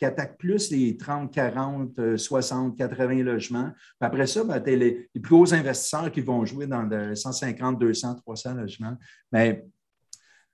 attaque 0.02 0.38
plus 0.38 0.70
les 0.70 0.96
30, 0.96 1.32
40, 1.32 2.16
60, 2.16 2.76
80 2.76 3.24
logements. 3.24 3.70
Puis 3.72 4.06
après 4.06 4.26
ça, 4.26 4.44
ben, 4.44 4.62
les, 4.64 4.76
les, 4.76 5.20
plus 5.20 5.34
gros 5.34 5.52
investisseurs 5.52 6.12
qui 6.12 6.20
vont 6.20 6.44
jouer 6.44 6.66
dans 6.66 6.84
de 6.84 7.14
150, 7.14 7.80
200, 7.80 8.16
300 8.16 8.54
logements. 8.54 8.96
Mais 9.32 9.64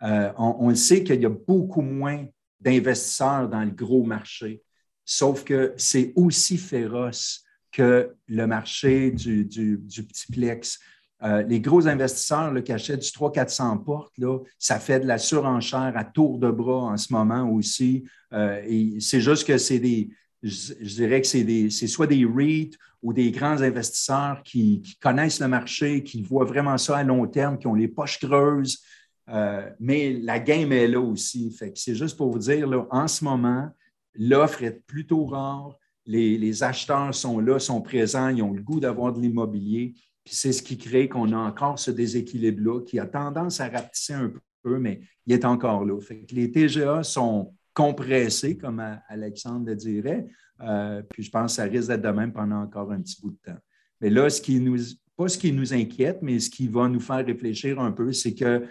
euh, 0.02 0.30
on, 0.36 0.74
sait 0.74 1.02
qu'il 1.02 1.20
y 1.20 1.26
a 1.26 1.30
beaucoup 1.30 1.82
moins 1.82 2.24
d'investisseurs 2.60 3.48
dans 3.48 3.62
le 3.62 3.70
gros 3.70 4.04
marché, 4.04 4.62
sauf 5.04 5.44
que 5.44 5.74
c'est 5.76 6.12
aussi 6.16 6.56
féroce 6.56 7.44
que 7.72 8.14
le 8.26 8.46
marché 8.46 9.10
du, 9.10 9.44
du, 9.44 9.78
petit 10.04 10.32
plex. 10.32 10.78
Euh, 11.24 11.42
les 11.42 11.60
gros 11.60 11.88
investisseurs 11.88 12.52
là, 12.52 12.62
qui 12.62 12.72
achètent 12.72 13.00
du 13.00 13.08
300-400 13.08 13.82
portes, 13.82 14.16
là, 14.18 14.38
ça 14.58 14.78
fait 14.78 15.00
de 15.00 15.06
la 15.06 15.18
surenchère 15.18 15.92
à 15.96 16.04
tour 16.04 16.38
de 16.38 16.50
bras 16.50 16.92
en 16.92 16.96
ce 16.96 17.12
moment 17.12 17.50
aussi. 17.50 18.04
Euh, 18.32 18.62
c'est 19.00 19.20
juste 19.20 19.46
que 19.46 19.58
c'est 19.58 19.80
des, 19.80 20.10
je, 20.42 20.94
dirais 20.94 21.20
que 21.20 21.26
c'est, 21.26 21.70
c'est 21.70 21.86
soit 21.86 22.06
des 22.06 22.24
REIT 22.24 22.76
ou 23.02 23.12
des 23.12 23.30
grands 23.30 23.60
investisseurs 23.62 24.42
qui, 24.44 24.82
connaissent 25.00 25.40
le 25.40 25.48
marché, 25.48 26.02
qui 26.02 26.22
voient 26.22 26.44
vraiment 26.44 26.78
ça 26.78 26.98
à 26.98 27.04
long 27.04 27.26
terme, 27.26 27.58
qui 27.58 27.66
ont 27.66 27.74
les 27.74 27.88
poches 27.88 28.18
creuses. 28.18 28.82
Euh, 29.30 29.68
mais 29.78 30.12
la 30.12 30.38
game 30.38 30.72
est 30.72 30.88
là 30.88 31.00
aussi. 31.00 31.56
C'est 31.74 31.94
juste 31.94 32.16
pour 32.16 32.30
vous 32.30 32.38
dire, 32.38 32.66
là, 32.66 32.86
en 32.90 33.08
ce 33.08 33.24
moment, 33.24 33.68
l'offre 34.14 34.62
est 34.62 34.82
plutôt 34.86 35.26
rare 35.26 35.78
les, 36.08 36.62
acheteurs 36.62 37.14
sont 37.14 37.38
là, 37.38 37.58
sont 37.58 37.82
présents, 37.82 38.28
ils 38.28 38.42
ont 38.42 38.52
le 38.52 38.62
goût 38.62 38.80
d'avoir 38.80 39.12
de 39.12 39.20
l'immobilier. 39.20 39.94
Puis 40.24 40.34
c'est 40.34 40.52
ce 40.52 40.62
qui 40.62 40.78
crée 40.78 41.08
qu'on 41.08 41.32
a 41.32 41.36
encore 41.36 41.78
ce 41.78 41.90
déséquilibre-là 41.90 42.80
qui 42.82 42.98
a 42.98 43.06
tendance 43.06 43.60
à 43.60 43.68
rapetisser 43.68 44.14
un 44.14 44.32
peu, 44.62 44.78
mais 44.78 45.00
il 45.26 45.32
est 45.32 45.44
encore 45.44 45.84
là. 45.84 46.00
Fait 46.00 46.24
que 46.24 46.34
les 46.34 46.50
TGA 46.50 47.02
sont 47.02 47.54
compressés, 47.74 48.56
comme 48.56 48.82
Alexandre 49.08 49.66
le 49.66 49.76
dirait. 49.76 50.26
Euh, 50.60 51.02
puis 51.02 51.22
je 51.22 51.30
pense 51.30 51.52
que 51.52 51.56
ça 51.56 51.64
risque 51.64 51.88
d'être 51.88 52.02
de 52.02 52.08
même 52.08 52.32
pendant 52.32 52.62
encore 52.62 52.90
un 52.90 53.00
petit 53.00 53.20
bout 53.20 53.30
de 53.30 53.52
temps. 53.52 53.58
Mais 54.00 54.10
là, 54.10 54.28
ce 54.28 54.40
qui 54.40 54.60
nous, 54.60 54.78
pas 55.16 55.28
ce 55.28 55.38
qui 55.38 55.52
nous 55.52 55.72
inquiète, 55.72 56.18
mais 56.22 56.40
ce 56.40 56.50
qui 56.50 56.68
va 56.68 56.88
nous 56.88 57.00
faire 57.00 57.24
réfléchir 57.24 57.78
un 57.78 57.92
peu, 57.92 58.12
c'est 58.12 58.34
que 58.34 58.64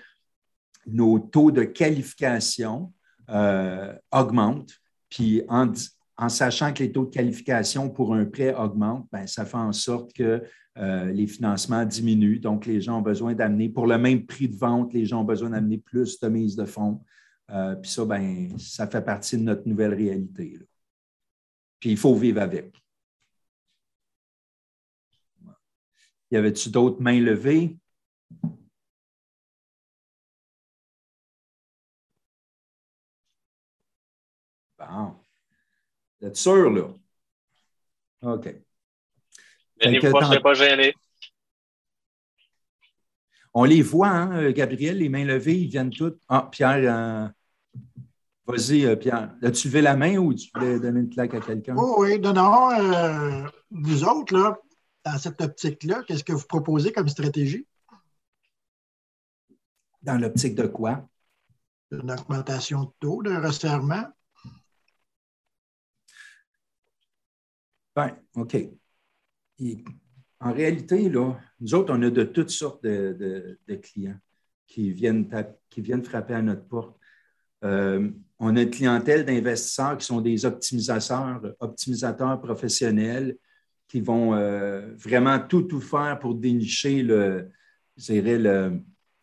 nos 0.87 1.19
taux 1.19 1.51
de 1.51 1.63
qualification 1.63 2.93
euh, 3.29 3.93
augmentent. 4.11 4.73
Puis 5.09 5.43
en, 5.49 5.71
sachant 6.29 6.73
que 6.73 6.83
les 6.83 6.91
taux 6.91 7.05
de 7.05 7.11
qualification 7.11 7.89
pour 7.89 8.13
un 8.13 8.25
prêt 8.25 8.53
augmentent, 8.55 9.07
ben, 9.11 9.27
ça 9.27 9.45
fait 9.45 9.57
en 9.57 9.73
sorte 9.73 10.13
que 10.13 10.43
euh, 10.77 11.11
les 11.11 11.27
financements 11.27 11.85
diminuent. 11.85 12.39
Donc, 12.39 12.65
les 12.65 12.81
gens 12.81 12.99
ont 12.99 13.01
besoin 13.01 13.33
d'amener, 13.33 13.69
pour 13.69 13.87
le 13.87 13.97
même 13.97 14.25
prix 14.25 14.47
de 14.47 14.55
vente, 14.55 14.93
les 14.93 15.05
gens 15.05 15.21
ont 15.21 15.25
besoin 15.25 15.49
d'amener 15.49 15.77
plus 15.77 16.19
de 16.19 16.27
mise 16.27 16.55
de 16.55 16.65
fonds. 16.65 17.01
Euh, 17.49 17.75
puis 17.75 17.89
ça, 17.89 18.05
ben, 18.05 18.57
ça 18.59 18.87
fait 18.87 19.01
partie 19.01 19.37
de 19.37 19.43
notre 19.43 19.67
nouvelle 19.67 19.93
réalité. 19.93 20.59
Puis 21.79 21.91
il 21.91 21.97
faut 21.97 22.15
vivre 22.15 22.41
avec. 22.41 22.75
Y 26.29 26.37
avait-tu 26.37 26.69
d'autres 26.69 27.01
mains 27.01 27.21
levées? 27.21 27.77
Bon. 34.89 35.15
Vous 36.19 36.27
êtes 36.27 36.35
sûr, 36.35 36.69
là? 36.71 36.87
OK. 38.21 38.55
pas, 40.11 40.39
pas 40.39 40.53
gêné. 40.53 40.93
On 43.53 43.63
les 43.63 43.81
voit, 43.81 44.09
hein, 44.09 44.51
Gabriel, 44.51 44.97
les 44.99 45.09
mains 45.09 45.25
levées, 45.25 45.59
ils 45.59 45.69
viennent 45.69 45.89
toutes. 45.89 46.19
Ah, 46.27 46.47
Pierre, 46.51 46.77
euh, 46.83 47.27
vas-y, 48.45 48.85
euh, 48.85 48.95
Pierre. 48.95 49.35
As-tu 49.41 49.67
levé 49.67 49.81
la 49.81 49.95
main 49.95 50.17
ou 50.17 50.33
tu 50.33 50.49
voulais 50.53 50.79
donner 50.79 51.01
une 51.01 51.09
claque 51.09 51.33
à 51.33 51.39
quelqu'un? 51.39 51.75
Oh, 51.77 51.95
oui, 51.99 52.19
non, 52.19 52.33
non. 52.33 52.71
Euh, 52.71 53.47
vous 53.71 54.03
autres, 54.03 54.35
là, 54.35 54.57
dans 55.03 55.17
cette 55.17 55.41
optique-là, 55.41 56.03
qu'est-ce 56.07 56.23
que 56.23 56.33
vous 56.33 56.45
proposez 56.47 56.91
comme 56.91 57.07
stratégie? 57.07 57.65
Dans 60.01 60.19
l'optique 60.19 60.55
de 60.55 60.67
quoi? 60.67 61.07
Une 61.91 62.11
augmentation 62.11 62.83
de 62.83 62.91
taux, 62.99 63.23
de 63.23 63.35
resserrement. 63.35 64.05
Bien, 67.97 68.15
OK. 68.35 68.55
en 70.39 70.53
réalité, 70.53 71.09
là, 71.09 71.33
nous 71.59 71.73
autres, 71.73 71.91
on 71.97 72.01
a 72.03 72.11
de 72.11 72.23
toutes 72.25 72.51
sortes 72.51 72.83
de, 72.83 73.57
clients 73.81 74.19
qui 74.67 74.91
viennent, 74.91 75.27
qui 75.67 75.81
viennent 75.81 76.03
frapper 76.03 76.35
à 76.35 76.43
notre 76.43 76.67
porte. 76.67 76.95
Euh, 77.63 78.07
on 78.37 78.55
a 78.55 78.61
une 78.61 78.69
clientèle 78.69 79.25
d'investisseurs 79.25 79.97
qui 79.97 80.05
sont 80.05 80.21
des 80.21 80.45
optimisateurs, 80.45 81.41
optimisateurs 81.59 82.39
professionnels 82.39 83.35
qui 83.87 83.99
vont 83.99 84.35
euh, 84.35 84.93
vraiment 84.95 85.39
tout, 85.39 85.63
tout 85.63 85.81
faire 85.81 86.19
pour 86.19 86.35
dénicher 86.35 87.01
le, 87.01 87.49
le, 88.07 88.79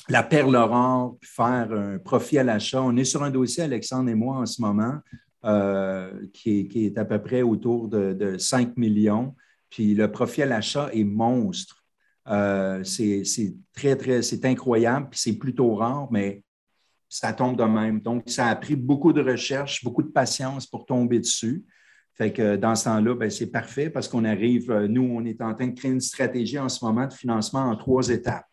la 0.08 0.22
perle 0.24 0.56
rare, 0.56 1.14
puis 1.20 1.30
faire 1.30 1.70
un 1.70 1.98
profit 1.98 2.38
à 2.38 2.42
l'achat. 2.42 2.82
On 2.82 2.96
est 2.96 3.04
sur 3.04 3.22
un 3.22 3.30
dossier, 3.30 3.62
Alexandre 3.62 4.10
et 4.10 4.16
moi, 4.16 4.38
en 4.38 4.46
ce 4.46 4.60
moment, 4.60 4.98
euh, 5.44 6.26
qui, 6.32 6.68
est, 6.74 6.96
à 6.96 7.04
peu 7.04 7.20
près 7.20 7.42
autour 7.42 7.88
de, 7.88 8.36
5 8.38 8.76
millions. 8.76 9.34
Puis 9.68 9.94
le 9.94 10.10
profit 10.10 10.42
à 10.42 10.46
l'achat 10.46 10.88
est 10.92 11.04
monstre. 11.04 11.84
Euh, 12.28 12.82
c'est 12.84 13.24
très, 13.74 13.96
très, 13.96 14.22
c'est 14.22 14.44
incroyable, 14.46 15.08
puis 15.10 15.20
c'est 15.20 15.36
plutôt 15.36 15.74
rare, 15.74 16.08
mais 16.10 16.42
ça 17.08 17.32
tombe 17.32 17.58
de 17.58 17.64
même. 17.64 18.00
Donc, 18.00 18.24
ça 18.26 18.46
a 18.46 18.56
pris 18.56 18.74
beaucoup 18.74 19.12
de 19.12 19.20
recherche, 19.20 19.84
beaucoup 19.84 20.02
de 20.02 20.08
patience 20.08 20.66
pour 20.66 20.86
tomber 20.86 21.20
dessus. 21.20 21.64
Fait 22.14 22.32
que 22.32 22.56
dans 22.56 22.74
ce 22.74 22.84
temps-là, 22.84 23.14
ben, 23.14 23.28
c'est 23.28 23.50
parfait 23.50 23.90
parce 23.90 24.08
qu'on 24.08 24.24
arrive, 24.24 24.70
euh, 24.70 24.88
nous, 24.88 25.02
on 25.02 25.24
est 25.24 25.42
en 25.42 25.52
train 25.54 25.66
de 25.66 25.78
créer 25.78 25.90
une 25.90 26.00
stratégie 26.00 26.58
en 26.58 26.68
ce 26.68 26.84
moment 26.84 27.06
de 27.06 27.12
financement 27.12 27.64
en 27.64 27.76
trois 27.76 28.08
étapes. 28.08 28.46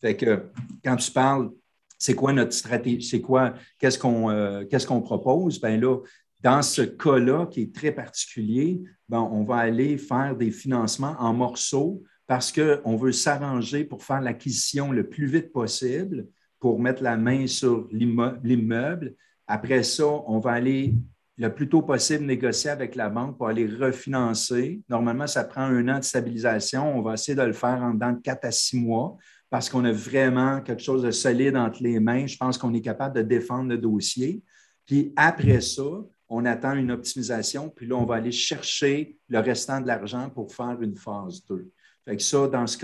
Fait 0.00 0.16
que 0.16 0.46
quand 0.84 0.96
tu 0.96 1.10
parles, 1.10 1.50
c'est 1.98 2.14
quoi 2.14 2.32
notre 2.32 2.54
stratégie, 2.54 3.06
c'est 3.06 3.20
quoi, 3.20 3.52
qu'est-ce 3.78 3.98
qu'on 3.98 5.02
propose? 5.02 5.60
Ben 5.60 5.78
là, 5.78 5.98
dans 6.42 6.62
ce 6.62 6.82
cas-là, 6.82 7.46
qui 7.46 7.62
est 7.62 7.74
très 7.74 7.92
particulier, 7.92 8.80
ben, 9.08 9.20
on 9.20 9.44
va 9.44 9.56
aller 9.56 9.98
faire 9.98 10.36
des 10.36 10.50
financements 10.50 11.16
en 11.18 11.34
morceaux 11.34 12.02
parce 12.26 12.52
qu'on 12.52 12.96
veut 12.96 13.12
s'arranger 13.12 13.84
pour 13.84 14.04
faire 14.04 14.20
l'acquisition 14.20 14.92
le 14.92 15.08
plus 15.08 15.26
vite 15.26 15.52
possible 15.52 16.28
pour 16.58 16.78
mettre 16.78 17.02
la 17.02 17.16
main 17.16 17.46
sur 17.46 17.88
l'immeuble. 17.90 19.14
Après 19.46 19.82
ça, 19.82 20.06
on 20.06 20.38
va 20.38 20.52
aller 20.52 20.94
le 21.36 21.52
plus 21.52 21.68
tôt 21.68 21.82
possible 21.82 22.24
négocier 22.24 22.70
avec 22.70 22.94
la 22.94 23.08
banque 23.08 23.36
pour 23.36 23.48
aller 23.48 23.66
refinancer. 23.66 24.82
Normalement, 24.88 25.26
ça 25.26 25.42
prend 25.42 25.62
un 25.62 25.88
an 25.88 25.98
de 25.98 26.04
stabilisation. 26.04 26.96
On 26.96 27.02
va 27.02 27.14
essayer 27.14 27.34
de 27.34 27.42
le 27.42 27.54
faire 27.54 27.80
en 27.82 27.94
dedans 27.94 28.12
de 28.12 28.20
quatre 28.20 28.44
à 28.44 28.50
six 28.50 28.78
mois 28.78 29.16
parce 29.48 29.68
qu'on 29.68 29.84
a 29.84 29.92
vraiment 29.92 30.60
quelque 30.60 30.82
chose 30.82 31.02
de 31.02 31.10
solide 31.10 31.56
entre 31.56 31.82
les 31.82 31.98
mains. 31.98 32.26
Je 32.26 32.36
pense 32.36 32.58
qu'on 32.58 32.72
est 32.74 32.82
capable 32.82 33.16
de 33.16 33.22
défendre 33.22 33.70
le 33.70 33.78
dossier. 33.78 34.42
Puis 34.86 35.12
après 35.16 35.60
ça, 35.60 35.82
on 36.30 36.44
attend 36.44 36.74
une 36.74 36.92
optimisation, 36.92 37.68
puis 37.68 37.86
là, 37.86 37.96
on 37.96 38.04
va 38.04 38.14
aller 38.14 38.30
chercher 38.30 39.18
le 39.28 39.40
restant 39.40 39.80
de 39.80 39.88
l'argent 39.88 40.30
pour 40.30 40.54
faire 40.54 40.80
une 40.80 40.96
phase 40.96 41.44
2. 41.46 41.68
Fait 42.04 42.16
que 42.16 42.22
ça, 42.22 42.46
dans 42.46 42.68
ce, 42.68 42.78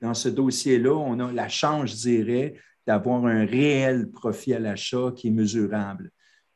dans, 0.00 0.14
ce 0.14 0.28
dossier-là, 0.30 0.94
on 0.94 1.20
a 1.20 1.30
la 1.30 1.48
chance, 1.48 1.90
je 1.90 1.96
dirais, 1.96 2.54
d'avoir 2.86 3.26
un 3.26 3.44
réel 3.44 4.10
profit 4.10 4.54
à 4.54 4.58
l'achat 4.58 5.12
qui 5.14 5.28
est 5.28 5.30
mesurable. 5.30 6.10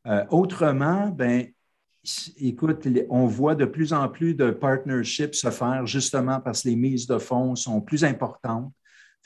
Euh, 0.06 0.24
autrement, 0.30 1.08
ben, 1.08 1.46
écoute, 2.38 2.88
on 3.10 3.26
voit 3.26 3.54
de 3.54 3.66
plus 3.66 3.92
en 3.92 4.08
plus 4.08 4.34
de 4.34 4.50
partnerships 4.50 5.34
se 5.34 5.50
faire 5.50 5.86
justement 5.86 6.40
parce 6.40 6.62
que 6.62 6.68
les 6.68 6.76
mises 6.76 7.06
de 7.06 7.18
fonds 7.18 7.54
sont 7.54 7.82
plus 7.82 8.02
importantes. 8.04 8.72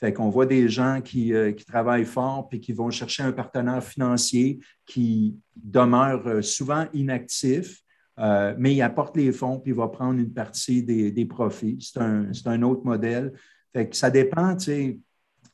Fait 0.03 0.11
qu'on 0.11 0.29
voit 0.29 0.45
des 0.45 0.67
gens 0.67 0.99
euh, 1.15 1.51
qui, 1.53 1.65
travaillent 1.65 2.03
fort 2.03 2.49
puis 2.49 2.59
qui 2.59 2.73
vont 2.73 2.89
chercher 2.89 3.23
un 3.23 3.31
partenaire 3.31 3.81
financier 3.81 4.59
qui 4.85 5.37
demeure 5.55 6.27
euh, 6.27 6.41
souvent 6.41 6.87
inactif, 6.93 7.79
euh, 8.19 8.53
mais 8.57 8.75
il 8.75 8.81
apporte 8.81 9.15
les 9.15 9.31
fonds 9.31 9.61
puis 9.61 9.71
il 9.71 9.77
va 9.77 9.87
prendre 9.87 10.19
une 10.19 10.33
partie 10.33 10.83
des, 10.83 11.25
profits. 11.25 11.77
C'est 11.79 12.47
un, 12.47 12.61
autre 12.63 12.83
modèle. 12.83 13.31
Fait 13.71 13.87
que 13.87 13.95
ça 13.95 14.09
dépend, 14.09 14.57
tu 14.57 14.65
sais, 14.65 14.99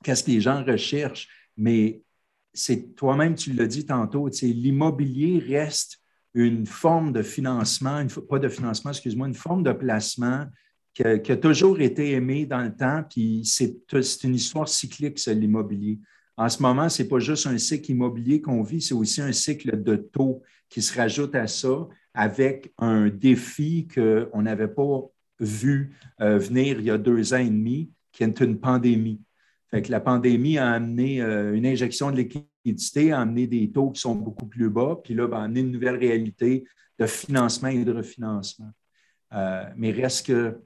qu'est-ce 0.04 0.24
que 0.24 0.32
les 0.32 0.42
gens 0.42 0.64
recherchent, 0.64 1.30
mais 1.56 2.02
c'est 2.52 2.96
toi-même, 2.96 3.36
tu 3.36 3.54
l'as 3.54 3.68
dit 3.68 3.86
tantôt, 3.86 4.30
l'immobilier 4.42 5.44
reste 5.48 6.00
une 6.34 6.66
forme 6.66 7.14
de 7.14 7.22
financement, 7.22 8.04
pas 8.28 8.40
de 8.40 8.50
financement, 8.50 8.90
excuse-moi, 8.90 9.28
une 9.28 9.36
forme 9.36 9.62
de 9.62 9.74
placement 9.74 10.48
qui 11.00 11.32
a, 11.32 11.38
toujours 11.38 11.80
été 11.80 12.12
aimée 12.12 12.46
dans 12.46 12.62
le 12.62 12.76
temps, 12.76 13.04
puis 13.10 13.44
c'est 13.46 14.24
une 14.24 14.36
histoire 14.36 14.68
cyclique, 14.68 15.18
c'est 15.18 15.34
l'immobilier. 15.34 15.98
En 16.36 16.50
ce 16.50 16.62
moment, 16.62 16.90
ce 16.90 17.02
n'est 17.02 17.10
pas 17.10 17.20
juste 17.20 17.48
un 17.48 17.58
cycle 17.58 17.92
immobilier 17.92 18.42
qu'on 18.42 18.64
vit, 18.64 18.82
c'est 18.82 18.94
aussi 18.94 19.22
un 19.22 19.32
cycle 19.32 19.82
de 19.82 19.96
taux 19.96 20.42
qui 20.68 20.82
se 20.82 20.98
rajoute 20.98 21.36
à 21.36 21.48
ça 21.48 21.88
avec 22.14 22.74
un 22.78 23.08
défi 23.08 23.88
qu'on 23.94 24.42
n'avait 24.42 24.68
pas 24.68 25.02
vu 25.40 25.96
euh, 26.20 26.38
venir 26.38 26.80
il 26.80 26.86
y 26.86 26.92
a 26.92 26.98
deux 26.98 27.34
ans 27.34 27.38
et 27.38 27.50
demi, 27.50 27.92
qui 28.12 28.24
est 28.24 28.42
une 28.42 28.60
pandémie. 28.60 29.22
Fait 29.72 29.88
la 29.88 30.02
pandémie 30.02 30.58
a 30.58 30.72
amené 30.72 31.22
euh, 31.22 31.54
une 31.54 31.66
injection 31.66 32.12
de 32.12 32.18
liquidité, 32.18 33.14
a 33.14 33.22
amené 33.22 33.48
des 33.48 33.72
taux 33.72 33.92
qui 33.92 34.02
sont 34.02 34.16
beaucoup 34.16 34.48
plus 34.48 34.70
bas, 34.70 35.00
puis 35.02 35.14
là, 35.14 35.28
ben, 35.28 35.38
a 35.38 35.44
amené 35.44 35.62
une 35.62 35.72
nouvelle 35.72 35.96
réalité 35.96 36.66
de 36.98 37.06
financement 37.06 37.70
et 37.70 37.86
de 37.86 37.94
refinancement. 37.94 38.72
Euh, 39.34 39.64
mais 39.76 39.92
reste 39.92 40.26
que, 40.26 40.60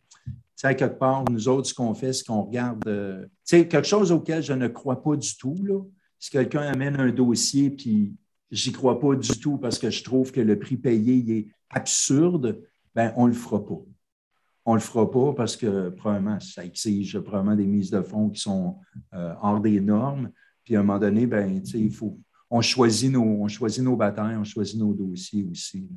quelque 0.57 0.85
part, 0.85 1.25
nous 1.29 1.47
autres, 1.47 1.67
ce 1.67 1.73
qu'on 1.73 1.93
fait, 1.93 2.13
c'est 2.13 2.25
qu'on 2.25 2.43
regarde, 2.43 3.29
sais, 3.43 3.67
quelque 3.67 3.87
chose 3.87 4.11
auquel 4.11 4.41
je 4.41 4.53
ne 4.53 4.67
crois 4.67 5.01
pas 5.01 5.15
du 5.15 5.35
tout, 5.37 5.57
là. 5.63 5.79
Si 6.19 6.29
quelqu'un 6.29 6.61
amène 6.61 6.97
un 7.01 7.11
dossier, 7.11 7.69
puis 7.69 8.15
j'y 8.49 8.71
crois 8.71 8.97
pas 8.97 9.13
du 9.15 9.39
tout 9.39 9.57
parce 9.57 9.77
que 9.77 9.89
je 9.89 10.03
trouve 10.05 10.31
que 10.31 10.39
le 10.39 10.57
prix 10.57 10.77
payé 10.77 11.37
est 11.37 11.47
absurde, 11.69 12.61
ben 12.95 13.13
on 13.17 13.27
le 13.27 13.33
fera 13.33 13.65
pas 13.65 13.81
on 14.65 14.75
le 14.75 14.79
fera 14.79 15.09
pas 15.09 15.33
parce 15.33 15.57
que 15.57 15.89
probablement, 15.89 16.39
ça 16.39 16.63
exige 16.63 17.19
probablement 17.19 17.55
des 17.55 17.65
mises 17.65 17.91
de 17.91 18.01
fonds 18.01 18.29
qui 18.29 18.41
sont 18.41 18.79
euh, 19.13 19.33
hors 19.41 19.59
des 19.59 19.81
normes. 19.81 20.31
Puis 20.63 20.75
à 20.75 20.79
un 20.79 20.83
moment 20.83 20.99
donné, 20.99 21.27
ben, 21.27 21.61
il 21.73 21.91
faut, 21.91 22.17
on, 22.49 22.61
choisit 22.61 23.11
nos, 23.11 23.23
on 23.23 23.47
choisit 23.47 23.83
nos 23.83 23.97
batailles, 23.97 24.37
on 24.37 24.43
choisit 24.43 24.79
nos 24.79 24.93
dossiers 24.93 25.43
aussi. 25.43 25.89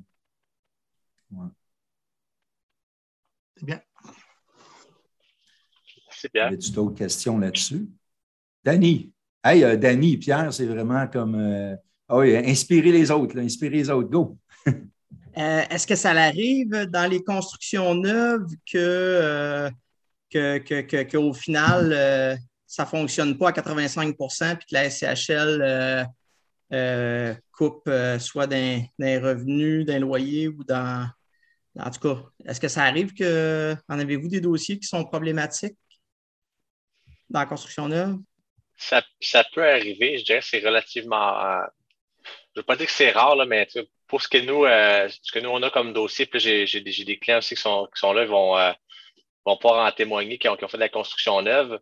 C'est 3.56 3.64
bien. 3.64 3.80
C'est 6.18 6.32
bien. 6.32 6.46
As-tu 6.46 6.70
d'autres 6.70 6.96
questions 6.96 7.38
là-dessus? 7.38 7.86
Danny. 8.64 9.12
Hey, 9.44 9.62
euh, 9.62 9.76
Danny, 9.76 10.16
Pierre, 10.16 10.52
c'est 10.52 10.66
vraiment 10.66 11.06
comme 11.06 11.36
euh, 11.36 11.76
oh, 12.08 12.20
inspirer 12.20 12.90
les 12.90 13.10
autres, 13.10 13.38
inspirer 13.38 13.76
les 13.76 13.90
autres. 13.90 14.08
Go! 14.08 14.38
Euh, 15.38 15.64
est-ce 15.68 15.86
que 15.86 15.96
ça 15.96 16.12
arrive 16.12 16.70
dans 16.86 17.10
les 17.10 17.22
constructions 17.22 17.94
neuves 17.94 18.48
que, 18.72 19.70
euh, 20.34 21.04
qu'au 21.04 21.34
final, 21.34 21.92
euh, 21.92 22.34
ça 22.66 22.84
ne 22.84 22.88
fonctionne 22.88 23.36
pas 23.36 23.50
à 23.50 23.52
85 23.52 24.16
puis 24.16 24.66
que 24.66 24.74
la 24.74 24.88
SCHL 24.88 26.06
coupe 27.52 27.90
soit 28.18 28.46
d'un, 28.46 28.80
revenu, 28.98 29.84
d'un 29.84 29.98
loyer 29.98 30.48
ou 30.48 30.64
dans. 30.64 31.06
En 31.78 31.90
tout 31.90 32.00
cas, 32.00 32.22
est-ce 32.46 32.58
que 32.58 32.68
ça 32.68 32.84
arrive 32.84 33.12
que. 33.12 33.76
En 33.90 33.98
avez-vous 33.98 34.28
des 34.28 34.40
dossiers 34.40 34.78
qui 34.78 34.88
sont 34.88 35.04
problématiques? 35.04 35.76
Dans 37.30 37.40
la 37.40 37.46
construction 37.46 37.88
neuve? 37.88 38.16
Ça, 38.76 39.02
peut 39.54 39.68
arriver, 39.68 40.18
je 40.18 40.24
dirais 40.24 40.40
c'est 40.42 40.64
relativement. 40.64 41.60
je 42.22 42.30
ne 42.56 42.60
veux 42.60 42.62
pas 42.62 42.76
dire 42.76 42.86
que 42.86 42.92
c'est 42.92 43.10
rare, 43.10 43.36
mais 43.46 43.66
pour 44.06 44.22
ce 44.22 44.28
que 44.28 44.38
nous, 44.38 44.64
euh, 44.64 45.08
ce 45.22 45.32
que 45.32 45.38
nous 45.38 45.50
on 45.50 45.62
a 45.62 45.70
comme 45.70 45.92
dossier, 45.92 46.26
puis 46.26 46.40
j'ai, 46.40 46.66
j'ai, 46.66 46.80
des 46.80 47.18
clients 47.18 47.38
aussi 47.38 47.54
qui 47.54 47.60
sont, 47.60 47.88
qui 47.92 47.98
sont 47.98 48.12
là, 48.12 48.22
ils 48.22 48.28
vont, 48.28 48.56
euh, 48.58 48.72
pouvoir 49.44 49.86
en 49.86 49.92
témoigner, 49.92 50.38
qui 50.38 50.48
ont, 50.48 50.56
qui 50.56 50.68
fait 50.68 50.76
de 50.76 50.82
la 50.82 50.88
construction 50.88 51.40
neuve. 51.42 51.78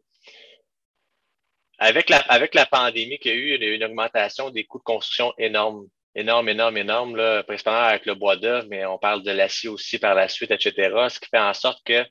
Avec 1.79 2.09
la, 2.09 2.19
avec 2.19 2.55
la 2.55 2.67
pandémie 2.67 3.19
qu'il 3.19 3.33
y 3.33 3.35
a 3.35 3.37
eu, 3.37 3.55
il 3.55 3.63
y 3.63 3.67
a 3.67 3.69
eu 3.71 3.75
une 3.75 3.85
augmentation 3.85 4.51
des 4.51 4.65
coûts 4.65 4.79
de 4.79 4.85
construction 4.85 5.35
énorme, 5.39 5.89
énorme, 6.15 6.49
énorme, 6.49 6.77
énorme, 6.77 7.17
là, 7.17 7.43
principalement 7.43 7.81
avec 7.81 8.07
le 8.07 8.15
bois 8.15 8.37
d'œuvre, 8.37 8.67
mais 8.71 8.87
on 8.87 8.99
parle 8.99 9.23
de 9.23 9.33
l'acier 9.33 9.69
aussi 9.69 9.99
par 9.99 10.15
la 10.15 10.29
suite, 10.29 10.53
etc. 10.53 10.73
Ce 11.09 11.19
qui 11.19 11.29
fait 11.29 11.39
en 11.39 11.55
sorte 11.55 11.85
que 11.85 12.05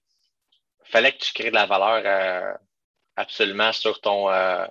fallait 0.85 1.13
que 1.13 1.23
tu 1.23 1.33
crées 1.33 1.49
de 1.49 1.55
la 1.55 1.65
valeur 1.65 2.03
euh, 2.05 2.53
absolument 3.15 3.71
sur 3.71 3.99
ton, 4.01 4.29
euh, 4.29 4.65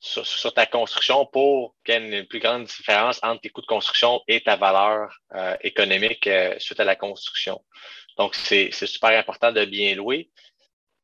sur, 0.00 0.52
ta 0.52 0.66
construction 0.66 1.26
pour 1.26 1.74
qu'il 1.84 1.94
y 1.94 1.98
ait 1.98 2.20
une 2.20 2.26
plus 2.26 2.40
grande 2.40 2.64
différence 2.64 3.20
entre 3.22 3.40
tes 3.40 3.48
coûts 3.48 3.62
de 3.62 3.66
construction 3.66 4.20
et 4.28 4.40
ta 4.42 4.56
valeur 4.56 5.16
euh, 5.34 5.56
économique 5.62 6.26
euh, 6.26 6.54
suite 6.58 6.80
à 6.80 6.84
la 6.84 6.96
construction. 6.96 7.62
Donc, 8.18 8.34
c'est 8.34 8.70
super 8.70 9.18
important 9.18 9.50
de 9.50 9.64
bien 9.64 9.94
louer. 9.94 10.30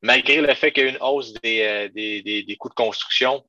Malgré 0.02 0.40
le 0.40 0.54
fait 0.54 0.72
qu'il 0.72 0.84
y 0.84 0.86
a 0.86 0.90
une 0.90 1.02
hausse 1.02 1.32
des, 1.34 1.90
des, 1.92 2.22
des, 2.22 2.56
coûts 2.56 2.68
de 2.68 2.74
construction, 2.74 3.44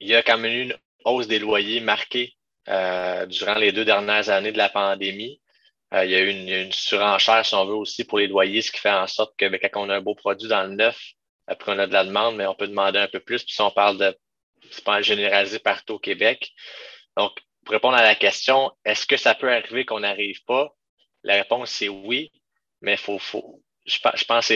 il 0.00 0.08
y 0.08 0.14
a 0.14 0.22
quand 0.22 0.36
même 0.36 0.52
eu 0.52 0.62
une 0.62 0.76
hausse 1.04 1.28
des 1.28 1.38
loyers 1.38 1.80
marquée 1.80 2.34
durant 2.66 3.54
les 3.54 3.72
deux 3.72 3.84
dernières 3.84 4.28
années 4.28 4.52
de 4.52 4.58
la 4.58 4.68
pandémie. 4.68 5.40
il 5.92 6.10
y 6.10 6.14
a 6.14 6.20
eu 6.20 6.28
une, 6.28 6.72
surenchère, 6.72 7.46
si 7.46 7.54
on 7.54 7.64
veut, 7.64 7.74
aussi 7.74 8.04
pour 8.04 8.18
les 8.18 8.26
loyers, 8.26 8.60
ce 8.60 8.72
qui 8.72 8.80
fait 8.80 8.90
en 8.90 9.06
sorte 9.06 9.34
que 9.38 9.46
ben, 9.46 9.58
quand 9.62 9.86
on 9.86 9.88
a 9.88 9.96
un 9.96 10.02
beau 10.02 10.16
produit 10.16 10.48
dans 10.48 10.64
le 10.64 10.74
neuf, 10.74 11.14
après 11.46 11.72
on 11.72 11.78
a 11.78 11.86
de 11.86 11.92
la 11.92 12.04
demande, 12.04 12.36
mais 12.36 12.46
on 12.46 12.54
peut 12.54 12.68
demander 12.68 12.98
un 12.98 13.08
peu 13.08 13.20
plus. 13.20 13.44
Puis 13.44 13.54
si 13.54 13.60
on 13.60 13.70
parle 13.70 13.98
de 13.98 14.16
c'est 14.70 14.84
pas 14.84 15.02
généralisé 15.02 15.58
partout 15.58 15.94
au 15.94 15.98
Québec. 15.98 16.52
Donc, 17.16 17.32
pour 17.64 17.72
répondre 17.72 17.96
à 17.96 18.02
la 18.02 18.14
question, 18.14 18.72
est-ce 18.84 19.06
que 19.06 19.16
ça 19.16 19.34
peut 19.34 19.52
arriver 19.52 19.84
qu'on 19.84 20.00
n'arrive 20.00 20.42
pas? 20.44 20.74
La 21.22 21.34
réponse, 21.34 21.70
c'est 21.70 21.88
oui, 21.88 22.30
mais 22.80 22.96
faut, 22.96 23.18
faut, 23.18 23.62
je, 23.84 23.98
je 24.14 24.24
pense 24.24 24.48
que 24.48 24.54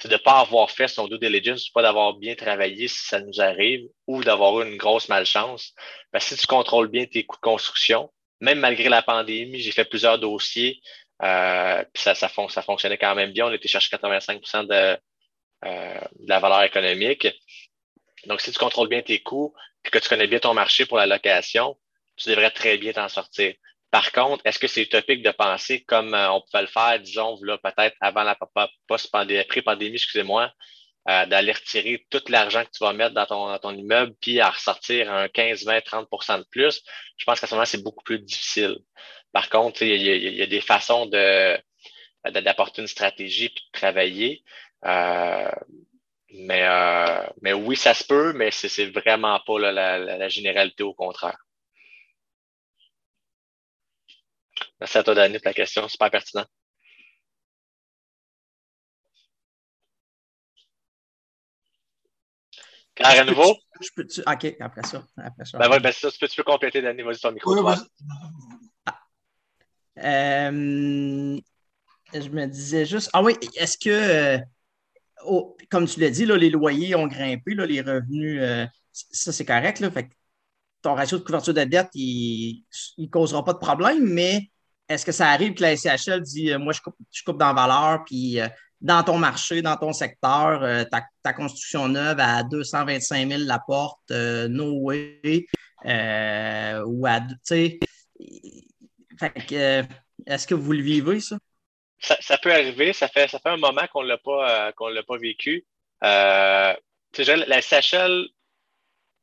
c'est 0.00 0.08
de 0.08 0.12
ne 0.12 0.18
pas 0.18 0.40
avoir 0.40 0.70
fait 0.70 0.88
son 0.88 1.08
due 1.08 1.18
diligence, 1.18 1.70
pas 1.70 1.82
d'avoir 1.82 2.14
bien 2.14 2.34
travaillé 2.34 2.88
si 2.88 3.06
ça 3.06 3.20
nous 3.20 3.40
arrive 3.40 3.88
ou 4.06 4.22
d'avoir 4.22 4.60
eu 4.60 4.70
une 4.70 4.76
grosse 4.76 5.08
malchance. 5.08 5.74
Parce 6.12 6.28
que 6.28 6.34
si 6.34 6.40
tu 6.40 6.46
contrôles 6.46 6.88
bien 6.88 7.06
tes 7.06 7.24
coûts 7.24 7.36
de 7.36 7.40
construction, 7.40 8.12
même 8.40 8.60
malgré 8.60 8.88
la 8.88 9.02
pandémie, 9.02 9.58
j'ai 9.58 9.72
fait 9.72 9.84
plusieurs 9.84 10.18
dossiers, 10.18 10.80
euh, 11.22 11.82
puis 11.92 12.02
ça, 12.02 12.14
ça, 12.14 12.30
ça, 12.48 12.62
fonctionnait 12.62 12.98
quand 12.98 13.14
même 13.16 13.32
bien. 13.32 13.46
On 13.46 13.52
était 13.52 13.66
chercher 13.66 13.96
85% 13.96 14.68
de, 14.68 14.98
de 15.64 16.28
la 16.28 16.40
valeur 16.40 16.62
économique. 16.62 17.26
Donc, 18.26 18.40
si 18.40 18.52
tu 18.52 18.58
contrôles 18.58 18.88
bien 18.88 19.02
tes 19.02 19.20
coûts 19.20 19.54
et 19.84 19.90
que 19.90 19.98
tu 19.98 20.08
connais 20.08 20.26
bien 20.26 20.38
ton 20.38 20.54
marché 20.54 20.86
pour 20.86 20.98
la 20.98 21.06
location, 21.06 21.76
tu 22.16 22.28
devrais 22.28 22.50
très 22.50 22.76
bien 22.78 22.92
t'en 22.92 23.08
sortir. 23.08 23.54
Par 23.90 24.12
contre, 24.12 24.42
est-ce 24.44 24.58
que 24.58 24.66
c'est 24.66 24.82
utopique 24.82 25.22
de 25.22 25.30
penser 25.30 25.82
comme 25.84 26.14
euh, 26.14 26.30
on 26.30 26.42
pouvait 26.42 26.62
le 26.62 26.68
faire, 26.68 27.00
disons, 27.00 27.38
là, 27.42 27.56
peut-être 27.58 27.96
avant 28.00 28.22
la 28.22 28.36
post-pandémie, 28.86 29.44
pré-pandémie, 29.44 29.94
excusez-moi, 29.94 30.52
euh, 31.08 31.24
d'aller 31.26 31.52
retirer 31.52 32.06
tout 32.10 32.20
l'argent 32.28 32.64
que 32.64 32.70
tu 32.70 32.84
vas 32.84 32.92
mettre 32.92 33.14
dans 33.14 33.24
ton, 33.24 33.48
dans 33.48 33.58
ton 33.58 33.74
immeuble 33.74 34.14
puis 34.20 34.40
à 34.40 34.50
ressortir 34.50 35.10
un 35.10 35.28
15, 35.28 35.64
20, 35.64 35.78
30% 35.78 36.38
de 36.38 36.46
plus? 36.50 36.82
Je 37.16 37.24
pense 37.24 37.40
qu'à 37.40 37.46
ce 37.46 37.54
moment, 37.54 37.64
c'est 37.64 37.82
beaucoup 37.82 38.04
plus 38.04 38.18
difficile. 38.18 38.76
Par 39.32 39.48
contre, 39.48 39.82
il 39.82 40.02
y, 40.02 40.42
a 40.42 40.46
des 40.46 40.60
façons 40.60 41.06
de 41.06 41.58
d'apporter 42.24 42.82
une 42.82 42.88
stratégie 42.88 43.46
et 43.46 43.48
de 43.48 43.60
travailler. 43.72 44.42
Euh, 44.84 45.50
mais, 46.30 46.62
euh, 46.62 47.26
mais 47.42 47.52
oui, 47.52 47.76
ça 47.76 47.94
se 47.94 48.04
peut, 48.04 48.32
mais 48.32 48.50
c'est 48.50 48.90
vraiment 48.90 49.40
pas 49.46 49.58
la, 49.58 50.28
généralité, 50.28 50.82
au 50.82 50.94
contraire. 50.94 51.38
Merci 54.80 54.98
à 54.98 55.02
toi, 55.02 55.14
Dani, 55.14 55.38
pour 55.38 55.46
la 55.46 55.54
question. 55.54 55.88
Super 55.88 56.10
pertinent. 56.10 56.46
Claire, 62.94 63.22
à 63.22 63.24
nouveau? 63.24 63.56
Je 63.80 63.88
peux, 63.94 64.02
OK, 64.02 64.56
après 64.60 64.82
ça. 64.82 65.04
Après 65.16 65.44
ça. 65.44 65.58
Ben, 65.58 65.78
ben, 65.78 65.92
ça, 65.92 66.10
tu, 66.10 66.18
peux, 66.18 66.28
tu 66.28 66.36
peux 66.36 66.42
compléter, 66.42 66.82
Dani. 66.82 67.02
Vas-y, 67.02 67.18
ton 67.18 67.32
micro. 67.32 67.54
Oui, 67.56 67.74
euh, 70.04 71.40
je 72.12 72.28
me 72.28 72.46
disais 72.46 72.86
juste. 72.86 73.10
Ah 73.12 73.22
oui, 73.22 73.34
est-ce 73.56 73.78
que. 73.78 74.38
Comme 75.70 75.86
tu 75.86 76.00
l'as 76.00 76.10
dit, 76.10 76.26
les 76.26 76.50
loyers 76.50 76.94
ont 76.94 77.06
grimpé, 77.06 77.54
les 77.54 77.80
revenus, 77.80 78.40
euh, 78.42 78.66
ça 78.92 79.32
c'est 79.32 79.44
correct. 79.44 79.84
Ton 80.80 80.94
ratio 80.94 81.18
de 81.18 81.24
couverture 81.24 81.54
de 81.54 81.64
dette, 81.64 81.90
il 81.94 82.64
ne 82.98 83.06
causera 83.06 83.44
pas 83.44 83.52
de 83.52 83.58
problème, 83.58 84.04
mais 84.04 84.50
est-ce 84.88 85.04
que 85.04 85.12
ça 85.12 85.28
arrive 85.30 85.54
que 85.54 85.62
la 85.62 85.76
SCHL 85.76 86.22
dit 86.22 86.52
euh, 86.52 86.58
Moi, 86.58 86.72
je 86.72 86.80
coupe, 86.80 86.96
je 87.10 87.22
coupe 87.24 87.38
dans 87.38 87.52
valeur, 87.52 88.04
puis 88.06 88.40
euh, 88.40 88.48
dans 88.80 89.02
ton 89.02 89.18
marché, 89.18 89.60
dans 89.60 89.76
ton 89.76 89.92
secteur, 89.92 90.86
ta, 91.22 91.32
construction 91.32 91.88
neuve 91.88 92.20
à 92.20 92.44
225 92.44 93.28
000 93.28 93.42
la 93.44 93.58
porte, 93.58 94.10
no 94.10 94.78
way, 94.82 95.46
ou 95.84 97.06
à. 97.06 97.20
Est-ce 100.26 100.46
que 100.46 100.54
vous 100.54 100.72
le 100.72 100.82
vivez, 100.82 101.20
ça? 101.20 101.38
Ça, 102.00 102.38
peut 102.38 102.52
arriver. 102.52 102.92
Ça 102.92 103.08
fait, 103.08 103.28
un 103.44 103.56
moment 103.56 103.86
qu'on 103.92 104.02
ne 104.02 104.08
l'a 104.08 104.18
pas, 104.18 104.68
euh, 104.68 104.90
l'a 104.90 105.02
pas 105.02 105.18
vécu. 105.18 105.66
Euh, 106.04 106.74
la 107.18 107.60
SHL, 107.60 108.28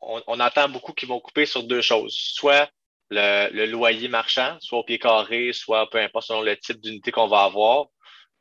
on, 0.01 0.21
on, 0.27 0.39
entend 0.39 0.69
beaucoup 0.69 0.93
qu'ils 0.93 1.09
vont 1.09 1.19
couper 1.19 1.45
sur 1.45 1.63
deux 1.63 1.81
choses. 1.81 2.15
Soit 2.15 2.69
le, 3.09 3.65
loyer 3.65 4.07
marchand, 4.07 4.57
soit 4.59 4.79
au 4.79 4.83
pied 4.83 4.99
carré, 4.99 5.53
soit 5.53 5.89
peu 5.89 5.99
importe 5.99 6.27
selon 6.27 6.41
le 6.41 6.57
type 6.57 6.81
d'unité 6.81 7.11
qu'on 7.11 7.27
va 7.27 7.43
avoir, 7.43 7.87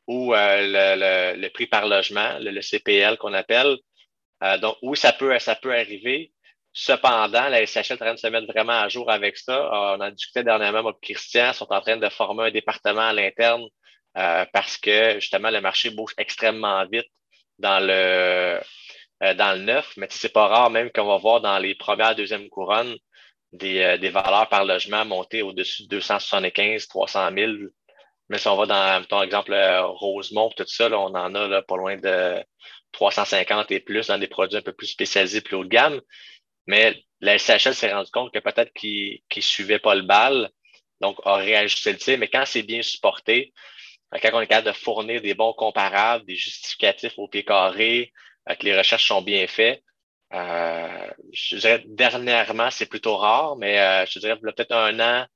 ou 0.06 0.34
euh, 0.34 1.36
le, 1.36 1.48
prix 1.48 1.66
par 1.66 1.86
logement, 1.86 2.38
le, 2.40 2.60
CPL 2.60 3.16
qu'on 3.18 3.34
appelle. 3.34 3.76
donc, 4.60 4.76
oui, 4.82 4.96
ça 4.96 5.12
peut, 5.12 5.38
ça 5.38 5.54
peut 5.54 5.72
arriver. 5.74 6.32
Cependant, 6.72 7.48
la 7.48 7.64
SHL 7.64 7.78
est 7.78 7.92
en 7.92 7.96
train 7.96 8.14
de 8.14 8.18
se 8.18 8.26
mettre 8.26 8.48
vraiment 8.48 8.72
à 8.72 8.88
jour 8.88 9.08
avec 9.10 9.36
ça. 9.36 9.70
On 9.72 10.00
en 10.00 10.10
discutait 10.10 10.42
dernièrement, 10.42 10.80
avec 10.80 11.00
Christian, 11.00 11.52
sont 11.52 11.72
en 11.72 11.80
train 11.80 11.96
de 11.96 12.08
former 12.08 12.48
un 12.48 12.50
département 12.50 13.02
à 13.02 13.12
l'interne 13.12 13.64
euh, 14.16 14.44
parce 14.52 14.76
que 14.76 15.14
justement, 15.20 15.50
le 15.50 15.60
marché 15.60 15.90
bouge 15.90 16.14
extrêmement 16.18 16.84
vite 16.86 17.08
dans 17.58 17.80
le, 17.80 18.60
euh, 19.22 19.34
dans 19.34 19.58
le 19.58 19.64
neuf. 19.64 19.94
Mais 19.96 20.06
c'est 20.10 20.32
pas 20.32 20.48
rare 20.48 20.70
même 20.70 20.90
qu'on 20.90 21.06
va 21.06 21.16
voir 21.18 21.40
dans 21.40 21.58
les 21.58 21.74
premières, 21.74 22.14
deuxièmes 22.14 22.48
couronnes 22.48 22.96
des, 23.52 23.80
euh, 23.80 23.98
des 23.98 24.10
valeurs 24.10 24.48
par 24.48 24.64
logement 24.64 25.04
monter 25.04 25.42
au-dessus 25.42 25.84
de 25.84 25.88
275, 25.88 26.88
300 26.88 27.30
000. 27.36 27.52
Mais 28.28 28.38
si 28.38 28.48
on 28.48 28.56
va 28.56 28.66
dans, 28.66 29.04
ton 29.06 29.22
exemple, 29.22 29.54
Rosemont, 29.82 30.50
tout 30.56 30.64
ça, 30.66 30.88
on 30.90 31.14
en 31.14 31.34
a 31.34 31.48
là, 31.48 31.62
pas 31.62 31.76
loin 31.76 31.96
de 31.96 32.42
350 32.92 33.70
et 33.70 33.80
plus 33.80 34.06
dans 34.06 34.18
des 34.18 34.28
produits 34.28 34.58
un 34.58 34.62
peu 34.62 34.72
plus 34.72 34.86
spécialisés, 34.86 35.40
plus 35.40 35.56
haut 35.56 35.64
de 35.64 35.68
gamme. 35.68 36.00
Mais 36.66 37.02
la 37.20 37.38
SHL 37.38 37.74
s'est 37.74 37.92
rendu 37.92 38.10
compte 38.10 38.32
que 38.32 38.38
peut-être 38.38 38.72
qu'il 38.72 39.20
ne 39.36 39.42
suivait 39.42 39.78
pas 39.78 39.94
le 39.94 40.02
bal, 40.02 40.50
donc 41.00 41.18
a 41.24 41.36
réajusté 41.36 41.92
le 41.92 41.98
tir. 41.98 42.18
Mais 42.18 42.28
quand 42.28 42.44
c'est 42.46 42.62
bien 42.62 42.82
supporté, 42.82 43.52
quand 44.12 44.30
on 44.34 44.40
est 44.40 44.46
capable 44.46 44.68
de 44.68 44.72
fournir 44.72 45.20
des 45.20 45.34
bons 45.34 45.52
comparables, 45.52 46.24
des 46.26 46.36
justificatifs 46.36 47.14
au 47.18 47.28
pied 47.28 47.44
carré, 47.44 48.12
euh, 48.48 48.54
que 48.54 48.64
les 48.64 48.76
recherches 48.76 49.08
sont 49.08 49.22
bien 49.22 49.46
faites, 49.46 49.82
euh, 50.32 51.10
je 51.32 51.56
dirais 51.56 51.84
dernièrement, 51.86 52.70
c'est 52.70 52.86
plutôt 52.86 53.16
rare, 53.16 53.56
mais 53.56 53.78
euh, 53.78 54.06
je 54.06 54.18
dirais 54.18 54.38
peut-être 54.38 54.72
un 54.72 54.98
an, 55.00 55.26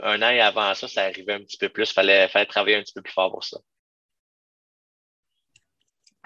un 0.00 0.22
an 0.22 0.30
et 0.30 0.40
avant 0.40 0.74
ça, 0.74 0.86
ça 0.86 1.04
arrivait 1.04 1.34
un 1.34 1.40
petit 1.40 1.56
peu 1.56 1.68
plus. 1.68 1.90
Il 1.90 1.94
fallait, 1.94 2.28
travailler 2.46 2.76
un 2.76 2.82
petit 2.82 2.92
peu 2.92 3.02
plus 3.02 3.12
fort 3.12 3.30
pour 3.30 3.44
ça. 3.44 3.58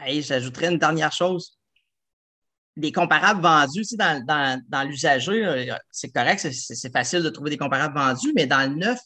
J'ajouterais 0.05 0.73
une 0.73 0.79
dernière 0.79 1.13
chose. 1.13 1.59
Les 2.77 2.91
comparables 2.91 3.43
vendus, 3.43 3.97
dans, 3.97 4.25
dans, 4.25 4.63
dans 4.69 4.83
l'usager, 4.83 5.71
c'est 5.91 6.11
correct, 6.11 6.39
c'est 6.41 6.93
facile 6.93 7.23
de 7.23 7.29
trouver 7.29 7.51
des 7.51 7.59
comparables 7.59 7.95
vendus, 7.95 8.33
mais 8.35 8.47
dans 8.47 8.69
le 8.69 8.77
neuf, 8.77 8.99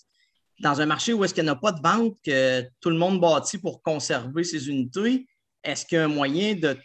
dans 0.61 0.81
un 0.81 0.87
marché 0.87 1.13
où 1.13 1.25
est-ce 1.25 1.35
qu'il 1.35 1.45
n'y 1.45 1.51
a 1.51 1.57
pas 1.57 1.73
de 1.73 1.81
vente, 1.83 2.17
que 2.25 2.63
tout 2.81 2.91
le 2.91 2.97
monde 2.97 3.21
bâtit 3.21 3.59
pour 3.59 3.83
conserver 3.83 4.45
ses 4.45 4.69
unités, 4.69 5.27
est-ce 5.63 5.85
qu'il 5.85 5.99
y 5.99 6.01
a 6.01 6.05
un 6.05 6.09
moyen 6.09 6.55
de. 6.55 6.77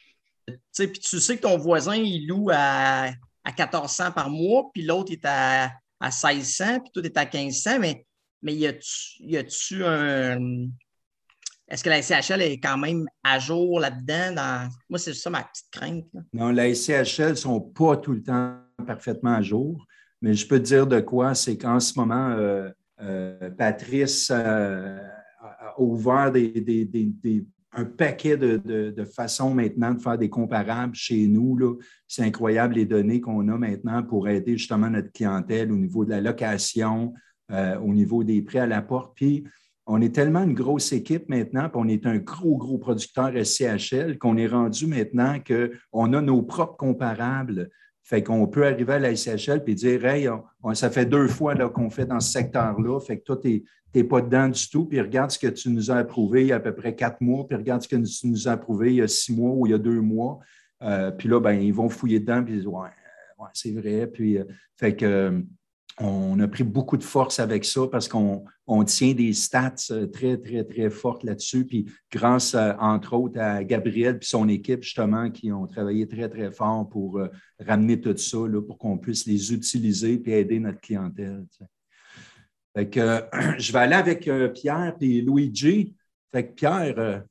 Puis 0.75 0.91
tu 0.91 1.19
sais 1.19 1.37
que 1.37 1.41
ton 1.41 1.57
voisin, 1.57 1.95
il 1.95 2.27
loue 2.27 2.49
à, 2.51 3.11
à 3.43 3.49
1400 3.49 4.11
par 4.11 4.29
mois, 4.29 4.69
puis 4.73 4.83
l'autre 4.83 5.11
est 5.11 5.25
à, 5.25 5.71
à 5.99 6.09
1600, 6.09 6.79
puis 6.79 6.91
tout 6.93 7.05
est 7.05 7.17
à 7.17 7.25
1500, 7.25 7.79
mais, 7.79 8.05
mais 8.41 8.53
y 8.53 8.67
a-tu 8.67 9.85
un. 9.85 10.67
Est-ce 11.67 11.85
que 11.85 11.89
la 11.89 12.01
SCHL 12.01 12.41
est 12.41 12.59
quand 12.59 12.77
même 12.77 13.07
à 13.23 13.39
jour 13.39 13.79
là-dedans? 13.79 14.33
Dans... 14.35 14.69
Moi, 14.89 14.99
c'est 14.99 15.13
ça 15.13 15.29
ma 15.29 15.43
petite 15.43 15.69
crainte. 15.71 16.05
Non, 16.33 16.49
la 16.49 16.73
SCHL 16.73 17.29
ne 17.29 17.35
sont 17.35 17.61
pas 17.61 17.95
tout 17.95 18.11
le 18.11 18.21
temps 18.21 18.57
parfaitement 18.85 19.35
à 19.35 19.41
jour, 19.41 19.87
mais 20.21 20.33
je 20.33 20.45
peux 20.45 20.59
te 20.59 20.65
dire 20.65 20.85
de 20.85 20.99
quoi, 20.99 21.33
c'est 21.33 21.57
qu'en 21.57 21.79
ce 21.79 21.97
moment, 21.97 22.31
euh, 22.31 22.69
Patrice 23.57 24.31
euh, 24.33 24.99
a 25.41 25.79
ouvert 25.79 26.31
un 27.73 27.85
paquet 27.85 28.37
de, 28.37 29.05
façons 29.05 29.53
maintenant 29.53 29.93
de 29.93 30.01
faire 30.01 30.17
des 30.17 30.29
comparables 30.29 30.95
chez 30.95 31.27
nous. 31.27 31.79
C'est 32.07 32.23
incroyable 32.23 32.75
les 32.75 32.85
données 32.85 33.21
qu'on 33.21 33.47
a 33.47 33.57
maintenant 33.57 34.03
pour 34.03 34.27
aider 34.27 34.57
justement 34.57 34.89
notre 34.89 35.11
clientèle 35.11 35.71
au 35.71 35.77
niveau 35.77 36.05
de 36.05 36.09
la 36.09 36.21
location, 36.21 37.13
euh, 37.51 37.77
au 37.79 37.93
niveau 37.93 38.23
des 38.23 38.41
prêts 38.41 38.59
à 38.59 38.67
la 38.67 38.81
porte. 38.81 39.13
Puis, 39.15 39.45
on 39.87 39.99
est 39.99 40.13
tellement 40.13 40.43
une 40.43 40.53
grosse 40.53 40.93
équipe 40.93 41.27
maintenant, 41.27 41.67
puis 41.69 41.81
on 41.83 41.87
est 41.87 42.05
un 42.05 42.17
gros, 42.17 42.55
gros 42.57 42.77
producteur 42.77 43.31
SCHL 43.33 44.17
qu'on 44.19 44.37
est 44.37 44.47
rendu 44.47 44.85
maintenant 44.85 45.37
qu'on 45.39 46.13
a 46.13 46.21
nos 46.21 46.43
propres 46.43 46.77
comparables 46.77 47.69
fait 48.11 48.23
qu'on 48.23 48.45
peut 48.45 48.65
arriver 48.65 48.91
à 48.91 48.99
la 48.99 49.15
SHL 49.15 49.63
et 49.65 49.73
dire 49.73 50.05
Hey, 50.05 50.27
ça 50.73 50.89
fait 50.89 51.05
deux 51.05 51.29
fois 51.29 51.55
qu'on 51.69 51.89
fait 51.89 52.05
dans 52.05 52.19
ce 52.19 52.29
secteur-là. 52.33 52.99
Fait 52.99 53.19
que 53.19 53.23
toi, 53.23 53.37
tu 53.41 53.63
n'es 53.95 54.03
pas 54.03 54.19
dedans 54.19 54.49
du 54.49 54.69
tout. 54.69 54.83
Puis 54.85 54.99
regarde 54.99 55.31
ce 55.31 55.39
que 55.39 55.47
tu 55.47 55.69
nous 55.69 55.91
as 55.91 55.95
approuvé 55.95 56.41
il 56.41 56.47
y 56.47 56.51
a 56.51 56.57
à 56.57 56.59
peu 56.59 56.75
près 56.75 56.93
quatre 56.93 57.21
mois. 57.21 57.47
Puis 57.47 57.55
regarde 57.55 57.83
ce 57.83 57.87
que 57.87 57.95
tu 57.95 58.27
nous 58.27 58.49
as 58.49 58.51
approuvé 58.51 58.89
il 58.89 58.95
y 58.97 59.01
a 59.01 59.07
six 59.07 59.33
mois 59.33 59.51
ou 59.51 59.65
il 59.65 59.69
y 59.69 59.73
a 59.73 59.77
deux 59.77 60.01
mois. 60.01 60.39
Euh, 60.83 61.09
puis 61.11 61.29
là, 61.29 61.39
ben, 61.39 61.53
ils 61.53 61.73
vont 61.73 61.87
fouiller 61.87 62.19
dedans 62.19 62.43
puis 62.43 62.55
ils 62.55 62.57
disent 62.57 62.67
Ouais, 62.67 62.89
c'est 63.53 63.71
vrai. 63.71 64.07
Puis, 64.07 64.39
euh, 64.39 64.43
fait 64.75 64.93
que 64.93 65.41
on 65.99 66.39
a 66.39 66.47
pris 66.47 66.63
beaucoup 66.63 66.97
de 66.97 67.03
force 67.03 67.39
avec 67.39 67.65
ça 67.65 67.81
parce 67.87 68.07
qu'on 68.07 68.43
tient 68.85 69.13
des 69.13 69.33
stats 69.33 69.75
euh, 69.91 70.07
très, 70.07 70.37
très, 70.37 70.63
très 70.63 70.89
fortes 70.89 71.23
là-dessus. 71.23 71.65
Puis 71.65 71.91
grâce, 72.11 72.55
entre 72.55 73.13
autres, 73.13 73.39
à 73.39 73.63
Gabriel 73.63 74.17
et 74.21 74.25
son 74.25 74.47
équipe, 74.47 74.83
justement, 74.83 75.29
qui 75.29 75.51
ont 75.51 75.67
travaillé 75.67 76.07
très, 76.07 76.29
très 76.29 76.51
fort 76.51 76.87
pour 76.89 77.19
euh, 77.19 77.27
ramener 77.59 77.99
tout 77.99 78.15
ça, 78.17 78.37
pour 78.65 78.77
qu'on 78.77 78.97
puisse 78.97 79.25
les 79.25 79.53
utiliser 79.53 80.21
et 80.25 80.39
aider 80.39 80.59
notre 80.59 80.79
clientèle. 80.79 81.45
Fait 82.75 82.89
que, 82.89 83.23
je 83.57 83.71
vais 83.73 83.79
aller 83.79 83.95
avec 83.95 84.27
euh, 84.27 84.47
Pierre 84.49 84.95
et 85.01 85.21
Luigi. 85.21 85.95
Fait 86.31 86.47
que 86.47 86.53
Pierre, 86.53 87.23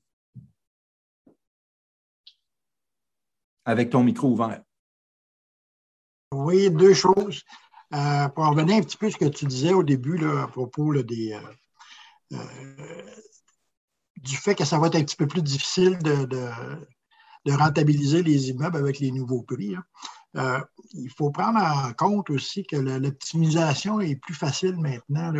avec 3.64 3.90
ton 3.90 4.04
micro 4.04 4.28
ouvert. 4.28 4.62
Oui, 6.32 6.70
deux 6.70 6.94
choses. 6.94 7.42
Euh, 7.92 8.28
pour 8.28 8.46
revenir 8.46 8.76
un 8.76 8.82
petit 8.82 8.96
peu 8.96 9.06
à 9.06 9.10
ce 9.10 9.16
que 9.16 9.24
tu 9.24 9.46
disais 9.46 9.72
au 9.72 9.82
début 9.82 10.16
là, 10.16 10.44
à 10.44 10.46
propos 10.46 10.94
des, 11.02 11.32
euh, 11.32 12.36
euh, 12.38 13.02
du 14.18 14.36
fait 14.36 14.54
que 14.54 14.64
ça 14.64 14.78
va 14.78 14.86
être 14.86 14.94
un 14.96 15.02
petit 15.02 15.16
peu 15.16 15.26
plus 15.26 15.42
difficile 15.42 15.98
de, 15.98 16.50
rentabiliser 17.48 18.22
les 18.22 18.50
immeubles 18.50 18.76
avec 18.76 19.00
les 19.00 19.10
nouveaux 19.10 19.42
prix. 19.42 19.74
Hein. 20.34 20.62
il 20.92 21.10
faut 21.10 21.30
prendre 21.30 21.58
en 21.58 21.92
compte 21.94 22.30
aussi 22.30 22.64
que 22.64 22.76
l'optimisation 22.76 24.00
est 24.00 24.14
plus 24.16 24.34
facile 24.34 24.76
maintenant. 24.76 25.32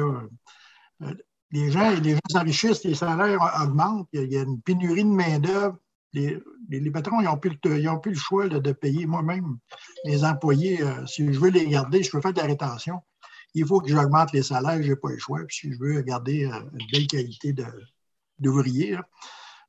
Les 1.52 1.70
gens, 1.70 1.90
les 2.00 2.14
gens 2.14 2.20
s'enrichissent, 2.30 2.82
les 2.82 2.96
salaires 2.96 3.40
augmentent, 3.62 4.08
il 4.12 4.32
y 4.32 4.38
a 4.38 4.42
une 4.42 4.60
pénurie 4.60 5.04
de 5.04 5.10
main-d'œuvre 5.10 5.76
les, 6.12 6.90
patrons, 6.90 7.20
ils 7.20 7.24
n'ont 7.24 7.38
plus, 7.38 7.58
le 7.62 8.14
choix 8.14 8.48
de 8.48 8.72
payer 8.72 9.06
moi-même 9.06 9.58
les 10.04 10.24
employés. 10.24 10.82
Euh, 10.82 11.06
si 11.06 11.32
je 11.32 11.38
veux 11.38 11.50
les 11.50 11.68
garder, 11.68 12.02
je 12.02 12.10
veux 12.14 12.20
faire 12.20 12.32
de 12.32 12.40
la 12.40 12.46
rétention, 12.46 13.00
il 13.54 13.66
faut 13.66 13.80
que 13.80 13.88
j'augmente 13.88 14.32
les 14.32 14.42
salaires, 14.42 14.82
je 14.82 14.90
n'ai 14.90 14.96
pas 14.96 15.10
le 15.10 15.18
choix. 15.18 15.40
Puis 15.46 15.56
si 15.56 15.72
je 15.72 15.78
veux 15.78 16.00
garder 16.02 16.46
euh, 16.46 16.60
une 16.78 16.86
belle 16.92 17.06
qualité 17.06 17.54
d'ouvrier, 18.38 18.98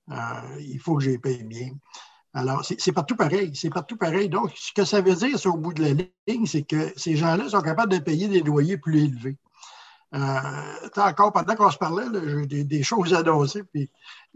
euh, 0.09 0.15
il 0.59 0.79
faut 0.79 0.95
que 0.95 1.03
je 1.03 1.11
les 1.11 1.19
paye 1.19 1.43
bien. 1.43 1.71
Alors, 2.33 2.63
c'est 2.63 2.93
partout 2.93 3.17
pareil. 3.17 3.51
C'est 3.55 3.69
partout 3.69 3.97
pareil. 3.97 4.29
Donc, 4.29 4.51
ce 4.55 4.71
que 4.71 4.85
ça 4.85 5.01
veut 5.01 5.15
dire, 5.15 5.37
c'est 5.37 5.49
au 5.49 5.57
bout 5.57 5.73
de 5.73 5.83
la 5.83 6.05
ligne, 6.27 6.45
c'est 6.45 6.63
que 6.63 6.93
ces 6.95 7.17
gens-là 7.17 7.49
sont 7.49 7.61
capables 7.61 7.91
de 7.91 7.99
payer 7.99 8.29
des 8.29 8.39
loyers 8.39 8.77
plus 8.77 9.03
élevés. 9.03 9.37
Euh, 10.13 10.89
encore, 10.97 11.31
pendant 11.31 11.55
qu'on 11.55 11.71
se 11.71 11.77
parlait, 11.77 12.05
j'ai 12.49 12.63
des, 12.65 12.83
choses 12.83 13.13
à 13.13 13.19
annoncer. 13.19 13.63
Puis 13.63 13.89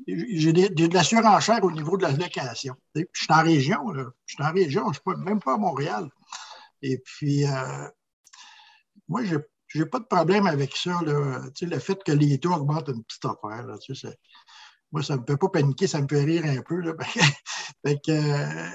j'ai 0.08 0.54
de 0.54 0.94
la 0.94 1.04
surenchère 1.04 1.64
au 1.64 1.72
niveau 1.72 1.98
de 1.98 2.04
la 2.04 2.12
location. 2.12 2.76
je 2.96 3.04
suis 3.14 3.34
en 3.34 3.44
région, 3.44 3.94
Je 3.94 4.34
suis 4.34 4.44
en 4.44 4.54
région, 4.54 4.94
je 4.94 5.00
ne 5.06 5.16
suis 5.16 5.26
même 5.26 5.42
pas 5.42 5.56
à 5.56 5.58
Montréal. 5.58 6.10
Et 6.82 7.00
puis, 7.00 7.46
euh, 7.46 7.90
moi, 9.10 9.24
je 9.26 9.38
n'ai 9.76 9.86
pas 9.86 10.00
de 10.00 10.06
problème 10.06 10.48
avec 10.48 10.76
ça. 10.78 11.00
le 11.04 11.80
fait 11.80 12.02
que 12.04 12.12
les 12.14 12.40
taux 12.40 12.54
augmentent 12.54 12.90
une 12.90 13.04
petite 13.04 13.26
affaire. 13.26 13.66
moi, 14.92 15.04
ça 15.04 15.16
ne 15.16 15.22
me 15.22 15.26
fait 15.26 15.38
pas 15.38 15.50
paniquer, 15.50 15.88
ça 15.88 16.02
me 16.02 16.08
fait 16.08 16.24
rire 16.24 16.46
un 16.46 16.62
peu. 16.62 16.82
euh, 18.10 18.70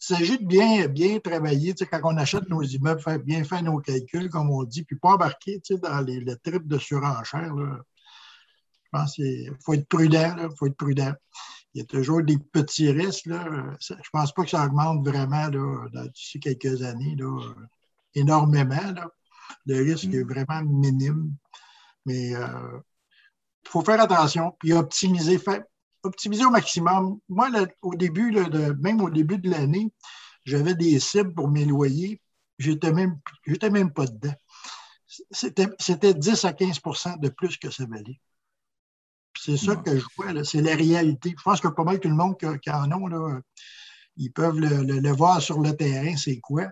il 0.00 0.16
s'agit 0.16 0.38
de 0.38 0.46
bien, 0.46 0.88
bien 0.88 1.18
travailler, 1.18 1.74
quand 1.74 2.00
on 2.04 2.16
achète 2.16 2.48
nos 2.48 2.62
immeubles, 2.62 3.02
faire, 3.02 3.18
bien 3.18 3.44
faire 3.44 3.62
nos 3.62 3.78
calculs, 3.80 4.30
comme 4.30 4.50
on 4.50 4.64
dit, 4.64 4.82
puis 4.82 4.96
pas 4.96 5.10
embarquer 5.10 5.60
dans 5.82 6.00
les, 6.00 6.20
le 6.20 6.36
trip 6.36 6.66
de 6.66 6.78
surenchère. 6.78 7.54
Je 7.54 8.88
pense 8.90 9.14
qu'il 9.14 9.52
faut 9.64 9.74
être 9.74 9.86
prudent. 9.86 10.36
Il 10.38 10.56
faut 10.58 10.66
être 10.66 10.76
prudent. 10.76 11.12
Il 11.74 11.80
y 11.80 11.82
a 11.82 11.84
toujours 11.84 12.22
des 12.22 12.38
petits 12.38 12.90
risques. 12.90 13.26
Là. 13.26 13.44
Je 13.78 13.92
ne 13.92 13.98
pense 14.10 14.32
pas 14.32 14.42
que 14.42 14.50
ça 14.50 14.64
augmente 14.64 15.06
vraiment 15.06 15.48
d'ici 16.14 16.40
quelques 16.40 16.82
années 16.82 17.16
énormément. 18.14 18.94
Le 19.66 19.82
risque 19.82 20.12
est 20.14 20.24
mm. 20.24 20.28
vraiment 20.28 20.62
minime. 20.62 21.34
Mais 22.06 22.34
euh, 22.34 22.80
il 23.64 23.68
faut 23.68 23.82
faire 23.82 24.00
attention, 24.00 24.56
puis 24.58 24.72
optimiser, 24.72 25.38
faire, 25.38 25.62
optimiser 26.02 26.44
au 26.44 26.50
maximum. 26.50 27.18
Moi, 27.28 27.50
au 27.82 27.94
début, 27.94 28.32
de, 28.32 28.72
même 28.80 29.00
au 29.00 29.10
début 29.10 29.38
de 29.38 29.50
l'année, 29.50 29.92
j'avais 30.44 30.74
des 30.74 30.98
cibles 31.00 31.34
pour 31.34 31.48
mes 31.48 31.64
loyers. 31.64 32.20
Je 32.58 32.72
n'étais 32.72 32.92
même, 32.92 33.18
même 33.70 33.92
pas 33.92 34.06
dedans. 34.06 34.34
C'était 35.30 36.14
10 36.14 36.44
à 36.44 36.52
15% 36.52 37.20
de 37.20 37.28
plus 37.28 37.56
que 37.56 37.70
ça 37.70 37.84
valait. 37.86 38.20
C'est 39.38 39.56
ça 39.56 39.76
que 39.76 39.96
je 39.96 40.04
vois, 40.16 40.44
c'est 40.44 40.60
la 40.60 40.74
réalité. 40.74 41.34
Je 41.36 41.42
pense 41.42 41.60
que 41.60 41.68
pas 41.68 41.84
mal 41.84 42.00
tout 42.00 42.08
le 42.08 42.14
monde 42.14 42.36
qui, 42.36 42.70
en 42.70 42.92
ont, 42.92 43.06
là, 43.06 43.40
ils 44.16 44.32
peuvent 44.32 44.58
le, 44.58 45.12
voir 45.12 45.40
sur 45.40 45.60
le 45.60 45.74
terrain, 45.74 46.16
c'est 46.16 46.40
quoi. 46.40 46.68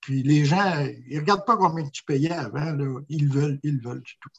Puis 0.00 0.22
les 0.22 0.44
gens, 0.44 0.86
ils 1.06 1.16
ne 1.16 1.20
regardent 1.20 1.46
pas 1.46 1.56
combien 1.56 1.88
tu 1.88 2.04
payais 2.04 2.32
avant, 2.32 2.76
ils 3.08 3.28
veulent, 3.28 3.58
ils 3.62 3.80
veulent, 3.80 4.02
c'est 4.06 4.18
tout. 4.20 4.30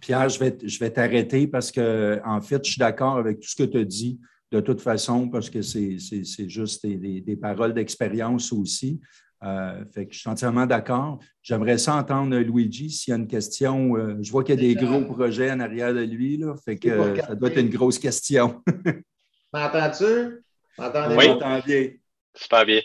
Pierre, 0.00 0.28
je 0.28 0.38
vais, 0.38 0.56
je 0.62 0.78
vais 0.78 0.90
t'arrêter 0.90 1.46
parce 1.46 1.70
que, 1.70 2.20
en 2.24 2.40
fait, 2.40 2.64
je 2.64 2.72
suis 2.72 2.78
d'accord 2.78 3.16
avec 3.16 3.40
tout 3.40 3.48
ce 3.48 3.56
que 3.56 3.62
tu 3.62 3.78
as 3.78 3.84
dit. 3.84 4.20
de 4.50 4.60
toute 4.60 4.80
façon, 4.80 5.28
parce 5.28 5.48
que 5.48 5.62
c'est 5.62 5.98
juste 6.48 6.86
des, 6.86 7.38
paroles 7.40 7.74
d'expérience 7.74 8.52
aussi. 8.52 9.00
Euh, 9.42 9.84
fait 9.94 10.06
que 10.06 10.12
je 10.12 10.18
suis 10.18 10.28
entièrement 10.28 10.66
d'accord. 10.66 11.18
J'aimerais 11.42 11.78
ça 11.78 11.94
entendre 11.94 12.36
Luigi 12.36 12.90
s'il 12.90 13.12
y 13.12 13.14
a 13.14 13.16
une 13.16 13.26
question. 13.26 13.96
Euh, 13.96 14.18
je 14.20 14.30
vois 14.30 14.44
qu'il 14.44 14.60
y 14.60 14.70
a 14.70 14.74
des 14.74 14.74
gros 14.74 15.02
projets 15.02 15.50
en 15.50 15.60
arrière 15.60 15.94
de 15.94 16.02
lui, 16.02 16.36
là, 16.36 16.54
fait 16.62 16.76
que 16.76 17.16
ça 17.16 17.34
doit 17.34 17.48
être 17.48 17.60
une 17.60 17.70
grosse 17.70 17.98
question. 17.98 18.62
M'entends-tu? 19.52 20.44
Oui. 20.78 21.28
bien. 21.66 21.88
Super 22.34 22.66
bien. 22.66 22.80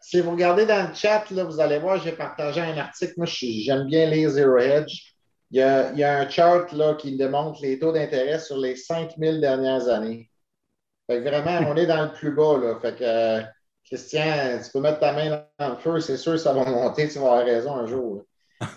Si 0.00 0.20
vous 0.20 0.30
regardez 0.30 0.64
dans 0.64 0.88
le 0.88 0.94
chat, 0.94 1.30
là, 1.30 1.44
vous 1.44 1.60
allez 1.60 1.78
voir, 1.78 2.00
j'ai 2.02 2.12
partagé 2.12 2.60
un 2.60 2.76
article. 2.78 3.14
Moi, 3.16 3.26
j'aime 3.26 3.86
bien 3.86 4.08
les 4.08 4.28
Zero 4.28 4.56
Hedge. 4.56 5.15
Il 5.50 5.58
y, 5.58 5.62
a, 5.62 5.92
il 5.92 5.98
y 5.98 6.04
a 6.04 6.18
un 6.18 6.28
chart 6.28 6.72
là, 6.72 6.94
qui 6.94 7.16
démontre 7.16 7.60
les 7.62 7.78
taux 7.78 7.92
d'intérêt 7.92 8.38
sur 8.38 8.56
les 8.58 8.74
5000 8.74 9.40
dernières 9.40 9.88
années. 9.88 10.30
Fait 11.08 11.22
que 11.22 11.28
vraiment, 11.28 11.70
on 11.70 11.76
est 11.76 11.86
dans 11.86 12.04
le 12.04 12.12
plus 12.12 12.32
bas. 12.34 12.58
Là. 12.58 12.78
Fait 12.80 12.96
que, 12.96 13.04
euh, 13.04 13.42
Christian, 13.84 14.58
tu 14.64 14.70
peux 14.72 14.80
mettre 14.80 14.98
ta 14.98 15.12
main 15.12 15.44
dans 15.58 15.70
le 15.70 15.76
feu, 15.76 16.00
c'est 16.00 16.16
sûr 16.16 16.32
que 16.32 16.38
ça 16.38 16.52
va 16.52 16.64
monter, 16.64 17.08
tu 17.08 17.20
vas 17.20 17.26
avoir 17.26 17.44
raison 17.44 17.76
un 17.76 17.86
jour. 17.86 18.24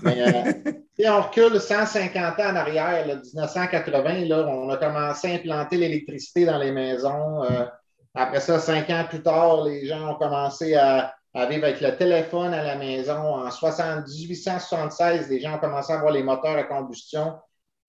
Mais 0.04 0.22
euh, 0.22 0.54
si 1.00 1.08
on 1.10 1.22
recule 1.24 1.60
150 1.60 2.40
ans 2.40 2.52
en 2.52 2.56
arrière, 2.56 3.08
là, 3.08 3.16
1980, 3.16 4.26
là, 4.26 4.46
on 4.48 4.70
a 4.70 4.78
commencé 4.78 5.32
à 5.32 5.36
implanter 5.36 5.78
l'électricité 5.78 6.46
dans 6.46 6.60
les 6.60 6.72
maisons. 6.72 7.44
Euh, 7.44 7.66
après 8.14 8.42
ça, 8.42 8.60
cinq 8.60 8.90
ans 8.92 9.06
plus 9.10 9.24
tard, 9.24 9.64
les 9.64 9.88
gens 9.88 10.12
ont 10.12 10.16
commencé 10.16 10.76
à, 10.76 11.16
avec 11.34 11.82
le 11.82 11.96
téléphone 11.96 12.54
à 12.54 12.64
la 12.64 12.76
maison. 12.76 13.36
En 13.36 13.46
1876, 13.46 15.30
les 15.30 15.40
gens 15.40 15.56
ont 15.56 15.60
commencé 15.60 15.94
à 15.94 15.98
avoir 15.98 16.12
les 16.12 16.24
moteurs 16.24 16.58
à 16.58 16.64
combustion. 16.64 17.38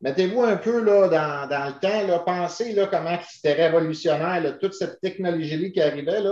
Mettez-vous 0.01 0.43
un 0.43 0.57
peu 0.57 0.83
là, 0.83 1.09
dans, 1.09 1.67
le 1.67 1.79
temps, 1.79 2.07
là, 2.07 2.19
pensez 2.21 2.73
là, 2.73 2.87
comment 2.87 3.19
c'était 3.29 3.53
révolutionnaire, 3.53 4.59
toute 4.59 4.75
cette 4.75 5.01
technologie 5.01 5.73
qui 5.73 5.81
arrivait, 5.81 6.23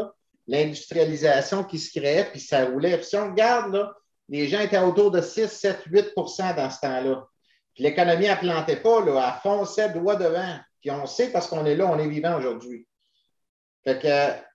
l'industrialisation 0.46 1.64
qui 1.64 1.78
se 1.78 1.98
créait, 1.98 2.24
puis 2.30 2.40
ça 2.40 2.64
roulait. 2.64 3.02
si 3.02 3.16
on 3.16 3.30
regarde, 3.30 3.74
là, 3.74 3.92
les 4.30 4.48
gens 4.48 4.60
étaient 4.60 4.78
autour 4.78 5.10
de 5.10 5.20
6, 5.20 5.48
7, 5.48 5.86
8% 5.90 6.56
dans 6.56 6.70
ce 6.70 6.80
temps-là. 6.80 7.26
l'économie, 7.76 8.26
elle 8.26 8.36
ne 8.36 8.52
plantait 8.52 8.76
pas, 8.76 9.04
là, 9.04 9.34
elle 9.34 9.40
fonçait 9.42 9.90
droit 9.90 10.16
devant. 10.16 10.58
Puis 10.80 10.90
on 10.90 11.06
sait 11.06 11.30
parce 11.30 11.46
qu'on 11.46 11.66
est 11.66 11.76
là, 11.76 11.86
on 11.86 11.98
est 11.98 12.08
vivant 12.08 12.36
aujourd'hui. 12.38 12.86
Fait 13.84 13.98
que 13.98 14.47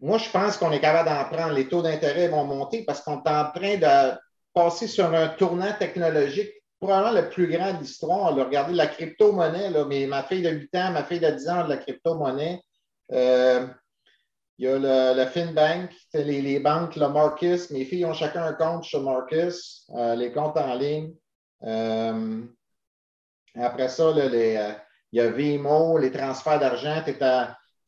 moi, 0.00 0.18
je 0.18 0.30
pense 0.30 0.56
qu'on 0.56 0.70
est 0.72 0.80
capable 0.80 1.08
d'en 1.08 1.24
prendre. 1.24 1.54
Les 1.54 1.68
taux 1.68 1.82
d'intérêt 1.82 2.28
vont 2.28 2.44
monter 2.44 2.84
parce 2.84 3.00
qu'on 3.00 3.22
est 3.22 3.28
en 3.28 3.50
train 3.50 3.76
de 3.76 4.16
passer 4.54 4.86
sur 4.86 5.12
un 5.12 5.28
tournant 5.28 5.72
technologique 5.78 6.50
probablement 6.80 7.20
le 7.20 7.28
plus 7.28 7.48
grand 7.48 7.74
de 7.74 7.80
l'histoire. 7.80 8.34
Regardez 8.34 8.74
la 8.74 8.86
crypto-monnaie, 8.86 9.70
mais 9.88 10.06
ma 10.06 10.22
fille 10.22 10.42
de 10.42 10.50
8 10.50 10.74
ans, 10.76 10.92
ma 10.92 11.04
fille 11.04 11.20
de 11.20 11.30
10 11.30 11.48
ans 11.48 11.64
de 11.64 11.70
la 11.70 11.76
crypto-monnaie. 11.78 12.62
Euh, 13.12 13.66
il 14.58 14.64
y 14.64 14.68
a 14.68 15.14
le, 15.14 15.26
FinBank, 15.26 15.90
les, 16.14 16.42
les, 16.42 16.60
banques, 16.60 16.96
le 16.96 17.08
Marcus. 17.08 17.70
Mes 17.70 17.84
filles 17.84 18.04
ont 18.04 18.12
chacun 18.12 18.44
un 18.44 18.52
compte 18.52 18.84
chez 18.84 19.00
Marcus, 19.00 19.88
euh, 19.96 20.14
les 20.16 20.32
comptes 20.32 20.56
en 20.56 20.74
ligne. 20.74 21.14
Euh, 21.64 22.42
après 23.54 23.88
ça, 23.88 24.12
il 24.16 24.78
y 25.12 25.20
a 25.20 25.30
Vimo, 25.30 25.98
les 25.98 26.10
transferts 26.10 26.58
d'argent. 26.58 27.02
Tu 27.04 27.10
es, 27.10 27.18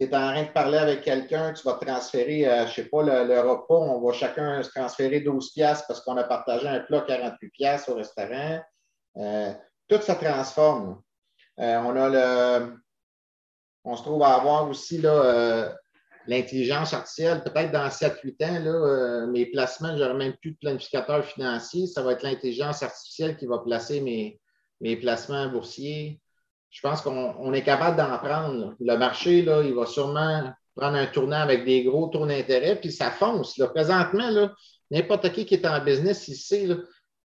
en 0.07 0.33
train 0.33 0.43
de 0.45 0.49
parler 0.49 0.79
avec 0.79 1.03
quelqu'un, 1.03 1.53
tu 1.53 1.63
vas 1.65 1.75
transférer, 1.75 2.45
je 2.45 2.63
ne 2.63 2.69
sais 2.69 2.85
pas, 2.85 3.03
le, 3.03 3.41
repas. 3.41 3.75
On 3.75 4.01
va 4.01 4.13
chacun 4.13 4.63
se 4.63 4.71
transférer 4.71 5.21
12 5.21 5.53
piastres 5.53 5.87
parce 5.87 6.01
qu'on 6.01 6.17
a 6.17 6.25
partagé 6.25 6.69
un 6.69 6.81
plat 6.81 7.03
48 7.07 7.49
piastres 7.51 7.91
au 7.91 7.95
restaurant. 7.97 8.61
Euh, 9.17 9.53
tout 9.89 10.01
se 10.01 10.13
transforme. 10.13 11.03
Euh, 11.59 11.79
on 11.79 11.97
a 11.97 12.09
le. 12.09 12.77
On 13.85 13.97
se 13.97 14.03
trouve 14.03 14.23
à 14.23 14.35
avoir 14.35 14.69
aussi 14.69 15.01
euh, 15.05 15.69
l'intelligence 16.27 16.93
artificielle. 16.93 17.43
Peut-être 17.43 17.73
dans 17.73 17.89
7-8 17.89 18.45
ans, 18.45 18.65
là, 18.65 19.27
mes 19.27 19.47
placements, 19.47 19.97
je 19.97 20.03
n'aurai 20.03 20.15
même 20.15 20.37
plus 20.37 20.53
de 20.53 20.59
planificateur 20.59 21.25
financier. 21.25 21.87
Ça 21.87 22.03
va 22.03 22.13
être 22.13 22.23
l'intelligence 22.23 22.83
artificielle 22.83 23.37
qui 23.37 23.47
va 23.47 23.59
placer 23.59 24.01
mes, 24.01 24.39
mes 24.81 24.97
placements 24.97 25.49
boursiers. 25.49 26.21
Je 26.71 26.81
pense 26.81 27.01
qu'on 27.01 27.53
est 27.53 27.63
capable 27.63 27.97
d'en 27.97 28.17
prendre. 28.19 28.75
Le 28.79 28.97
marché, 28.97 29.43
là, 29.43 29.63
il 29.63 29.75
va 29.75 29.87
sûrement 29.87 30.53
prendre 30.77 30.97
un 30.97 31.07
tournant 31.07 31.41
avec 31.41 31.65
des 31.65 31.83
gros 31.83 32.09
taux 32.09 32.27
d'intérêt, 32.27 32.77
puis 32.77 32.93
ça 32.93 33.11
fonce. 33.11 33.61
Présentement, 33.75 34.49
n'importe 34.91 35.33
qui 35.33 35.45
qui 35.45 35.55
est 35.55 35.67
en 35.67 35.83
business 35.85 36.29
ici, 36.29 36.71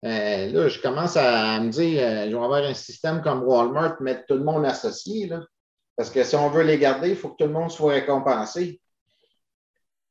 euh, 0.05 0.53
là, 0.53 0.69
je 0.69 0.81
commence 0.81 1.17
à 1.17 1.59
me 1.61 1.71
dire, 1.71 2.03
euh, 2.03 2.25
je 2.27 2.37
vais 2.37 2.45
avoir 2.45 2.63
un 2.63 2.75
système 2.75 3.21
comme 3.21 3.43
Walmart, 3.43 4.01
mettre 4.01 4.27
tout 4.27 4.35
le 4.35 4.45
monde 4.45 4.65
associé. 4.65 5.31
Parce 5.97 6.11
que 6.11 6.23
si 6.23 6.37
on 6.37 6.51
veut 6.51 6.63
les 6.63 6.79
garder, 6.79 7.11
il 7.11 7.17
faut 7.17 7.31
que 7.31 7.43
tout 7.43 7.49
le 7.49 7.53
monde 7.53 7.71
soit 7.71 7.95
récompensé. 7.95 8.81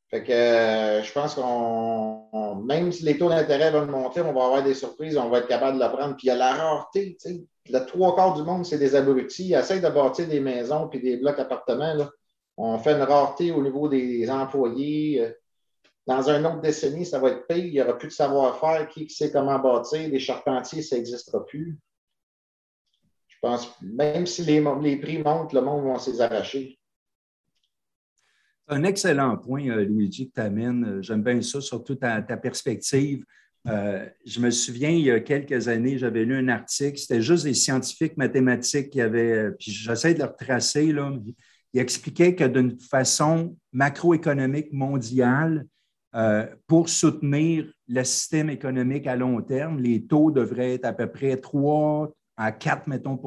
Fait 0.10 0.24
que 0.24 0.32
euh, 0.32 1.04
je 1.04 1.12
pense 1.12 1.36
qu'on, 1.36 2.56
même 2.64 2.92
si 2.94 3.04
les 3.04 3.18
taux 3.18 3.28
d'intérêt 3.28 3.72
vont 3.72 3.86
monter, 3.86 4.22
on 4.22 4.34
va 4.34 4.46
avoir 4.46 4.64
des 4.64 4.74
surprises, 4.74 5.18
on 5.18 5.30
va 5.30 5.40
être 5.40 5.48
capable 5.48 5.78
de 5.78 5.84
le 5.84 5.90
prendre. 5.92 6.16
Puis 6.16 6.28
il 6.28 6.30
y 6.30 6.32
a 6.32 6.36
la 6.36 6.54
rareté. 6.54 7.18
Tu 7.22 7.30
sais. 7.30 7.46
Le 7.70 7.80
trois 7.86 8.16
quarts 8.16 8.34
du 8.36 8.44
monde, 8.44 8.66
c'est 8.66 8.78
des 8.78 8.96
abrutis. 8.96 9.50
Ils 9.50 9.56
essayent 9.56 9.82
de 9.82 9.90
bâtir 9.90 10.28
des 10.28 10.40
maisons 10.40 10.88
puis 10.88 11.02
des 11.02 11.18
blocs 11.18 11.40
appartements. 11.40 11.94
Là. 11.94 12.10
On 12.56 12.78
fait 12.80 12.94
une 12.94 13.02
rareté 13.02 13.52
au 13.52 13.62
niveau 13.62 13.90
des 13.90 14.30
employés. 14.30 15.36
Dans 16.06 16.30
une 16.30 16.46
autre 16.46 16.62
décennie, 16.62 17.06
ça 17.06 17.20
va 17.20 17.32
être 17.32 17.46
pire. 17.46 17.58
Il 17.58 17.74
n'y 17.74 17.82
aura 17.82 17.98
plus 17.98 18.08
de 18.08 18.14
savoir-faire. 18.14 18.88
Qui 18.88 19.10
sait 19.10 19.30
comment 19.30 19.60
bâtir? 19.60 20.08
Les 20.08 20.20
charpentiers, 20.20 20.82
ça 20.82 20.96
n'existera 20.96 21.46
plus. 21.46 21.78
Je 23.28 23.36
pense, 23.42 23.70
même 23.82 24.26
si 24.26 24.44
les, 24.44 24.62
prix 24.98 25.20
montent, 25.20 25.54
le 25.54 25.62
monde 25.62 25.86
va 25.86 26.00
s'y 26.00 26.20
arracher. 26.22 26.80
Un 28.70 28.84
excellent 28.84 29.38
point, 29.38 29.70
euh, 29.70 29.86
Luigi, 29.86 30.30
que 30.30 30.34
tu 30.36 30.42
amènes. 30.42 30.86
Euh, 30.86 31.02
j'aime 31.02 31.24
bien 31.24 31.42
ça, 31.42 31.62
surtout 31.62 31.96
ta, 31.96 32.22
perspective. 32.22 33.24
Euh, 33.68 34.06
je 34.26 34.40
me 34.42 34.50
souviens, 34.50 34.90
il 34.90 35.02
y 35.06 35.12
a 35.12 35.20
quelques 35.22 35.68
années, 35.68 35.98
j'avais 35.98 36.26
lu 36.26 36.36
un 36.36 36.48
article, 36.50 36.98
c'était 36.98 37.22
juste 37.22 37.46
des 37.46 37.54
scientifiques 37.54 38.18
mathématiques 38.18 38.90
qui 38.90 39.02
avaient, 39.02 39.52
puis 39.52 39.72
j'essaie 39.72 40.14
de 40.14 40.20
le 40.20 40.26
retracer, 40.26 40.94
là, 40.94 41.12
il 41.74 41.80
expliquait 41.80 42.34
que 42.34 42.46
d'une 42.46 42.80
façon 42.80 43.58
macroéconomique 43.74 44.72
mondiale, 44.72 45.66
pour 46.66 46.90
soutenir 46.90 47.72
le 47.88 48.04
système 48.04 48.50
économique 48.50 49.06
à 49.06 49.16
long 49.16 49.40
terme, 49.42 49.80
les 49.80 50.08
taux 50.08 50.32
devraient 50.32 50.76
être 50.76 50.86
à 50.86 50.94
peu 50.94 51.06
près 51.08 51.38
3 51.38 52.12
à 52.38 52.52
4, 52.52 52.88
mettons, 52.88 53.20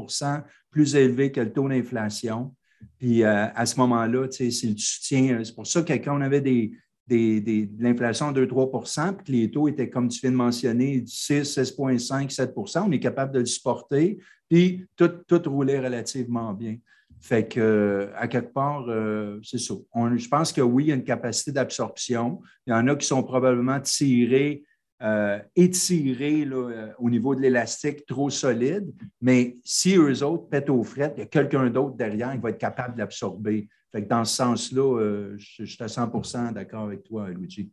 plus 0.71 0.97
élevés 0.97 1.31
que 1.31 1.41
le 1.41 1.53
taux 1.53 1.69
d'inflation. 1.69 2.55
Puis 2.99 3.23
euh, 3.23 3.47
à 3.55 3.67
ce 3.67 3.77
moment-là, 3.81 4.27
c'est 4.31 4.45
le 4.47 4.77
soutien. 4.77 5.41
C'est 5.45 5.55
pour 5.55 5.67
ça 5.67 5.83
que 5.83 5.93
quand 5.93 6.19
on 6.19 6.21
avait 6.21 6.41
des, 6.41 6.73
de 7.09 7.83
l'inflation 7.83 8.33
de 8.33 8.45
2-3 8.45 9.15
puis 9.17 9.25
que 9.25 9.33
les 9.33 9.51
taux 9.51 9.69
étaient, 9.69 9.91
comme 9.91 10.09
tu 10.09 10.21
viens 10.21 10.31
de 10.31 10.37
mentionner, 10.37 11.03
6, 11.07 11.59
6,5, 11.59 12.35
7% 12.35 12.85
on 12.87 12.93
est 12.93 13.01
capable 13.01 13.33
de 13.33 13.41
le 13.41 13.47
supporter, 13.47 14.19
puis 14.49 14.87
tout, 14.97 15.09
tout 15.27 15.43
roulait 15.47 15.81
relativement 15.81 16.53
bien. 16.53 16.77
Fait 17.21 17.47
que, 17.47 18.09
à 18.17 18.29
quelque 18.29 18.53
part, 18.53 18.87
euh, 18.89 19.39
c'est 19.43 19.59
ça. 19.59 19.75
je 19.95 20.29
pense 20.29 20.53
que 20.53 20.63
oui, 20.63 20.85
il 20.85 20.89
y 20.89 20.93
a 20.93 20.95
une 20.95 21.05
capacité 21.05 21.53
d'absorption. 21.53 22.41
Il 22.67 22.71
y 22.71 22.73
en 22.73 22.89
a 22.89 22.97
qui 22.97 23.07
sont 23.07 23.23
probablement 23.23 23.79
tirés, 23.81 24.65
euh, 25.03 25.39
étirés 25.57 26.45
euh, 26.45 26.93
au 26.99 27.11
niveau 27.11 27.35
de 27.35 27.41
l'élastique 27.41 28.07
trop 28.07 28.31
solide, 28.31 28.93
mais 29.21 29.57
si 29.65 29.97
eux 29.97 30.23
autres 30.23 30.49
pètent 30.49 30.71
aux 30.71 30.83
frettes, 30.83 31.15
il 31.17 31.21
y 31.21 31.23
a 31.23 31.27
quelqu'un 31.27 31.71
d'autre 31.71 31.97
derrière 31.97 32.33
qui 32.33 32.39
va 32.39 32.51
être 32.51 32.59
capable. 32.59 33.07
Fait 33.11 34.05
que 34.05 34.09
dans 34.09 34.25
ce 34.25 34.37
sens-là, 34.37 35.35
je, 35.37 35.65
suis 35.65 35.83
à 35.83 35.87
100% 35.87 36.53
d'accord 36.53 36.85
avec 36.85 37.03
toi, 37.03 37.29
Luigi. 37.29 37.71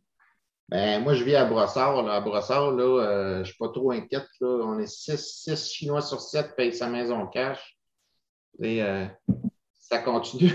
Ben, 0.68 1.02
moi, 1.02 1.14
je 1.14 1.22
vis 1.22 1.36
à 1.36 1.44
Brossard. 1.44 2.08
À 2.08 2.20
Brossard, 2.20 2.72
là, 2.72 3.34
je 3.34 3.38
ne 3.38 3.44
suis 3.44 3.56
pas 3.56 3.68
trop 3.68 3.92
inquiète. 3.92 4.26
On 4.40 4.78
est 4.80 4.86
6 4.86 5.72
Chinois 5.72 6.02
sur 6.02 6.20
7 6.20 6.56
payent 6.56 6.74
sa 6.74 6.88
maison 6.88 7.26
cash. 7.28 7.78
Et, 8.60 8.82
euh, 8.82 9.06
ça 9.72 9.98
continue. 9.98 10.52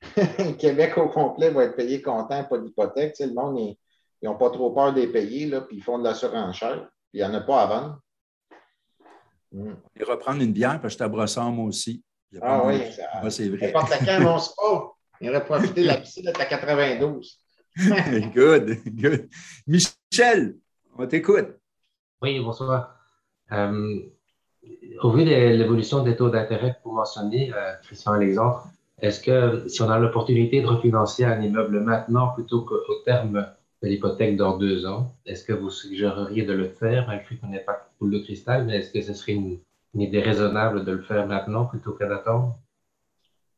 Québec 0.58 0.96
au 0.96 1.08
complet 1.08 1.50
va 1.50 1.64
être 1.64 1.76
payé 1.76 2.02
content, 2.02 2.44
pas 2.44 2.58
d'hypothèque. 2.58 3.14
Le 3.20 3.34
monde, 3.34 3.76
ils 4.22 4.26
n'ont 4.26 4.36
pas 4.36 4.50
trop 4.50 4.70
peur 4.70 4.92
des 4.92 5.06
payer, 5.06 5.46
là, 5.46 5.60
puis 5.60 5.76
ils 5.76 5.82
font 5.82 5.98
de 5.98 6.04
la 6.04 6.14
surenchère. 6.14 6.88
Puis 7.10 7.20
il 7.20 7.20
n'y 7.20 7.24
en 7.24 7.34
a 7.34 7.40
pas 7.40 7.62
à 7.62 7.66
vendre. 7.66 8.00
Mm. 9.52 9.74
Et 9.96 10.04
reprendre 10.04 10.42
une 10.42 10.52
bière, 10.52 10.80
parce 10.80 10.96
que 10.96 11.04
je 11.04 11.08
Brossard, 11.08 11.50
moi 11.50 11.66
aussi. 11.66 12.02
Ah 12.40 12.62
oui, 12.66 12.80
c'est 13.30 13.48
vrai. 13.48 13.66
N'importe 13.66 13.92
quand, 14.04 14.20
mon 14.20 14.38
spa. 14.38 14.92
Il 15.20 15.30
aurait 15.30 15.44
profité 15.44 15.82
de 15.82 15.86
la 15.86 15.96
piscine 16.00 16.28
à 16.28 16.32
92. 16.32 17.40
good, 18.34 18.78
good. 18.86 19.28
Michel, 19.66 20.56
on 20.98 21.06
t'écoute. 21.06 21.56
Oui, 22.20 22.40
bonsoir. 22.40 22.96
Euh, 23.52 24.00
au 25.02 25.12
vu 25.12 25.24
de 25.24 25.30
l'évolution 25.30 26.02
des 26.02 26.16
taux 26.16 26.30
d'intérêt 26.30 26.72
que 26.72 26.88
vous 26.88 26.92
mentionnez, 26.92 27.52
euh, 27.54 27.74
Christian 27.82 28.12
Alexandre, 28.12 28.66
est-ce 29.00 29.20
que 29.20 29.68
si 29.68 29.82
on 29.82 29.90
a 29.90 29.98
l'opportunité 29.98 30.62
de 30.62 30.66
refinancer 30.66 31.24
un 31.24 31.40
immeuble 31.40 31.80
maintenant 31.80 32.28
plutôt 32.34 32.62
qu'au 32.62 33.02
terme 33.04 33.46
de 33.82 33.88
l'hypothèque 33.88 34.36
dans 34.36 34.56
deux 34.56 34.86
ans, 34.86 35.14
est-ce 35.26 35.44
que 35.44 35.52
vous 35.52 35.70
suggéreriez 35.70 36.44
de 36.44 36.52
le 36.52 36.68
faire, 36.68 37.06
malgré 37.06 37.36
qu'on 37.36 37.48
n'ait 37.48 37.60
pas 37.60 37.88
de 38.00 38.10
de 38.10 38.18
cristal, 38.18 38.64
mais 38.64 38.78
est-ce 38.78 38.92
que 38.92 39.02
ce 39.02 39.14
serait 39.14 39.32
une, 39.32 39.60
idée 39.94 40.20
raisonnable 40.20 40.84
de 40.84 40.92
le 40.92 41.02
faire 41.02 41.26
maintenant 41.26 41.64
plutôt 41.64 41.92
qu'à 41.92 42.06
d'attendre? 42.06 42.58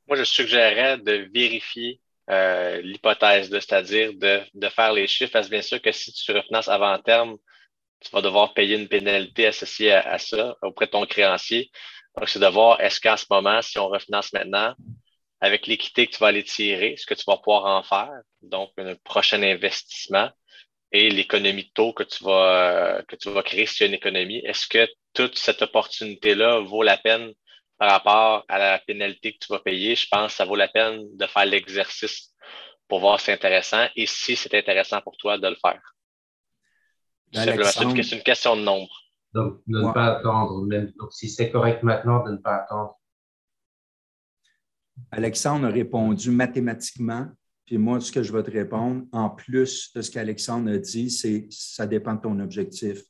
Moi, 0.06 0.16
je 0.16 0.22
suggérerais 0.22 0.98
de 0.98 1.28
vérifier 1.34 2.00
euh, 2.30 2.80
l'hypothèse, 2.80 3.50
c'est-à-dire 3.50 4.12
de, 4.14 4.68
faire 4.68 4.92
les 4.92 5.08
chiffres, 5.08 5.32
parce 5.32 5.48
que 5.48 5.50
bien 5.50 5.62
sûr 5.62 5.82
que 5.82 5.90
si 5.90 6.12
tu 6.12 6.30
refinances 6.32 6.68
avant 6.68 6.96
terme, 6.98 7.36
tu 8.00 8.10
vas 8.12 8.22
devoir 8.22 8.54
payer 8.54 8.78
une 8.78 8.86
pénalité 8.86 9.46
associée 9.46 9.92
à, 9.92 10.18
ça 10.18 10.56
auprès 10.62 10.86
de 10.86 10.92
ton 10.92 11.04
créancier. 11.06 11.70
Donc, 12.16 12.28
c'est 12.28 12.38
de 12.38 12.46
voir 12.46 12.80
est-ce 12.80 13.00
qu'en 13.00 13.16
ce 13.16 13.26
moment, 13.28 13.60
si 13.60 13.78
on 13.78 13.88
refinance 13.88 14.32
maintenant, 14.32 14.74
avec 15.41 15.66
l'équité 15.66 16.07
que 16.07 16.12
tu 16.12 16.18
vas 16.18 16.28
aller 16.28 16.45
tirer, 16.45 16.97
ce 16.97 17.07
que 17.07 17.14
tu 17.14 17.24
vas 17.26 17.36
pouvoir 17.36 17.66
en 17.66 17.82
faire, 17.82 18.11
donc 18.43 18.70
un 18.78 18.95
prochain 19.05 19.43
investissement 19.43 20.30
et 20.91 21.11
l'économie 21.11 21.64
de 21.64 21.70
taux 21.74 21.93
que 21.93 22.03
tu 22.03 22.24
vas, 22.24 23.03
que 23.07 23.16
tu 23.16 23.30
vas 23.30 23.43
créer 23.43 23.66
si 23.66 23.76
tu 23.76 23.82
as 23.84 23.86
une 23.86 23.95
économie, 23.95 24.39
est-ce 24.45 24.66
que 24.66 24.89
toute 25.12 25.39
cette 25.39 25.62
opportunité-là 25.62 26.61
vaut 26.61 26.82
la 26.82 26.97
peine 26.97 27.32
par 27.78 27.91
rapport 27.91 28.45
à 28.49 28.59
la 28.59 28.78
pénalité 28.78 29.32
que 29.32 29.39
tu 29.39 29.53
vas 29.53 29.61
payer? 29.61 29.95
Je 29.95 30.07
pense 30.11 30.32
que 30.32 30.36
ça 30.36 30.45
vaut 30.45 30.57
la 30.57 30.68
peine 30.68 31.05
de 31.16 31.26
faire 31.26 31.47
l'exercice 31.47 32.34
pour 32.89 33.01
voir 33.01 33.20
si 33.20 33.26
c'est 33.26 33.32
intéressant 33.32 33.86
et 33.95 34.07
si 34.07 34.34
c'est 34.34 34.55
intéressant 34.55 35.01
pour 35.03 35.16
toi 35.18 35.39
de 35.39 35.49
le 35.49 35.57
faire. 35.57 35.80
C'est 37.32 38.16
une 38.16 38.22
question 38.22 38.57
de 38.57 38.62
nombre. 38.62 38.89
Donc, 39.34 39.61
de 39.66 39.80
ne 39.80 39.93
pas 39.93 40.16
attendre. 40.16 40.66
donc, 40.66 41.12
si 41.12 41.28
c'est 41.28 41.51
correct 41.51 41.82
maintenant, 41.82 42.24
de 42.24 42.32
ne 42.32 42.39
pas 42.39 42.57
attendre. 42.57 42.97
Alexandre 45.11 45.66
a 45.66 45.70
répondu 45.70 46.30
mathématiquement. 46.30 47.26
Puis 47.66 47.78
moi, 47.78 48.01
ce 48.01 48.11
que 48.11 48.22
je 48.22 48.32
vais 48.32 48.42
te 48.42 48.51
répondre, 48.51 49.05
en 49.12 49.30
plus 49.30 49.92
de 49.94 50.01
ce 50.01 50.11
qu'Alexandre 50.11 50.70
a 50.70 50.78
dit, 50.78 51.11
c'est 51.11 51.46
ça 51.51 51.86
dépend 51.86 52.14
de 52.14 52.20
ton 52.20 52.38
objectif. 52.40 53.03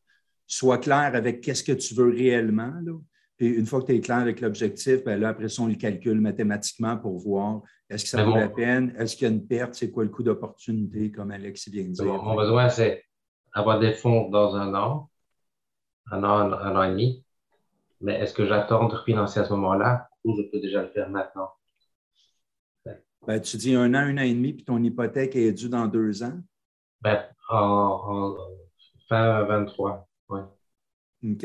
Sois 0.47 0.79
clair 0.79 1.13
avec 1.15 1.41
qu'est-ce 1.41 1.63
que 1.63 1.73
tu 1.73 1.95
veux 1.95 2.11
réellement. 2.11 2.73
Là. 2.83 2.93
Puis 3.37 3.55
une 3.55 3.67
fois 3.67 3.81
que 3.81 3.87
tu 3.87 3.95
es 3.95 4.01
clair 4.01 4.19
avec 4.19 4.41
l'objectif, 4.41 5.05
ben 5.05 5.21
là, 5.21 5.29
après 5.29 5.49
ça, 5.49 5.63
on 5.63 5.69
le 5.69 5.77
calcule 5.77 6.21
mathématiquement 6.21 6.97
pour 6.97 7.19
voir 7.19 7.63
est-ce 7.89 8.05
que 8.05 8.11
ça 8.11 8.25
vaut 8.25 8.35
la 8.35 8.49
peine, 8.49 8.95
est-ce 8.99 9.17
qu'il 9.17 9.29
y 9.29 9.31
a 9.31 9.33
une 9.33 9.47
perte, 9.47 9.75
c'est 9.75 9.91
quoi 9.91 10.03
le 10.03 10.11
coût 10.11 10.23
d'opportunité, 10.23 11.11
comme 11.13 11.31
Alex 11.31 11.69
vient 11.69 11.85
de 11.85 11.93
dire. 11.93 12.05
mon 12.05 12.35
besoin, 12.35 12.69
c'est 12.69 13.05
avoir 13.53 13.79
des 13.79 13.95
fonds 13.95 14.29
dans 14.29 14.57
un 14.57 14.75
an, 14.75 15.09
un 16.11 16.25
an, 16.25 16.53
un 16.53 16.77
an 16.77 16.83
et 16.83 16.91
demi. 16.91 17.25
Mais 18.01 18.15
est-ce 18.15 18.35
que 18.35 18.45
j'attends 18.45 18.89
de 18.89 18.95
refinancer 18.95 19.41
à 19.41 19.45
ce 19.45 19.53
moment-là 19.55 20.09
ou 20.25 20.37
je 20.37 20.43
peux 20.51 20.61
déjà 20.61 20.83
le 20.83 20.89
faire 20.89 21.09
maintenant? 21.09 21.51
Ben, 23.29 23.43
tu 23.43 23.59
dis 23.59 23.75
un 23.75 23.93
an, 23.93 23.99
un 23.99 24.17
an 24.17 24.23
et 24.23 24.33
demi, 24.33 24.55
puis 24.55 24.65
ton 24.65 24.83
hypothèque 24.83 25.37
est 25.37 25.53
due 25.53 25.69
dans 25.69 25.87
deux 25.87 26.23
ans? 26.23 26.41
Ben, 27.03 27.27
en, 27.51 28.35
fin 29.07 29.45
23, 29.45 30.09
oui. 30.31 30.41
OK. 31.25 31.45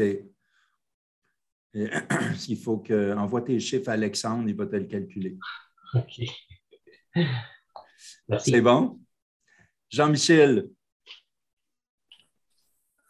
il 2.48 2.58
faut 2.58 2.78
que 2.78 3.14
envoie 3.18 3.42
tes 3.42 3.60
chiffres 3.60 3.90
à 3.90 3.94
Alexandre, 3.94 4.48
il 4.48 4.56
va 4.56 4.66
te 4.66 4.78
le 4.78 4.86
calculer. 4.86 5.38
OK. 5.94 6.22
C'est 8.40 8.62
bon? 8.62 9.02
Jean-Michel, 9.90 10.70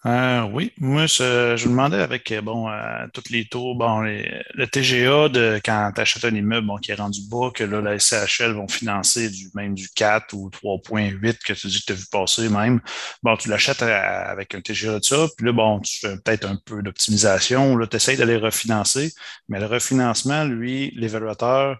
euh, 0.05 0.41
oui, 0.51 0.73
moi, 0.79 1.05
je, 1.05 1.55
je, 1.55 1.65
me 1.65 1.71
demandais 1.71 2.01
avec 2.01 2.29
euh, 2.33 2.41
bon, 2.41 2.69
euh, 2.69 3.07
tous 3.13 3.29
les 3.29 3.45
taux, 3.45 3.73
bon, 3.73 4.01
le 4.01 4.65
TGA 4.65 5.29
de 5.29 5.61
quand 5.63 5.91
tu 5.95 6.01
achètes 6.01 6.25
un 6.25 6.35
immeuble 6.35 6.67
bon, 6.67 6.75
qui 6.75 6.91
est 6.91 6.95
rendu 6.95 7.21
bas, 7.29 7.51
que 7.53 7.63
là, 7.63 7.79
la 7.79 7.97
SCHL 7.97 8.51
vont 8.51 8.67
financer 8.67 9.29
du 9.29 9.49
même 9.55 9.73
du 9.73 9.87
4 9.87 10.33
ou 10.33 10.49
3.8 10.49 11.37
que 11.45 11.53
tu 11.53 11.67
dis 11.67 11.79
que 11.79 11.85
tu 11.85 11.93
as 11.93 11.95
vu 11.95 12.05
passer 12.11 12.49
même. 12.49 12.81
Bon, 13.23 13.37
tu 13.37 13.47
l'achètes 13.47 13.81
avec 13.81 14.53
un 14.55 14.61
TGA 14.61 14.99
de 14.99 15.05
ça, 15.05 15.27
puis 15.37 15.45
là, 15.45 15.53
bon, 15.53 15.79
tu 15.79 15.99
fais 16.01 16.17
peut-être 16.17 16.45
un 16.49 16.57
peu 16.65 16.83
d'optimisation, 16.83 17.77
là, 17.77 17.87
tu 17.87 17.95
essaies 17.95 18.17
de 18.17 18.25
les 18.25 18.37
refinancer, 18.37 19.13
mais 19.47 19.59
le 19.61 19.67
refinancement, 19.67 20.43
lui, 20.43 20.91
l'évaluateur, 20.97 21.77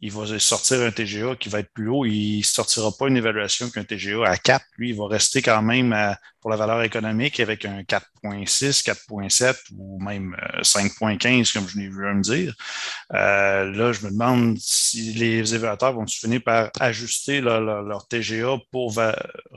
il 0.00 0.12
va 0.12 0.38
sortir 0.38 0.80
un 0.80 0.90
TGA 0.90 1.36
qui 1.36 1.48
va 1.48 1.60
être 1.60 1.72
plus 1.72 1.88
haut. 1.88 2.04
Il 2.04 2.38
ne 2.38 2.42
sortira 2.42 2.90
pas 2.98 3.08
une 3.08 3.16
évaluation 3.16 3.70
qu'un 3.70 3.84
TGA 3.84 4.26
à 4.26 4.36
4. 4.36 4.64
Lui, 4.76 4.90
il 4.90 4.96
va 4.96 5.06
rester 5.06 5.40
quand 5.40 5.62
même 5.62 5.94
pour 6.40 6.50
la 6.50 6.56
valeur 6.56 6.82
économique 6.82 7.40
avec 7.40 7.64
un 7.64 7.82
4.6, 7.82 8.84
4.7 8.84 9.56
ou 9.78 9.98
même 10.02 10.36
5.15, 10.60 11.40
euh, 11.40 11.44
comme 11.54 11.68
je 11.68 11.78
l'ai 11.78 11.88
vu 11.88 12.02
me 12.14 12.20
dire. 12.20 12.54
Euh, 13.14 13.70
là, 13.70 13.92
je 13.92 14.04
me 14.04 14.10
demande 14.10 14.58
si 14.58 15.14
les 15.14 15.54
évaluateurs 15.54 15.94
vont 15.94 16.06
finir 16.06 16.42
par 16.42 16.70
ajuster 16.80 17.40
leur, 17.40 18.06
TGA 18.08 18.58
pour 18.70 18.94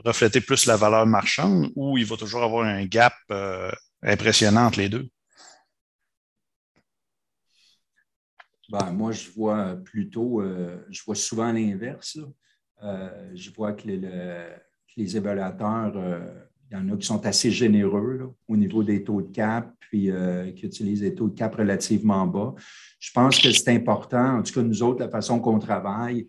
refléter 0.04 0.40
plus 0.40 0.66
la 0.66 0.76
valeur 0.76 1.06
marchande 1.06 1.70
ou 1.74 1.98
il 1.98 2.06
va 2.06 2.16
toujours 2.16 2.42
avoir 2.42 2.64
un 2.64 2.84
gap 2.86 3.14
euh, 3.30 3.70
impressionnant 4.02 4.66
entre 4.66 4.78
les 4.78 4.88
deux? 4.88 5.08
Ben, 8.70 8.92
moi, 8.92 9.12
je 9.12 9.30
vois 9.30 9.76
plutôt, 9.76 10.42
euh, 10.42 10.76
je 10.90 11.02
vois 11.04 11.14
souvent 11.14 11.50
l'inverse. 11.50 12.18
Euh, 12.82 13.30
je 13.34 13.50
vois 13.50 13.72
que 13.72 13.88
les, 13.88 15.16
évaluateurs, 15.16 15.92
euh, 15.96 16.20
il 16.70 16.76
y 16.76 16.80
en 16.80 16.88
a 16.90 16.96
qui 16.96 17.06
sont 17.06 17.24
assez 17.24 17.50
généreux 17.50 18.34
au 18.46 18.56
niveau 18.56 18.82
des 18.84 19.02
taux 19.02 19.22
de 19.22 19.32
cap, 19.32 19.72
puis 19.80 20.10
qui 20.54 20.66
utilisent 20.66 21.00
des 21.00 21.14
taux 21.14 21.28
de 21.28 21.34
cap 21.34 21.54
relativement 21.54 22.26
bas. 22.26 22.54
Je 23.00 23.10
pense 23.12 23.40
que 23.40 23.50
c'est 23.52 23.74
important, 23.74 24.38
en 24.38 24.42
tout 24.42 24.52
cas, 24.52 24.62
nous 24.62 24.82
autres, 24.82 25.00
la 25.00 25.08
façon 25.08 25.40
qu'on 25.40 25.58
travaille, 25.58 26.28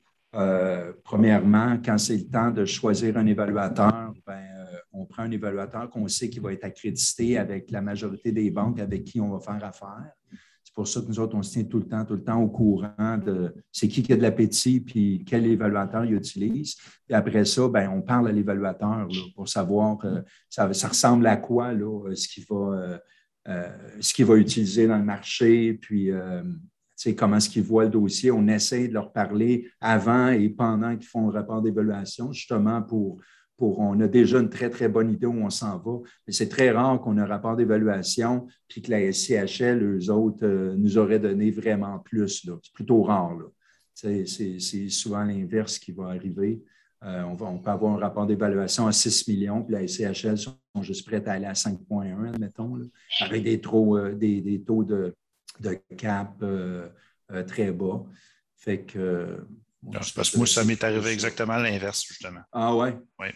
premièrement, 1.04 1.78
quand 1.84 1.98
c'est 1.98 2.16
le 2.16 2.30
temps 2.30 2.52
de 2.52 2.64
choisir 2.64 3.18
un 3.18 3.26
évaluateur, 3.26 4.14
ben, 4.26 4.46
on 4.94 5.06
prend 5.06 5.24
un 5.24 5.32
évaluateur 5.32 5.90
qu'on 5.90 6.08
sait 6.08 6.30
qui 6.30 6.40
va 6.40 6.54
être 6.54 6.64
accrédité 6.64 7.38
avec 7.38 7.70
la 7.70 7.82
majorité 7.82 8.32
des 8.32 8.50
banques 8.50 8.80
avec 8.80 9.04
qui 9.04 9.20
on 9.20 9.30
va 9.30 9.40
faire 9.42 9.64
affaire. 9.64 10.14
Pour 10.80 10.88
ça 10.88 11.02
que 11.02 11.08
nous 11.08 11.20
autres, 11.20 11.36
on 11.36 11.44
se 11.44 11.52
tient 11.52 11.66
tout 11.66 11.80
le 11.80 11.90
temps, 11.90 12.06
tout 12.06 12.14
le 12.14 12.24
temps 12.24 12.42
au 12.42 12.48
courant 12.48 13.18
de 13.18 13.54
c'est 13.70 13.90
qui 13.90 14.02
qui 14.02 14.14
a 14.14 14.16
de 14.16 14.22
l'appétit, 14.22 14.80
puis 14.80 15.26
quel 15.28 15.46
évaluateur 15.46 16.06
il 16.06 16.14
utilise. 16.14 16.78
Et 17.10 17.14
après 17.14 17.44
ça, 17.44 17.68
ben, 17.68 17.90
on 17.90 18.02
parle 18.02 18.30
à 18.30 18.32
l'évaluateur 18.32 19.10
pour 19.36 19.50
savoir 19.50 19.98
euh, 20.06 20.22
ça, 20.48 20.68
ressemble 20.88 21.28
à 21.28 21.36
quoi 21.36 21.74
là, 21.74 22.16
ce 22.16 22.30
qu'il 22.30 22.46
va, 22.50 22.56
euh, 22.56 22.98
euh, 23.50 23.70
ce 24.00 24.24
va 24.24 24.38
utiliser 24.38 24.88
dans 24.88 24.98
le 24.98 25.04
marché, 25.04 25.74
puis 25.74 26.12
comment 27.18 27.36
est-ce 27.36 27.50
qu'ils 27.50 27.64
voient 27.64 27.84
le 27.84 27.90
dossier. 27.90 28.32
On 28.32 28.48
essaie 28.48 28.88
de 28.88 28.94
leur 28.94 29.12
parler 29.12 29.70
avant 29.82 30.30
et 30.30 30.48
pendant 30.48 30.96
qu'ils 30.96 31.10
font 31.10 31.28
le 31.28 31.34
rapport 31.34 31.62
d'évaluation, 31.62 32.32
justement 32.32 32.82
pour 32.82 33.20
on 33.62 34.00
a 34.00 34.08
déjà 34.08 34.40
une 34.40 34.50
très, 34.50 34.70
très 34.70 34.88
bonne 34.88 35.12
idée 35.12 35.26
où 35.26 35.44
on 35.44 35.50
s'en 35.50 35.78
va. 35.78 36.00
Mais 36.28 36.34
c'est 36.34 36.50
très 36.50 36.72
rare 36.72 37.00
qu'on 37.02 37.18
ait 37.18 37.22
un 37.22 37.26
rapport 37.26 37.56
d'évaluation 37.56 38.48
puis 38.68 38.82
que 38.82 38.92
la 38.92 39.12
SCHL, 39.12 39.84
eux 39.84 40.12
autres, 40.12 40.46
euh, 40.46 40.76
nous 40.78 40.98
auraient 40.98 41.20
donné 41.20 41.52
vraiment 41.52 42.00
plus. 42.00 42.46
C'est 42.46 42.74
plutôt 42.74 43.04
rare. 43.04 43.38
C'est 43.94 44.90
souvent 44.90 45.24
l'inverse 45.24 45.78
qui 45.80 45.92
va 45.92 46.08
arriver. 46.08 46.62
Euh, 47.04 47.24
on, 47.24 47.58
peut 47.60 47.70
avoir 47.70 47.94
un 47.94 48.00
rapport 48.00 48.28
d'évaluation 48.28 48.88
à 48.88 48.92
6 48.92 49.28
millions, 49.30 49.64
puis 49.64 49.74
la 49.74 49.88
SCHL 49.88 50.38
sont 50.38 50.58
juste 50.82 51.06
prêtes 51.06 51.28
à 51.30 51.34
aller 51.34 51.46
à 51.46 51.54
5,1, 51.54 52.28
admettons, 52.28 52.78
avec 53.22 53.44
des, 53.44 53.62
euh, 53.66 54.14
des, 54.16 54.64
taux 54.66 54.84
de, 54.84 55.16
cap 55.98 56.44
très 57.48 57.72
bas. 57.72 58.04
Fait 58.58 58.82
que. 58.82 59.38
c'est 60.02 60.14
parce 60.14 60.30
que 60.30 60.38
moi, 60.38 60.48
ça 60.48 60.66
m'est 60.66 60.84
arrivé 60.84 61.12
exactement 61.12 61.56
l'inverse, 61.58 62.04
justement. 62.06 62.42
Ah 62.52 62.76
ouais? 62.76 62.98
Oui. 63.18 63.28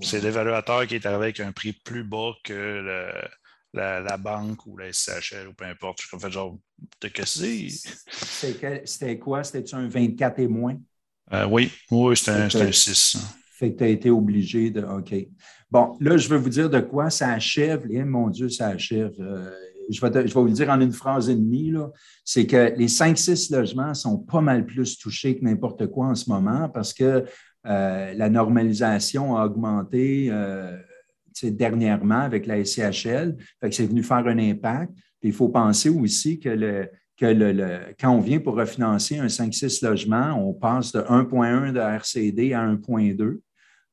C'est 0.00 0.20
l'évaluateur 0.20 0.86
qui 0.86 0.94
est 0.94 1.06
arrivé 1.06 1.24
avec 1.24 1.40
un 1.40 1.52
prix 1.52 1.72
plus 1.72 2.04
bas 2.04 2.32
que 2.44 3.28
la, 3.74 4.16
banque 4.16 4.66
ou 4.66 4.76
la 4.76 4.92
SCHL 4.92 5.48
ou 5.48 5.54
peu 5.54 5.64
importe. 5.64 6.00
Je 6.00 6.08
suis 6.08 6.18
fait 6.18 6.30
genre, 6.30 6.58
de 7.00 7.08
que 7.08 7.26
c'est? 7.26 7.68
C'était 8.84 9.18
quoi? 9.18 9.44
C'était-tu 9.44 9.74
un 9.74 9.88
24 9.88 10.38
et 10.40 10.48
moins? 10.48 10.76
Euh, 11.32 11.46
oui, 11.46 11.70
oui, 11.90 12.16
c'était 12.16 12.32
un, 12.32 12.72
6. 12.72 13.18
Fait 13.52 13.72
que 13.72 13.78
tu 13.78 13.84
as 13.84 13.88
été 13.88 14.10
obligé 14.10 14.70
de. 14.70 14.82
OK. 14.82 15.14
Bon, 15.70 15.96
là, 16.00 16.16
je 16.16 16.28
veux 16.28 16.36
vous 16.36 16.48
dire 16.48 16.68
de 16.68 16.80
quoi 16.80 17.10
ça 17.10 17.30
achève. 17.30 17.86
Eh, 17.90 18.04
mon 18.04 18.28
Dieu, 18.28 18.48
ça 18.48 18.68
achève. 18.68 19.14
Euh, 19.20 19.50
je, 19.88 20.00
vais 20.00 20.26
je 20.26 20.34
vais 20.34 20.40
vous 20.40 20.46
le 20.46 20.52
dire 20.52 20.68
en 20.68 20.80
une 20.80 20.92
phrase 20.92 21.30
et 21.30 21.34
demie. 21.34 21.72
C'est 22.24 22.46
que 22.46 22.74
les 22.76 22.88
5-6 22.88 23.54
logements 23.54 23.94
sont 23.94 24.18
pas 24.18 24.40
mal 24.40 24.66
plus 24.66 24.98
touchés 24.98 25.38
que 25.38 25.44
n'importe 25.44 25.86
quoi 25.86 26.06
en 26.06 26.14
ce 26.14 26.28
moment 26.28 26.68
parce 26.68 26.92
que 26.92 27.24
euh, 27.66 28.12
la 28.14 28.28
normalisation 28.28 29.36
a 29.36 29.46
augmenté 29.46 30.28
euh, 30.30 30.76
dernièrement 31.42 32.20
avec 32.20 32.46
la 32.46 32.64
SCHL. 32.64 33.36
c'est 33.70 33.86
venu 33.86 34.02
faire 34.02 34.26
un 34.26 34.38
impact. 34.38 34.92
il 35.22 35.32
faut 35.32 35.48
penser 35.48 35.88
aussi 35.88 36.38
que, 36.38 36.88
quand 37.18 38.10
on 38.10 38.20
vient 38.20 38.40
pour 38.40 38.56
refinancer 38.56 39.18
un 39.18 39.28
5-6 39.28 39.84
logements, 39.84 40.34
on 40.34 40.52
passe 40.52 40.92
de 40.92 41.00
1,1 41.00 41.72
de 41.72 41.78
RCD 41.78 42.52
à 42.52 42.66
1,2. 42.66 43.38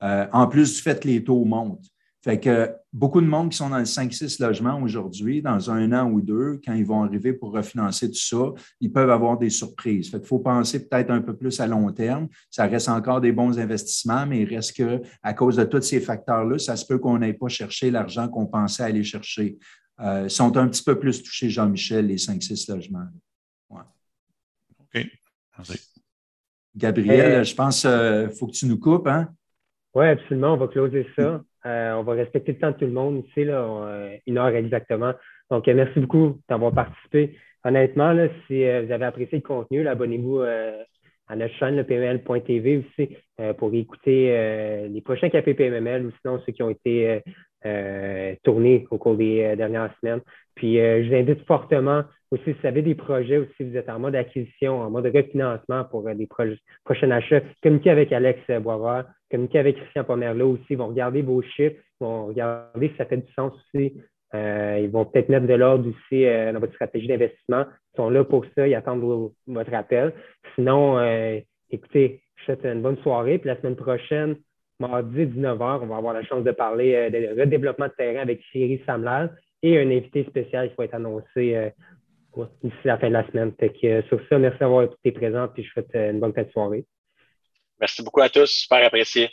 Euh, 0.01 0.25
en 0.31 0.47
plus 0.47 0.75
du 0.75 0.81
fait 0.81 0.99
que 1.01 1.07
les 1.07 1.23
taux 1.23 1.43
montent. 1.43 1.85
Fait 2.21 2.37
que 2.37 2.69
beaucoup 2.91 3.21
de 3.21 3.25
monde 3.25 3.49
qui 3.51 3.57
sont 3.57 3.69
dans 3.69 3.77
le 3.77 3.85
5-6 3.85 4.41
logements 4.41 4.81
aujourd'hui, 4.81 5.41
dans 5.41 5.71
un 5.71 5.93
an 5.93 6.11
ou 6.11 6.21
deux, 6.21 6.59
quand 6.65 6.73
ils 6.73 6.85
vont 6.85 7.03
arriver 7.03 7.31
pour 7.31 7.53
refinancer 7.53 8.09
tout 8.11 8.17
ça, 8.17 8.51
ils 8.81 8.91
peuvent 8.91 9.09
avoir 9.09 9.37
des 9.37 9.49
surprises. 9.49 10.09
Fait 10.09 10.17
qu'il 10.17 10.27
faut 10.27 10.39
penser 10.39 10.85
peut-être 10.85 11.11
un 11.11 11.21
peu 11.21 11.33
plus 11.35 11.61
à 11.61 11.67
long 11.67 11.89
terme. 11.93 12.27
Ça 12.49 12.65
reste 12.65 12.89
encore 12.89 13.21
des 13.21 13.31
bons 13.31 13.57
investissements, 13.57 14.25
mais 14.25 14.41
il 14.41 14.53
reste 14.53 14.75
que, 14.75 15.01
à 15.23 15.33
cause 15.33 15.55
de 15.55 15.63
tous 15.63 15.81
ces 15.81 16.01
facteurs-là, 16.01 16.59
ça 16.59 16.75
se 16.75 16.85
peut 16.85 16.97
qu'on 16.97 17.19
n'ait 17.19 17.33
pas 17.33 17.47
cherché 17.47 17.89
l'argent 17.89 18.27
qu'on 18.27 18.47
pensait 18.47 18.83
aller 18.83 19.03
chercher. 19.03 19.57
Euh, 20.01 20.23
ils 20.25 20.29
sont 20.29 20.57
un 20.57 20.67
petit 20.67 20.83
peu 20.83 20.99
plus 20.99 21.23
touchés, 21.23 21.49
Jean-Michel, 21.49 22.07
les 22.07 22.17
5-6 22.17 22.69
logements. 22.69 23.07
OK. 23.71 25.05
Merci. 25.57 25.89
Gabriel, 26.75 27.45
je 27.45 27.55
pense 27.55 27.81
qu'il 27.81 28.29
faut 28.37 28.47
que 28.47 28.53
tu 28.53 28.65
nous 28.65 28.79
coupes. 28.79 29.07
Hein? 29.07 29.29
Oui, 29.93 30.07
absolument. 30.07 30.53
On 30.53 30.57
va 30.57 30.67
closer 30.67 31.07
ça. 31.15 31.43
On 31.65 32.03
va 32.03 32.13
respecter 32.13 32.53
le 32.53 32.59
temps 32.59 32.71
de 32.71 32.77
tout 32.77 32.85
le 32.85 32.91
monde 32.91 33.23
ici, 33.27 33.43
là, 33.43 34.09
une 34.25 34.37
heure 34.37 34.55
exactement. 34.55 35.13
Donc, 35.49 35.67
merci 35.67 35.99
beaucoup 35.99 36.39
d'avoir 36.47 36.73
participé. 36.73 37.37
Honnêtement, 37.63 38.13
là, 38.13 38.27
si 38.47 38.63
vous 38.63 38.91
avez 38.91 39.05
apprécié 39.05 39.37
le 39.39 39.43
contenu, 39.43 39.87
abonnez-vous 39.87 40.43
à 41.29 41.35
notre 41.35 41.53
chaîne, 41.55 41.75
le 41.75 41.83
PML.tv 41.83 42.77
aussi, 42.77 43.15
euh, 43.39 43.53
pour 43.53 43.73
écouter 43.73 44.31
euh, 44.31 44.87
les 44.87 45.01
prochains 45.01 45.29
cafés 45.29 45.53
PMML 45.53 46.07
ou 46.07 46.11
sinon 46.21 46.41
ceux 46.45 46.51
qui 46.51 46.63
ont 46.63 46.71
été 46.71 47.21
euh, 47.65 48.35
tournés 48.43 48.87
au 48.89 48.97
cours 48.97 49.15
des 49.15 49.55
dernières 49.55 49.93
semaines. 50.01 50.21
Puis, 50.55 50.75
je 50.77 51.07
vous 51.07 51.15
invite 51.15 51.45
fortement 51.45 52.03
aussi, 52.31 52.43
si 52.45 52.51
vous 52.51 52.67
avez 52.67 52.81
des 52.81 52.95
projets 52.95 53.39
ou 53.39 53.45
si 53.57 53.63
vous 53.63 53.75
êtes 53.75 53.89
en 53.89 53.99
mode 53.99 54.15
acquisition, 54.15 54.81
en 54.81 54.89
mode 54.89 55.05
refinancement 55.05 55.85
pour 55.85 56.03
des 56.03 56.27
prochains 56.27 57.11
achats, 57.11 57.41
communiquez 57.63 57.89
avec 57.89 58.11
Alex 58.11 58.39
Boisvert, 58.61 59.05
communiquez 59.31 59.59
avec 59.59 59.77
Christian 59.77 60.03
Pomerleau 60.03 60.53
aussi, 60.53 60.65
ils 60.71 60.77
vont 60.77 60.87
regarder 60.87 61.21
vos 61.21 61.41
chiffres, 61.41 61.75
ils 61.99 62.03
vont 62.03 62.27
regarder 62.27 62.89
si 62.89 62.95
ça 62.97 63.05
fait 63.05 63.17
du 63.17 63.31
sens 63.33 63.53
aussi 63.53 63.93
euh, 64.35 64.79
ils 64.83 64.89
vont 64.89 65.05
peut-être 65.05 65.29
mettre 65.29 65.47
de 65.47 65.53
l'ordre 65.53 65.89
aussi 65.89 66.25
euh, 66.25 66.53
dans 66.53 66.59
votre 66.59 66.73
stratégie 66.73 67.07
d'investissement. 67.07 67.65
Ils 67.93 67.95
sont 67.95 68.09
là 68.09 68.23
pour 68.23 68.45
ça, 68.55 68.67
ils 68.67 68.75
attendent 68.75 69.31
votre 69.47 69.73
appel. 69.73 70.13
Sinon, 70.55 70.99
euh, 70.99 71.39
écoutez, 71.71 72.21
je 72.35 72.45
souhaite 72.45 72.63
une 72.65 72.81
bonne 72.81 72.97
soirée. 72.97 73.39
Puis 73.39 73.47
la 73.47 73.57
semaine 73.57 73.75
prochaine, 73.75 74.35
mardi 74.79 75.25
19h, 75.25 75.79
on 75.81 75.87
va 75.87 75.97
avoir 75.97 76.13
la 76.13 76.23
chance 76.23 76.43
de 76.43 76.51
parler 76.51 77.09
de 77.09 77.39
redéveloppement 77.41 77.87
de 77.87 77.93
terrain 77.93 78.21
avec 78.21 78.41
Thierry 78.51 78.81
Samlal 78.85 79.35
et 79.63 79.79
un 79.79 79.89
invité 79.89 80.23
spécial 80.25 80.69
qui 80.69 80.75
va 80.77 80.85
être 80.85 80.93
annoncé 80.93 81.71
d'ici 82.63 82.75
la 82.85 82.97
fin 82.97 83.07
de 83.07 83.13
la 83.13 83.27
semaine. 83.27 83.53
sur 84.07 84.19
ça, 84.27 84.37
merci 84.37 84.59
d'avoir 84.59 84.83
été 84.83 85.11
présent 85.11 85.47
puis 85.47 85.63
je 85.63 85.71
souhaite 85.71 85.93
une 85.93 86.19
bonne 86.19 86.33
fin 86.33 86.43
de 86.43 86.51
soirée. 86.51 86.85
Merci 87.79 88.03
beaucoup 88.03 88.21
à 88.21 88.29
tous, 88.29 88.47
super 88.47 88.85
apprécié. 88.85 89.29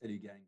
Salut 0.00 0.18
gang. 0.18 0.45